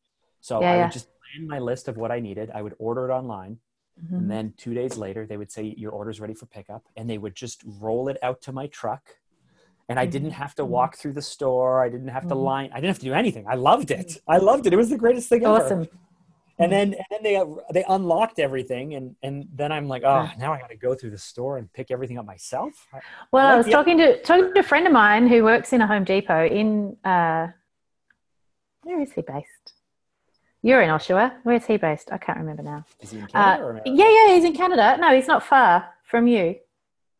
so 0.41 0.61
yeah, 0.61 0.71
I 0.71 0.77
would 0.83 0.91
just 0.91 1.07
plan 1.07 1.47
my 1.47 1.57
list 1.57 1.87
of 1.87 1.97
what 1.97 2.11
I 2.11 2.19
needed. 2.19 2.51
I 2.53 2.61
would 2.61 2.75
order 2.77 3.09
it 3.09 3.13
online, 3.13 3.57
mm-hmm. 4.03 4.15
and 4.15 4.31
then 4.31 4.53
two 4.57 4.73
days 4.73 4.97
later 4.97 5.25
they 5.25 5.37
would 5.37 5.51
say 5.51 5.73
your 5.77 5.91
order's 5.91 6.19
ready 6.19 6.33
for 6.33 6.45
pickup, 6.45 6.83
and 6.95 7.09
they 7.09 7.17
would 7.17 7.35
just 7.35 7.63
roll 7.65 8.07
it 8.09 8.17
out 8.21 8.41
to 8.43 8.51
my 8.51 8.67
truck 8.67 9.15
and 9.91 9.99
I 9.99 10.05
didn't 10.05 10.31
have 10.31 10.55
to 10.55 10.63
mm-hmm. 10.63 10.71
walk 10.71 10.95
through 10.95 11.13
the 11.13 11.21
store. 11.21 11.83
I 11.83 11.89
didn't 11.89 12.07
have 12.07 12.23
to 12.23 12.29
mm-hmm. 12.29 12.43
line. 12.43 12.69
I 12.71 12.75
didn't 12.77 12.91
have 12.91 12.99
to 12.99 13.05
do 13.05 13.13
anything. 13.13 13.45
I 13.47 13.55
loved 13.55 13.91
it. 13.91 14.17
I 14.25 14.37
loved 14.37 14.65
it. 14.65 14.71
It 14.71 14.77
was 14.77 14.89
the 14.89 14.97
greatest 14.97 15.27
thing 15.27 15.43
ever. 15.43 15.63
awesome. 15.63 15.81
ever. 15.81 15.89
And 16.59 16.71
then, 16.71 16.93
and 16.93 17.05
then 17.09 17.23
they 17.23 17.43
they 17.73 17.83
unlocked 17.89 18.39
everything, 18.39 18.93
and 18.93 19.15
and 19.23 19.47
then 19.53 19.71
I'm 19.71 19.87
like, 19.87 20.03
oh, 20.03 20.29
now 20.37 20.53
I 20.53 20.59
got 20.59 20.69
to 20.69 20.77
go 20.77 20.93
through 20.93 21.09
the 21.09 21.17
store 21.17 21.57
and 21.57 21.71
pick 21.73 21.89
everything 21.89 22.19
up 22.19 22.25
myself. 22.25 22.87
Well, 23.31 23.47
I 23.47 23.57
was 23.57 23.67
talking 23.67 23.97
to 23.97 24.21
talking 24.21 24.53
to 24.53 24.59
a 24.59 24.63
friend 24.63 24.85
of 24.85 24.93
mine 24.93 25.27
who 25.27 25.43
works 25.43 25.73
in 25.73 25.81
a 25.81 25.87
Home 25.87 26.03
Depot 26.03 26.45
in 26.45 26.95
uh, 27.03 27.47
where 28.83 29.01
is 29.01 29.11
he 29.11 29.23
based? 29.23 29.73
You're 30.63 30.81
in 30.81 30.89
Oshawa. 30.89 31.33
Where 31.43 31.55
is 31.55 31.65
he 31.65 31.77
based? 31.77 32.11
I 32.11 32.17
can't 32.17 32.37
remember 32.37 32.61
now. 32.61 32.85
Is 32.99 33.11
he 33.11 33.19
in 33.19 33.27
Canada? 33.27 33.77
Uh, 33.77 33.81
yeah, 33.85 34.09
yeah, 34.09 34.35
he's 34.35 34.43
in 34.43 34.53
Canada. 34.53 34.97
No, 34.99 35.15
he's 35.15 35.27
not 35.27 35.43
far 35.43 35.89
from 36.03 36.27
you. 36.27 36.55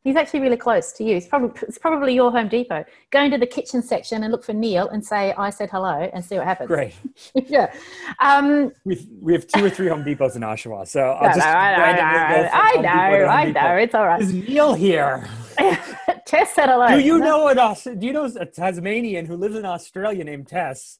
He's 0.03 0.15
actually 0.15 0.39
really 0.39 0.57
close 0.57 0.91
to 0.93 1.03
you. 1.03 1.15
It's 1.15 1.27
probably, 1.27 1.59
it's 1.67 1.77
probably 1.77 2.15
your 2.15 2.31
Home 2.31 2.47
Depot. 2.47 2.85
Go 3.11 3.21
into 3.21 3.37
the 3.37 3.45
kitchen 3.45 3.83
section 3.83 4.23
and 4.23 4.31
look 4.31 4.43
for 4.43 4.53
Neil 4.53 4.87
and 4.89 5.05
say, 5.05 5.31
I 5.33 5.51
said 5.51 5.69
hello 5.69 6.09
and 6.11 6.25
see 6.25 6.37
what 6.37 6.45
happens. 6.45 6.67
Great. 6.67 6.95
yeah. 7.35 7.71
Um, 8.19 8.71
we 8.83 9.07
we 9.21 9.33
have 9.33 9.45
two 9.45 9.63
or 9.63 9.69
three 9.69 9.87
Home 9.89 10.03
Depots 10.03 10.35
in 10.35 10.41
Oshawa. 10.41 10.87
So 10.87 11.01
I'll 11.01 11.29
no, 11.29 11.35
just. 11.35 11.37
No, 11.37 11.43
I 11.43 11.95
know, 11.95 12.49
I 12.51 12.81
know, 12.81 13.25
I 13.27 13.51
know. 13.51 13.75
It's 13.77 13.93
all 13.93 14.07
right. 14.07 14.21
Is 14.21 14.33
Neil 14.33 14.73
here? 14.73 15.27
Tess 16.25 16.53
said 16.53 16.69
hello. 16.69 16.89
Do 16.89 16.99
you 16.99 17.19
know 17.19 17.47
an 17.49 17.99
Do 17.99 18.05
you 18.05 18.13
know 18.13 18.25
a 18.25 18.45
Tasmanian 18.45 19.27
who 19.27 19.35
lives 19.35 19.55
in 19.55 19.65
Australia 19.65 20.23
named 20.23 20.47
Tess? 20.47 20.97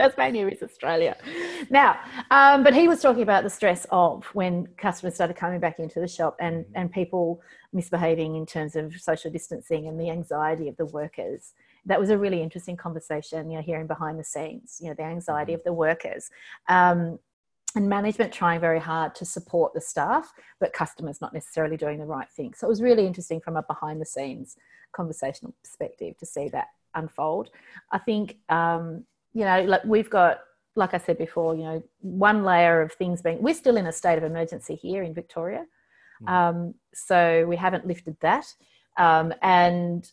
Tasmania 0.00 0.48
is 0.48 0.62
Australia. 0.62 1.16
Now, 1.68 1.98
um, 2.30 2.62
but 2.62 2.74
he 2.74 2.88
was 2.88 3.02
talking 3.02 3.22
about 3.22 3.44
the 3.44 3.50
stress 3.50 3.86
of 3.90 4.24
when 4.32 4.66
customers 4.76 5.14
started 5.14 5.36
coming 5.36 5.60
back 5.60 5.78
into 5.78 6.00
the 6.00 6.08
shop 6.08 6.36
and, 6.40 6.64
and 6.74 6.90
people 6.90 7.42
misbehaving 7.72 8.34
in 8.34 8.46
terms 8.46 8.76
of 8.76 8.98
social 9.00 9.30
distancing 9.30 9.88
and 9.88 10.00
the 10.00 10.10
anxiety 10.10 10.68
of 10.68 10.76
the 10.76 10.86
workers. 10.86 11.52
That 11.86 12.00
was 12.00 12.10
a 12.10 12.18
really 12.18 12.42
interesting 12.42 12.76
conversation, 12.76 13.50
you 13.50 13.56
know, 13.56 13.62
hearing 13.62 13.86
behind 13.86 14.18
the 14.18 14.24
scenes, 14.24 14.78
you 14.80 14.88
know, 14.88 14.94
the 14.94 15.02
anxiety 15.02 15.54
of 15.54 15.62
the 15.64 15.72
workers. 15.72 16.30
Um, 16.68 17.18
and 17.76 17.88
management 17.88 18.32
trying 18.32 18.60
very 18.60 18.80
hard 18.80 19.14
to 19.14 19.24
support 19.24 19.72
the 19.74 19.80
staff, 19.80 20.32
but 20.58 20.72
customers 20.72 21.20
not 21.20 21.32
necessarily 21.32 21.76
doing 21.76 21.98
the 21.98 22.04
right 22.04 22.28
thing. 22.28 22.52
So 22.54 22.66
it 22.66 22.70
was 22.70 22.82
really 22.82 23.06
interesting 23.06 23.40
from 23.40 23.56
a 23.56 23.62
behind 23.62 24.00
the 24.00 24.06
scenes 24.06 24.56
conversational 24.92 25.54
perspective 25.62 26.16
to 26.18 26.26
see 26.26 26.48
that 26.48 26.66
unfold. 26.94 27.50
I 27.92 27.98
think 27.98 28.38
um, 28.48 29.04
you 29.32 29.44
know, 29.44 29.62
like 29.62 29.84
we've 29.84 30.10
got, 30.10 30.40
like 30.76 30.94
I 30.94 30.98
said 30.98 31.18
before, 31.18 31.54
you 31.54 31.62
know, 31.62 31.82
one 32.00 32.44
layer 32.44 32.80
of 32.80 32.92
things 32.92 33.22
being, 33.22 33.42
we're 33.42 33.54
still 33.54 33.76
in 33.76 33.86
a 33.86 33.92
state 33.92 34.18
of 34.18 34.24
emergency 34.24 34.74
here 34.74 35.02
in 35.02 35.14
Victoria. 35.14 35.66
Mm. 36.22 36.28
Um, 36.30 36.74
so 36.94 37.44
we 37.46 37.56
haven't 37.56 37.86
lifted 37.86 38.16
that. 38.20 38.46
Um, 38.96 39.32
and 39.42 40.10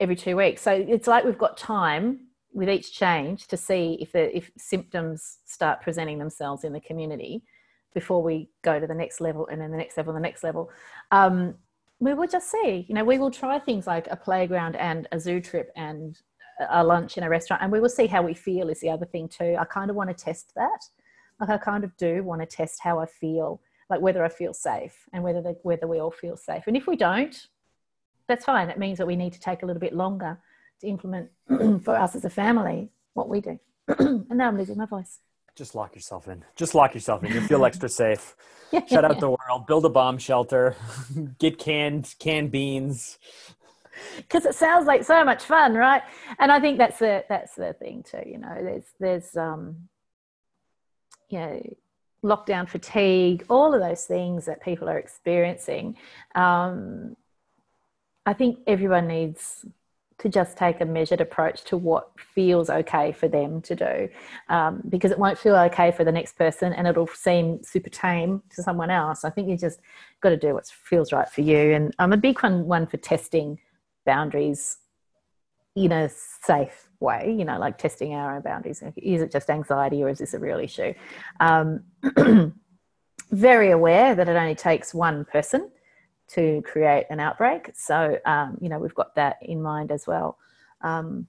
every 0.00 0.16
two 0.16 0.36
weeks. 0.36 0.62
So 0.62 0.72
it's 0.72 1.06
like 1.06 1.24
we've 1.24 1.38
got 1.38 1.56
time 1.56 2.26
with 2.52 2.68
each 2.68 2.92
change 2.92 3.46
to 3.48 3.56
see 3.56 3.98
if 4.00 4.12
the, 4.12 4.36
if 4.36 4.50
symptoms 4.58 5.38
start 5.46 5.80
presenting 5.80 6.18
themselves 6.18 6.64
in 6.64 6.72
the 6.72 6.80
community 6.80 7.42
before 7.94 8.22
we 8.22 8.48
go 8.62 8.80
to 8.80 8.86
the 8.86 8.94
next 8.94 9.20
level 9.20 9.46
and 9.46 9.60
then 9.60 9.70
the 9.70 9.76
next 9.76 9.96
level, 9.96 10.12
the 10.12 10.20
next 10.20 10.42
level. 10.42 10.70
Um, 11.10 11.54
we 12.00 12.14
will 12.14 12.26
just 12.26 12.50
see. 12.50 12.84
You 12.88 12.94
know, 12.94 13.04
we 13.04 13.18
will 13.18 13.30
try 13.30 13.58
things 13.58 13.86
like 13.86 14.08
a 14.10 14.16
playground 14.16 14.76
and 14.76 15.06
a 15.12 15.20
zoo 15.20 15.40
trip 15.40 15.70
and 15.76 16.18
a 16.70 16.84
lunch 16.84 17.16
in 17.16 17.24
a 17.24 17.28
restaurant 17.28 17.62
and 17.62 17.72
we 17.72 17.80
will 17.80 17.88
see 17.88 18.06
how 18.06 18.22
we 18.22 18.34
feel 18.34 18.68
is 18.68 18.80
the 18.80 18.90
other 18.90 19.06
thing 19.06 19.28
too. 19.28 19.56
I 19.58 19.64
kind 19.64 19.90
of 19.90 19.96
want 19.96 20.10
to 20.10 20.24
test 20.24 20.54
that. 20.54 20.84
Like 21.40 21.50
i 21.50 21.58
kind 21.58 21.82
of 21.82 21.96
do 21.96 22.22
want 22.22 22.40
to 22.40 22.46
test 22.46 22.78
how 22.80 23.00
i 23.00 23.06
feel 23.06 23.60
like 23.90 24.00
whether 24.00 24.24
i 24.24 24.28
feel 24.28 24.54
safe 24.54 25.08
and 25.12 25.24
whether 25.24 25.42
the, 25.42 25.56
whether 25.62 25.88
we 25.88 25.98
all 25.98 26.10
feel 26.10 26.36
safe. 26.36 26.64
And 26.66 26.76
if 26.76 26.86
we 26.86 26.94
don't 26.94 27.48
that's 28.28 28.44
fine. 28.44 28.70
It 28.70 28.78
means 28.78 28.98
that 28.98 29.06
we 29.06 29.16
need 29.16 29.32
to 29.34 29.40
take 29.40 29.62
a 29.62 29.66
little 29.66 29.80
bit 29.80 29.94
longer 29.94 30.38
to 30.80 30.86
implement 30.86 31.30
for 31.82 31.96
us 31.96 32.14
as 32.14 32.24
a 32.24 32.30
family 32.30 32.90
what 33.14 33.28
we 33.28 33.40
do. 33.40 33.58
And 33.98 34.38
now 34.38 34.48
i'm 34.48 34.56
losing 34.56 34.78
my 34.78 34.86
voice. 34.86 35.18
Just 35.54 35.74
lock 35.74 35.94
yourself 35.94 36.28
in. 36.28 36.44
Just 36.56 36.74
lock 36.74 36.94
yourself 36.94 37.22
in. 37.24 37.32
You 37.32 37.42
feel 37.42 37.64
extra 37.64 37.88
safe. 37.88 38.36
Yeah, 38.72 38.86
shut 38.86 39.04
out 39.04 39.20
the 39.20 39.28
world. 39.28 39.66
Build 39.66 39.84
a 39.84 39.90
bomb 39.90 40.16
shelter. 40.16 40.76
Get 41.38 41.58
canned 41.58 42.14
canned 42.18 42.50
beans 42.50 43.18
because 44.16 44.46
it 44.46 44.54
sounds 44.54 44.86
like 44.86 45.04
so 45.04 45.24
much 45.24 45.44
fun, 45.44 45.74
right? 45.74 46.02
And 46.38 46.50
I 46.50 46.60
think 46.60 46.78
that's 46.78 46.98
the 46.98 47.24
that's 47.28 47.54
the 47.54 47.72
thing 47.74 48.02
too. 48.02 48.22
You 48.26 48.38
know, 48.38 48.56
there's 48.60 48.84
there's 48.98 49.36
um, 49.36 49.88
you 51.28 51.38
know, 51.38 51.74
lockdown 52.24 52.68
fatigue, 52.68 53.44
all 53.48 53.74
of 53.74 53.80
those 53.80 54.04
things 54.04 54.44
that 54.46 54.62
people 54.62 54.88
are 54.88 54.98
experiencing. 54.98 55.96
Um, 56.34 57.16
I 58.24 58.32
think 58.34 58.60
everyone 58.66 59.08
needs 59.08 59.66
to 60.18 60.28
just 60.28 60.56
take 60.56 60.80
a 60.80 60.84
measured 60.84 61.20
approach 61.20 61.64
to 61.64 61.76
what 61.76 62.10
feels 62.16 62.70
okay 62.70 63.10
for 63.10 63.26
them 63.26 63.60
to 63.62 63.74
do 63.74 64.08
um, 64.48 64.80
because 64.88 65.10
it 65.10 65.18
won't 65.18 65.36
feel 65.36 65.56
okay 65.56 65.90
for 65.90 66.04
the 66.04 66.12
next 66.12 66.36
person 66.36 66.72
and 66.72 66.86
it'll 66.86 67.08
seem 67.08 67.60
super 67.64 67.90
tame 67.90 68.40
to 68.54 68.62
someone 68.62 68.88
else. 68.88 69.24
I 69.24 69.30
think 69.30 69.48
you 69.48 69.56
just 69.56 69.80
got 70.20 70.28
to 70.28 70.36
do 70.36 70.54
what 70.54 70.66
feels 70.66 71.12
right 71.12 71.28
for 71.28 71.40
you. 71.40 71.72
And 71.72 71.92
I'm 71.98 72.12
a 72.12 72.16
big 72.16 72.40
one, 72.40 72.66
one 72.66 72.86
for 72.86 72.98
testing 72.98 73.58
boundaries 74.04 74.78
in 75.74 75.92
a 75.92 76.10
safe 76.42 76.88
way, 77.00 77.34
you 77.36 77.44
know, 77.44 77.58
like 77.58 77.78
testing 77.78 78.14
our 78.14 78.36
own 78.36 78.42
boundaries. 78.42 78.82
Is 78.96 79.22
it 79.22 79.32
just 79.32 79.48
anxiety 79.48 80.02
or 80.02 80.08
is 80.08 80.18
this 80.18 80.34
a 80.34 80.38
real 80.38 80.58
issue? 80.58 80.92
Um, 81.40 81.84
very 83.30 83.70
aware 83.70 84.14
that 84.14 84.28
it 84.28 84.36
only 84.36 84.54
takes 84.54 84.92
one 84.92 85.24
person 85.24 85.70
to 86.28 86.62
create 86.62 87.06
an 87.10 87.20
outbreak. 87.20 87.70
So, 87.74 88.18
um, 88.24 88.58
you 88.60 88.68
know, 88.68 88.78
we've 88.78 88.94
got 88.94 89.14
that 89.14 89.38
in 89.42 89.62
mind 89.62 89.90
as 89.90 90.06
well. 90.06 90.38
Um, 90.82 91.26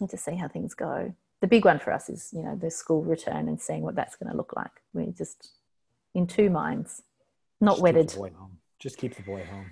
and 0.00 0.10
to 0.10 0.16
see 0.16 0.34
how 0.34 0.48
things 0.48 0.74
go. 0.74 1.14
the 1.40 1.46
big 1.46 1.64
one 1.64 1.78
for 1.78 1.92
us 1.92 2.08
is 2.08 2.30
you 2.32 2.42
know 2.42 2.56
the 2.56 2.70
school 2.70 3.02
return 3.02 3.48
and 3.48 3.60
seeing 3.60 3.82
what 3.82 3.94
that's 3.94 4.16
going 4.16 4.30
to 4.30 4.36
look 4.36 4.54
like. 4.56 4.70
We're 4.92 5.12
just 5.12 5.50
in 6.14 6.26
two 6.26 6.50
minds, 6.50 7.02
not 7.60 7.74
Just 7.74 7.82
wedded. 7.82 8.08
Keep 8.08 8.14
the 8.14 8.20
boy 8.20 8.32
home. 8.36 8.58
Just 8.78 8.98
keep 8.98 9.14
the 9.16 9.22
boy 9.22 9.44
home. 9.44 9.70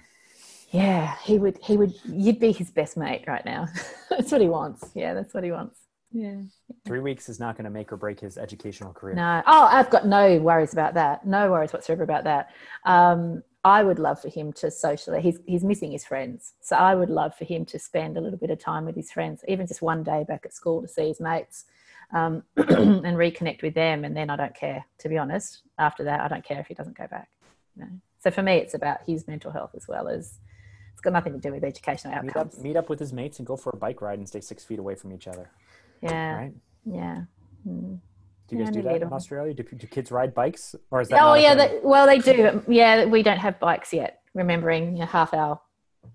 Yeah, 0.72 1.16
he 1.22 1.38
would. 1.38 1.58
He 1.62 1.76
would. 1.76 1.94
You'd 2.04 2.40
be 2.40 2.50
his 2.52 2.70
best 2.70 2.96
mate 2.96 3.24
right 3.26 3.44
now. 3.44 3.68
that's 4.10 4.32
what 4.32 4.40
he 4.40 4.48
wants. 4.48 4.90
Yeah, 4.94 5.14
that's 5.14 5.34
what 5.34 5.44
he 5.44 5.52
wants. 5.52 5.78
Yeah. 6.12 6.40
Three 6.84 7.00
weeks 7.00 7.28
is 7.28 7.38
not 7.38 7.56
going 7.56 7.64
to 7.64 7.70
make 7.70 7.92
or 7.92 7.96
break 7.96 8.20
his 8.20 8.36
educational 8.36 8.92
career. 8.92 9.14
No. 9.14 9.42
Oh, 9.46 9.68
I've 9.70 9.90
got 9.90 10.06
no 10.06 10.38
worries 10.38 10.72
about 10.72 10.94
that. 10.94 11.26
No 11.26 11.50
worries 11.50 11.72
whatsoever 11.72 12.02
about 12.02 12.24
that. 12.24 12.50
Um, 12.84 13.42
I 13.64 13.82
would 13.82 13.98
love 13.98 14.20
for 14.20 14.28
him 14.28 14.52
to 14.54 14.70
socially. 14.70 15.20
He's 15.20 15.38
he's 15.46 15.62
missing 15.62 15.92
his 15.92 16.04
friends, 16.04 16.54
so 16.60 16.76
I 16.76 16.94
would 16.94 17.10
love 17.10 17.34
for 17.36 17.44
him 17.44 17.64
to 17.66 17.78
spend 17.78 18.16
a 18.16 18.20
little 18.20 18.38
bit 18.38 18.50
of 18.50 18.58
time 18.58 18.86
with 18.86 18.96
his 18.96 19.12
friends, 19.12 19.44
even 19.46 19.66
just 19.66 19.82
one 19.82 20.02
day 20.02 20.24
back 20.26 20.42
at 20.44 20.54
school 20.54 20.82
to 20.82 20.88
see 20.88 21.08
his 21.08 21.20
mates, 21.20 21.66
um, 22.12 22.42
and 22.56 23.16
reconnect 23.16 23.62
with 23.62 23.74
them. 23.74 24.04
And 24.04 24.16
then 24.16 24.30
I 24.30 24.36
don't 24.36 24.54
care, 24.54 24.84
to 24.98 25.08
be 25.08 25.18
honest. 25.18 25.62
After 25.78 26.04
that, 26.04 26.20
I 26.20 26.28
don't 26.28 26.44
care 26.44 26.60
if 26.60 26.66
he 26.66 26.74
doesn't 26.74 26.96
go 26.96 27.06
back. 27.06 27.28
You 27.76 27.84
know? 27.84 27.90
So 28.20 28.30
for 28.30 28.42
me, 28.42 28.56
it's 28.56 28.74
about 28.74 29.00
his 29.06 29.28
mental 29.28 29.50
health 29.50 29.70
as 29.74 29.86
well 29.86 30.08
as 30.08 30.38
got 31.02 31.12
nothing 31.12 31.32
to 31.34 31.38
do 31.38 31.50
with 31.52 31.64
educational 31.64 32.22
Meet 32.22 32.36
up, 32.36 32.58
meet 32.58 32.76
up 32.76 32.88
with 32.88 32.98
his 33.00 33.12
mates 33.12 33.38
and 33.38 33.46
go 33.46 33.56
for 33.56 33.70
a 33.70 33.76
bike 33.76 34.00
ride 34.00 34.18
and 34.18 34.26
stay 34.28 34.40
six 34.40 34.64
feet 34.64 34.78
away 34.78 34.94
from 34.94 35.12
each 35.12 35.26
other. 35.28 35.50
Yeah, 36.00 36.34
Right? 36.36 36.52
yeah. 36.86 37.22
Mm. 37.68 37.98
Do 38.48 38.56
you 38.56 38.64
guys 38.64 38.74
Yeah, 38.74 38.82
do 38.82 38.88
that 38.88 39.02
in 39.02 39.12
Australia? 39.12 39.54
Do, 39.54 39.62
do 39.62 39.86
kids 39.86 40.10
ride 40.10 40.34
bikes, 40.34 40.74
or 40.90 41.00
is 41.00 41.08
that? 41.08 41.22
Oh 41.22 41.34
yeah, 41.34 41.54
they, 41.54 41.80
well 41.82 42.06
they 42.06 42.18
do. 42.18 42.62
Yeah, 42.68 43.04
we 43.06 43.22
don't 43.22 43.38
have 43.38 43.58
bikes 43.60 43.92
yet. 43.92 44.20
Remembering 44.34 44.96
half 44.96 45.32
our 45.34 45.60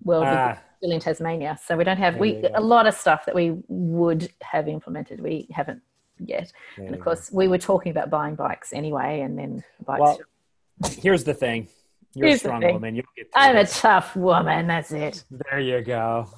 world 0.03 0.23
is 0.23 0.29
Ah. 0.33 0.57
still 0.77 0.91
in 0.91 0.99
Tasmania, 0.99 1.57
so 1.63 1.77
we 1.77 1.83
don't 1.83 1.97
have 1.97 2.13
There 2.15 2.21
we 2.21 2.43
a 2.53 2.61
lot 2.61 2.85
of 2.87 2.93
stuff 2.95 3.25
that 3.25 3.33
we 3.35 3.57
would 3.67 4.29
have 4.41 4.67
implemented. 4.67 5.21
We 5.21 5.47
haven't 5.51 5.81
yet, 6.19 6.51
There 6.75 6.85
and 6.85 6.95
of 6.95 6.99
go. 6.99 7.05
course 7.05 7.31
we 7.31 7.47
were 7.47 7.57
talking 7.57 7.91
about 7.91 8.09
buying 8.09 8.35
bikes 8.35 8.73
anyway, 8.73 9.21
and 9.21 9.37
then 9.37 9.63
bikes. 9.85 9.99
Well, 10.01 10.19
here's 10.91 11.23
the 11.23 11.33
thing. 11.33 11.67
You're 12.13 12.27
Here's 12.29 12.41
a 12.41 12.47
strong 12.47 12.73
woman. 12.73 12.95
You'll 12.95 13.05
get 13.15 13.27
I'm 13.35 13.55
a 13.57 13.65
tough 13.65 14.15
woman. 14.15 14.67
That's 14.67 14.91
it. 14.91 15.23
There 15.29 15.59
you 15.59 15.81
go. 15.81 16.27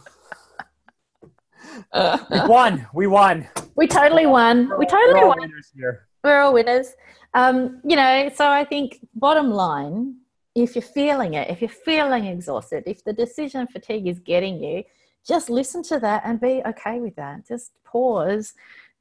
We 1.93 2.39
won. 2.47 2.87
We 2.93 3.07
won. 3.07 3.47
we 3.75 3.87
totally 3.87 4.25
won. 4.25 4.69
We 4.69 4.75
We're 4.77 4.85
totally 4.85 5.21
all 5.21 5.29
won. 5.29 5.39
winners 5.39 5.71
here. 5.75 6.07
we're 6.23 6.39
all 6.39 6.53
winners. 6.53 6.93
Um, 7.33 7.81
you 7.85 7.95
know, 7.95 8.29
so 8.33 8.47
I 8.47 8.65
think 8.65 8.99
bottom 9.13 9.51
line, 9.51 10.15
if 10.55 10.75
you're 10.75 10.81
feeling 10.81 11.35
it, 11.35 11.49
if 11.49 11.61
you're 11.61 11.69
feeling 11.69 12.25
exhausted, 12.25 12.83
if 12.87 13.03
the 13.03 13.13
decision 13.13 13.67
fatigue 13.67 14.07
is 14.07 14.19
getting 14.19 14.61
you, 14.63 14.83
just 15.27 15.49
listen 15.49 15.83
to 15.83 15.99
that 15.99 16.23
and 16.25 16.39
be 16.41 16.61
okay 16.65 16.99
with 16.99 17.15
that. 17.17 17.47
Just 17.47 17.71
pause, 17.83 18.53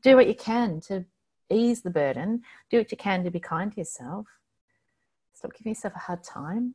do 0.02 0.14
what 0.16 0.26
you 0.26 0.34
can 0.34 0.80
to 0.82 1.04
ease 1.50 1.80
the 1.82 1.90
burden, 1.90 2.42
do 2.70 2.78
what 2.78 2.90
you 2.90 2.98
can 2.98 3.24
to 3.24 3.30
be 3.30 3.40
kind 3.40 3.72
to 3.72 3.78
yourself. 3.78 4.26
Stop 5.38 5.52
giving 5.54 5.70
yourself 5.70 5.94
a 5.94 5.98
hard 6.00 6.24
time. 6.24 6.74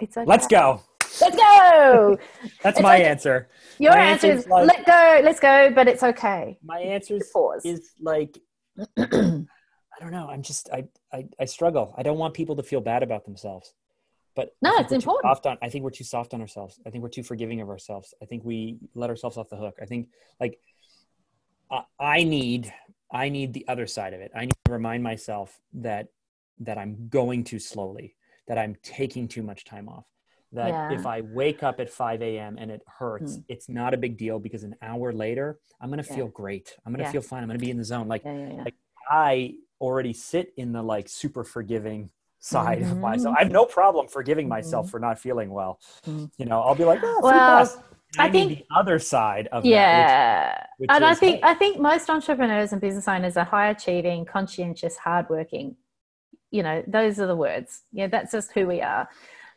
It's 0.00 0.16
okay. 0.16 0.24
Let's 0.24 0.46
go. 0.46 0.80
Let's 1.20 1.34
go. 1.36 2.16
That's 2.62 2.78
It's 2.78 2.82
my 2.82 2.98
okay. 3.00 3.06
answer. 3.08 3.48
Your 3.80 3.90
My 3.90 3.98
answer 4.04 4.30
is 4.30 4.46
like- 4.46 4.68
let 4.68 4.86
go, 4.86 5.20
let's 5.24 5.40
go, 5.40 5.72
but 5.74 5.88
it's 5.88 6.04
okay. 6.04 6.58
My 6.62 6.78
answer 6.78 7.16
is, 7.16 7.28
Pause. 7.32 7.64
is 7.64 7.90
like 8.00 8.38
I 8.96 9.98
don't 10.00 10.12
know. 10.12 10.28
I'm 10.30 10.42
just 10.42 10.70
I, 10.72 10.84
I 11.12 11.24
I 11.40 11.44
struggle. 11.46 11.92
I 11.98 12.04
don't 12.04 12.18
want 12.18 12.34
people 12.34 12.54
to 12.54 12.62
feel 12.62 12.80
bad 12.80 13.02
about 13.02 13.24
themselves. 13.24 13.74
But 14.36 14.50
No, 14.62 14.70
I 14.70 14.72
think 14.76 14.82
it's 14.84 14.90
we're 14.92 14.98
too 14.98 15.02
important. 15.10 15.30
Soft 15.34 15.46
on, 15.46 15.58
I 15.60 15.68
think 15.70 15.82
we're 15.82 15.90
too 15.90 16.04
soft 16.04 16.34
on 16.34 16.40
ourselves. 16.40 16.78
I 16.86 16.90
think 16.90 17.02
we're 17.02 17.08
too 17.10 17.24
forgiving 17.24 17.60
of 17.60 17.68
ourselves. 17.68 18.14
I 18.22 18.26
think 18.26 18.44
we 18.44 18.78
let 18.94 19.10
ourselves 19.10 19.36
off 19.36 19.48
the 19.48 19.56
hook. 19.56 19.74
I 19.82 19.86
think 19.86 20.06
like 20.38 20.56
I, 21.68 21.82
I 21.98 22.22
need 22.22 22.72
I 23.10 23.28
need 23.28 23.54
the 23.54 23.66
other 23.66 23.88
side 23.88 24.14
of 24.14 24.20
it. 24.20 24.30
I 24.36 24.42
need 24.42 24.54
to 24.66 24.72
remind 24.72 25.02
myself 25.02 25.58
that 25.74 26.06
that 26.60 26.78
I'm 26.78 27.08
going 27.08 27.44
too 27.44 27.58
slowly. 27.58 28.14
That 28.48 28.58
I'm 28.58 28.76
taking 28.82 29.28
too 29.28 29.42
much 29.42 29.64
time 29.64 29.88
off. 29.88 30.04
That 30.52 30.68
Yeah. 30.68 30.92
if 30.92 31.06
I 31.06 31.20
wake 31.20 31.62
up 31.62 31.78
at 31.80 31.88
5 31.90 32.22
a.m. 32.22 32.56
and 32.58 32.70
it 32.70 32.82
hurts, 32.86 33.36
Mm. 33.36 33.44
it's 33.48 33.68
not 33.68 33.94
a 33.94 33.96
big 33.96 34.16
deal 34.16 34.38
because 34.40 34.64
an 34.64 34.74
hour 34.82 35.12
later 35.12 35.58
I'm 35.80 35.90
gonna 35.90 36.04
Yeah. 36.08 36.16
feel 36.16 36.28
great. 36.28 36.76
I'm 36.84 36.92
gonna 36.92 37.04
Yeah. 37.04 37.12
feel 37.12 37.22
fine. 37.22 37.42
I'm 37.42 37.48
gonna 37.48 37.58
be 37.58 37.70
in 37.70 37.76
the 37.78 37.84
zone. 37.84 38.08
Like. 38.08 38.24
Like, 38.24 38.74
I 39.08 39.54
already 39.80 40.12
sit 40.12 40.52
in 40.56 40.72
the 40.72 40.82
like 40.82 41.08
super 41.08 41.42
forgiving 41.44 42.10
side 42.38 42.82
of 42.82 42.98
myself. 42.98 43.36
I 43.38 43.42
have 43.44 43.52
no 43.52 43.64
problem 43.64 44.08
forgiving 44.08 44.48
myself 44.48 44.86
Mhm. 44.86 44.90
for 44.90 45.00
not 45.00 45.18
feeling 45.18 45.50
well. 45.50 45.78
Mhm. 46.06 46.30
You 46.36 46.46
know, 46.46 46.60
I'll 46.62 46.74
be 46.74 46.84
like, 46.84 47.00
oh, 47.02 47.20
Well, 47.22 47.68
I, 48.18 48.26
I 48.26 48.30
think- 48.30 48.58
the 48.58 48.64
other 48.74 48.98
side 48.98 49.46
of 49.52 49.64
yeah 49.64 50.06
that. 50.08 50.68
Which, 50.78 50.88
which 50.88 50.96
and 50.96 51.04
i 51.04 51.14
think 51.14 51.36
hey, 51.36 51.42
i 51.44 51.54
think 51.54 51.78
most 51.78 52.10
entrepreneurs 52.10 52.72
and 52.72 52.80
business 52.80 53.06
owners 53.06 53.36
are 53.36 53.44
high 53.44 53.68
achieving 53.70 54.24
conscientious 54.24 54.96
hardworking 54.96 55.76
you 56.50 56.62
know 56.62 56.82
those 56.86 57.18
are 57.20 57.26
the 57.26 57.36
words. 57.36 57.82
Yeah 57.92 58.08
that's 58.08 58.32
just 58.32 58.52
who 58.52 58.66
we 58.66 58.80
are. 58.80 59.08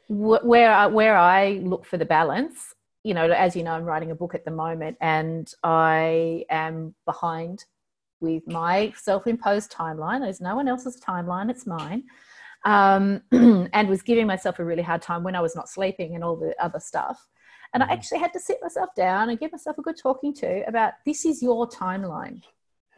Where 0.09 0.71
I, 0.71 0.87
where 0.87 1.17
i 1.17 1.61
look 1.63 1.85
for 1.85 1.97
the 1.97 2.05
balance 2.05 2.75
you 3.03 3.13
know 3.13 3.25
as 3.31 3.55
you 3.55 3.63
know 3.63 3.71
i'm 3.71 3.85
writing 3.85 4.11
a 4.11 4.15
book 4.15 4.35
at 4.35 4.43
the 4.45 4.51
moment 4.51 4.97
and 5.01 5.51
i 5.63 6.45
am 6.49 6.93
behind 7.05 7.65
with 8.19 8.47
my 8.47 8.93
self-imposed 8.95 9.71
timeline. 9.71 10.21
There's 10.21 10.39
no 10.41 10.55
one 10.55 10.67
else's 10.67 10.99
timeline 11.01 11.49
it's 11.49 11.67
mine. 11.67 12.03
Um, 12.65 13.21
and 13.31 13.89
was 13.89 14.01
giving 14.01 14.25
myself 14.25 14.59
a 14.59 14.63
really 14.63 14.81
hard 14.83 15.01
time 15.01 15.23
when 15.23 15.35
i 15.35 15.41
was 15.41 15.55
not 15.55 15.67
sleeping 15.69 16.15
and 16.15 16.23
all 16.23 16.37
the 16.37 16.55
other 16.63 16.79
stuff. 16.79 17.27
And 17.73 17.83
I 17.83 17.87
Mhm. 17.87 17.91
actually 17.93 18.19
had 18.19 18.33
to 18.33 18.39
sit 18.39 18.59
myself 18.61 18.89
down 18.95 19.29
and 19.29 19.39
give 19.39 19.51
myself 19.51 19.77
a 19.77 19.81
good 19.81 19.97
talking 19.97 20.33
to 20.35 20.63
about 20.67 20.93
this 21.05 21.25
is 21.25 21.43
your 21.43 21.67
timeline. 21.67 22.41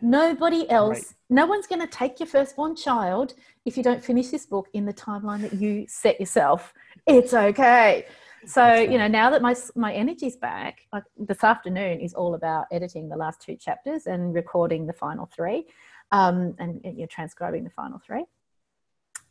Nobody 0.01 0.69
else, 0.69 0.97
Right. 0.97 1.13
no 1.29 1.45
one's 1.45 1.67
going 1.67 1.81
to 1.81 1.87
take 1.87 2.19
your 2.19 2.27
firstborn 2.27 2.75
child 2.75 3.33
if 3.65 3.77
you 3.77 3.83
don't 3.83 4.03
finish 4.03 4.27
this 4.27 4.45
book 4.45 4.67
in 4.73 4.85
the 4.85 4.93
timeline 4.93 5.41
that 5.41 5.53
you 5.53 5.85
set 5.87 6.19
yourself. 6.19 6.73
It's 7.07 7.33
okay. 7.33 8.05
So, 8.45 8.61
That's 8.61 8.91
you 8.91 8.97
know, 8.97 9.07
now 9.07 9.29
that 9.31 9.41
my 9.41 9.55
my 9.75 9.93
energy's 9.93 10.35
back, 10.35 10.81
like 10.93 11.03
this 11.17 11.43
afternoon 11.43 11.99
is 11.99 12.13
all 12.13 12.35
about 12.35 12.65
editing 12.71 13.09
the 13.09 13.15
last 13.15 13.41
two 13.41 13.55
chapters 13.55 14.05
and 14.05 14.35
recording 14.35 14.85
the 14.85 14.93
final 14.93 15.25
three, 15.35 15.65
um, 16.11 16.55
and, 16.59 16.81
and 16.83 16.97
you're 16.97 17.07
transcribing 17.07 17.63
the 17.63 17.71
final 17.71 17.99
three. 18.05 18.25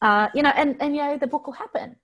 Uh, 0.03 0.29
you 0.35 0.43
know, 0.43 0.53
and 0.57 0.77
and 0.81 0.97
you 0.97 1.03
know, 1.03 1.17
the 1.17 1.27
book 1.29 1.47
will 1.47 1.55
happen 1.55 1.95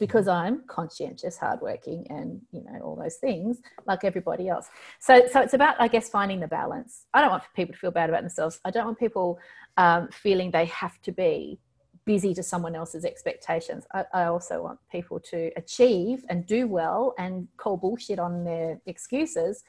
because 0.00 0.26
I'm 0.26 0.64
conscientious, 0.66 1.36
hardworking, 1.36 2.06
and 2.10 2.40
you 2.50 2.64
know 2.64 2.80
all 2.82 2.96
those 2.96 3.16
things 3.16 3.60
like 3.86 4.02
everybody 4.02 4.48
else. 4.48 4.68
So, 4.98 5.28
so 5.30 5.40
it's 5.40 5.54
about, 5.54 5.76
I 5.78 5.86
guess, 5.86 6.08
finding 6.08 6.40
the 6.40 6.48
balance. 6.48 7.04
I 7.14 7.20
don't 7.20 7.30
want 7.30 7.44
people 7.54 7.74
to 7.74 7.78
feel 7.78 7.92
bad 7.92 8.08
about 8.08 8.22
themselves. 8.22 8.58
I 8.64 8.70
don't 8.72 8.86
want 8.86 8.98
people 8.98 9.38
um, 9.76 10.08
feeling 10.08 10.50
they 10.50 10.64
have 10.64 11.00
to 11.02 11.12
be 11.12 11.60
busy 12.06 12.32
to 12.34 12.42
someone 12.42 12.74
else's 12.74 13.04
expectations. 13.04 13.86
I, 13.92 14.04
I 14.12 14.24
also 14.24 14.62
want 14.62 14.78
people 14.90 15.20
to 15.20 15.50
achieve 15.56 16.24
and 16.30 16.46
do 16.46 16.66
well 16.66 17.14
and 17.18 17.46
call 17.58 17.76
bullshit 17.76 18.18
on 18.18 18.42
their 18.42 18.80
excuses, 18.86 19.62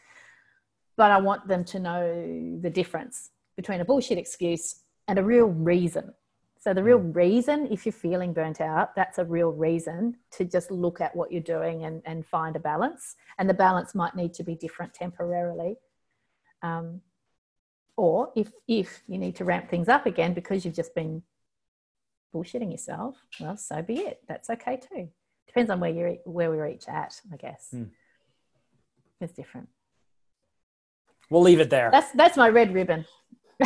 but 0.96 1.12
I 1.12 1.20
want 1.20 1.48
them 1.48 1.66
to 1.66 1.80
know 1.80 2.58
the 2.62 2.70
difference 2.70 3.32
between 3.58 3.82
a 3.82 3.86
bullshit 3.86 4.18
excuse 4.18 4.84
and 5.10 5.20
a 5.20 5.24
real 5.24 5.48
reason. 5.48 6.14
So 6.62 6.76
the 6.76 6.84
real 6.84 7.00
reason, 7.00 7.68
if 7.72 7.88
you're 7.88 7.92
feeling 7.94 8.34
burnt 8.34 8.62
out, 8.62 8.96
that's 8.96 9.18
a 9.18 9.26
real 9.26 9.52
reason 9.52 10.18
to 10.34 10.46
just 10.46 10.70
look 10.70 11.02
at 11.02 11.16
what 11.16 11.32
you're 11.32 11.42
doing 11.42 11.86
and, 11.86 12.04
and 12.06 12.24
find 12.24 12.56
a 12.56 12.60
balance. 12.60 13.16
And 13.40 13.50
the 13.50 13.56
balance 13.56 13.96
might 13.96 14.16
need 14.16 14.36
to 14.36 14.44
be 14.44 14.54
different 14.54 14.94
temporarily. 14.94 15.78
Um, 16.62 17.02
or 17.98 18.32
if 18.36 18.52
if 18.68 19.02
you 19.08 19.18
need 19.18 19.36
to 19.38 19.44
ramp 19.44 19.70
things 19.70 19.90
up 19.90 20.06
again 20.06 20.36
because 20.36 20.64
you've 20.64 20.76
just 20.76 20.94
been 20.94 21.24
bullshitting 22.34 22.72
yourself, 22.72 23.18
well, 23.40 23.58
so 23.58 23.82
be 23.82 23.96
it. 23.96 24.22
That's 24.28 24.52
okay 24.52 24.78
too. 24.78 25.10
Depends 25.48 25.72
on 25.72 25.80
where 25.80 25.92
you're 25.92 26.16
where 26.26 26.52
we're 26.52 26.68
each 26.68 26.88
at, 26.88 27.20
I 27.34 27.38
guess. 27.38 27.70
Hmm. 27.72 27.86
It's 29.20 29.34
different. 29.34 29.68
We'll 31.32 31.42
leave 31.42 31.60
it 31.60 31.72
there. 31.72 31.90
That's 31.92 32.12
that's 32.12 32.38
my 32.38 32.50
red 32.50 32.72
ribbon. 32.72 33.06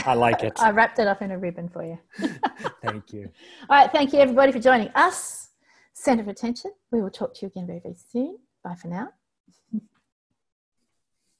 I 0.05 0.13
like 0.13 0.43
it. 0.43 0.53
I 0.61 0.71
wrapped 0.71 0.99
it 0.99 1.07
up 1.07 1.21
in 1.21 1.31
a 1.31 1.37
ribbon 1.37 1.69
for 1.69 1.83
you. 1.83 1.97
Thank 2.81 3.13
you. 3.13 3.29
All 3.69 3.77
right, 3.77 3.91
thank 3.91 4.13
you 4.13 4.19
everybody 4.19 4.51
for 4.51 4.59
joining 4.59 4.89
us. 4.95 5.49
Center 5.93 6.21
of 6.21 6.27
Attention. 6.27 6.71
We 6.91 7.01
will 7.01 7.09
talk 7.09 7.33
to 7.35 7.41
you 7.43 7.47
again 7.47 7.67
very, 7.67 7.79
very 7.79 7.95
soon. 7.95 8.37
Bye 8.63 8.75
for 8.75 8.87
now. 8.87 9.09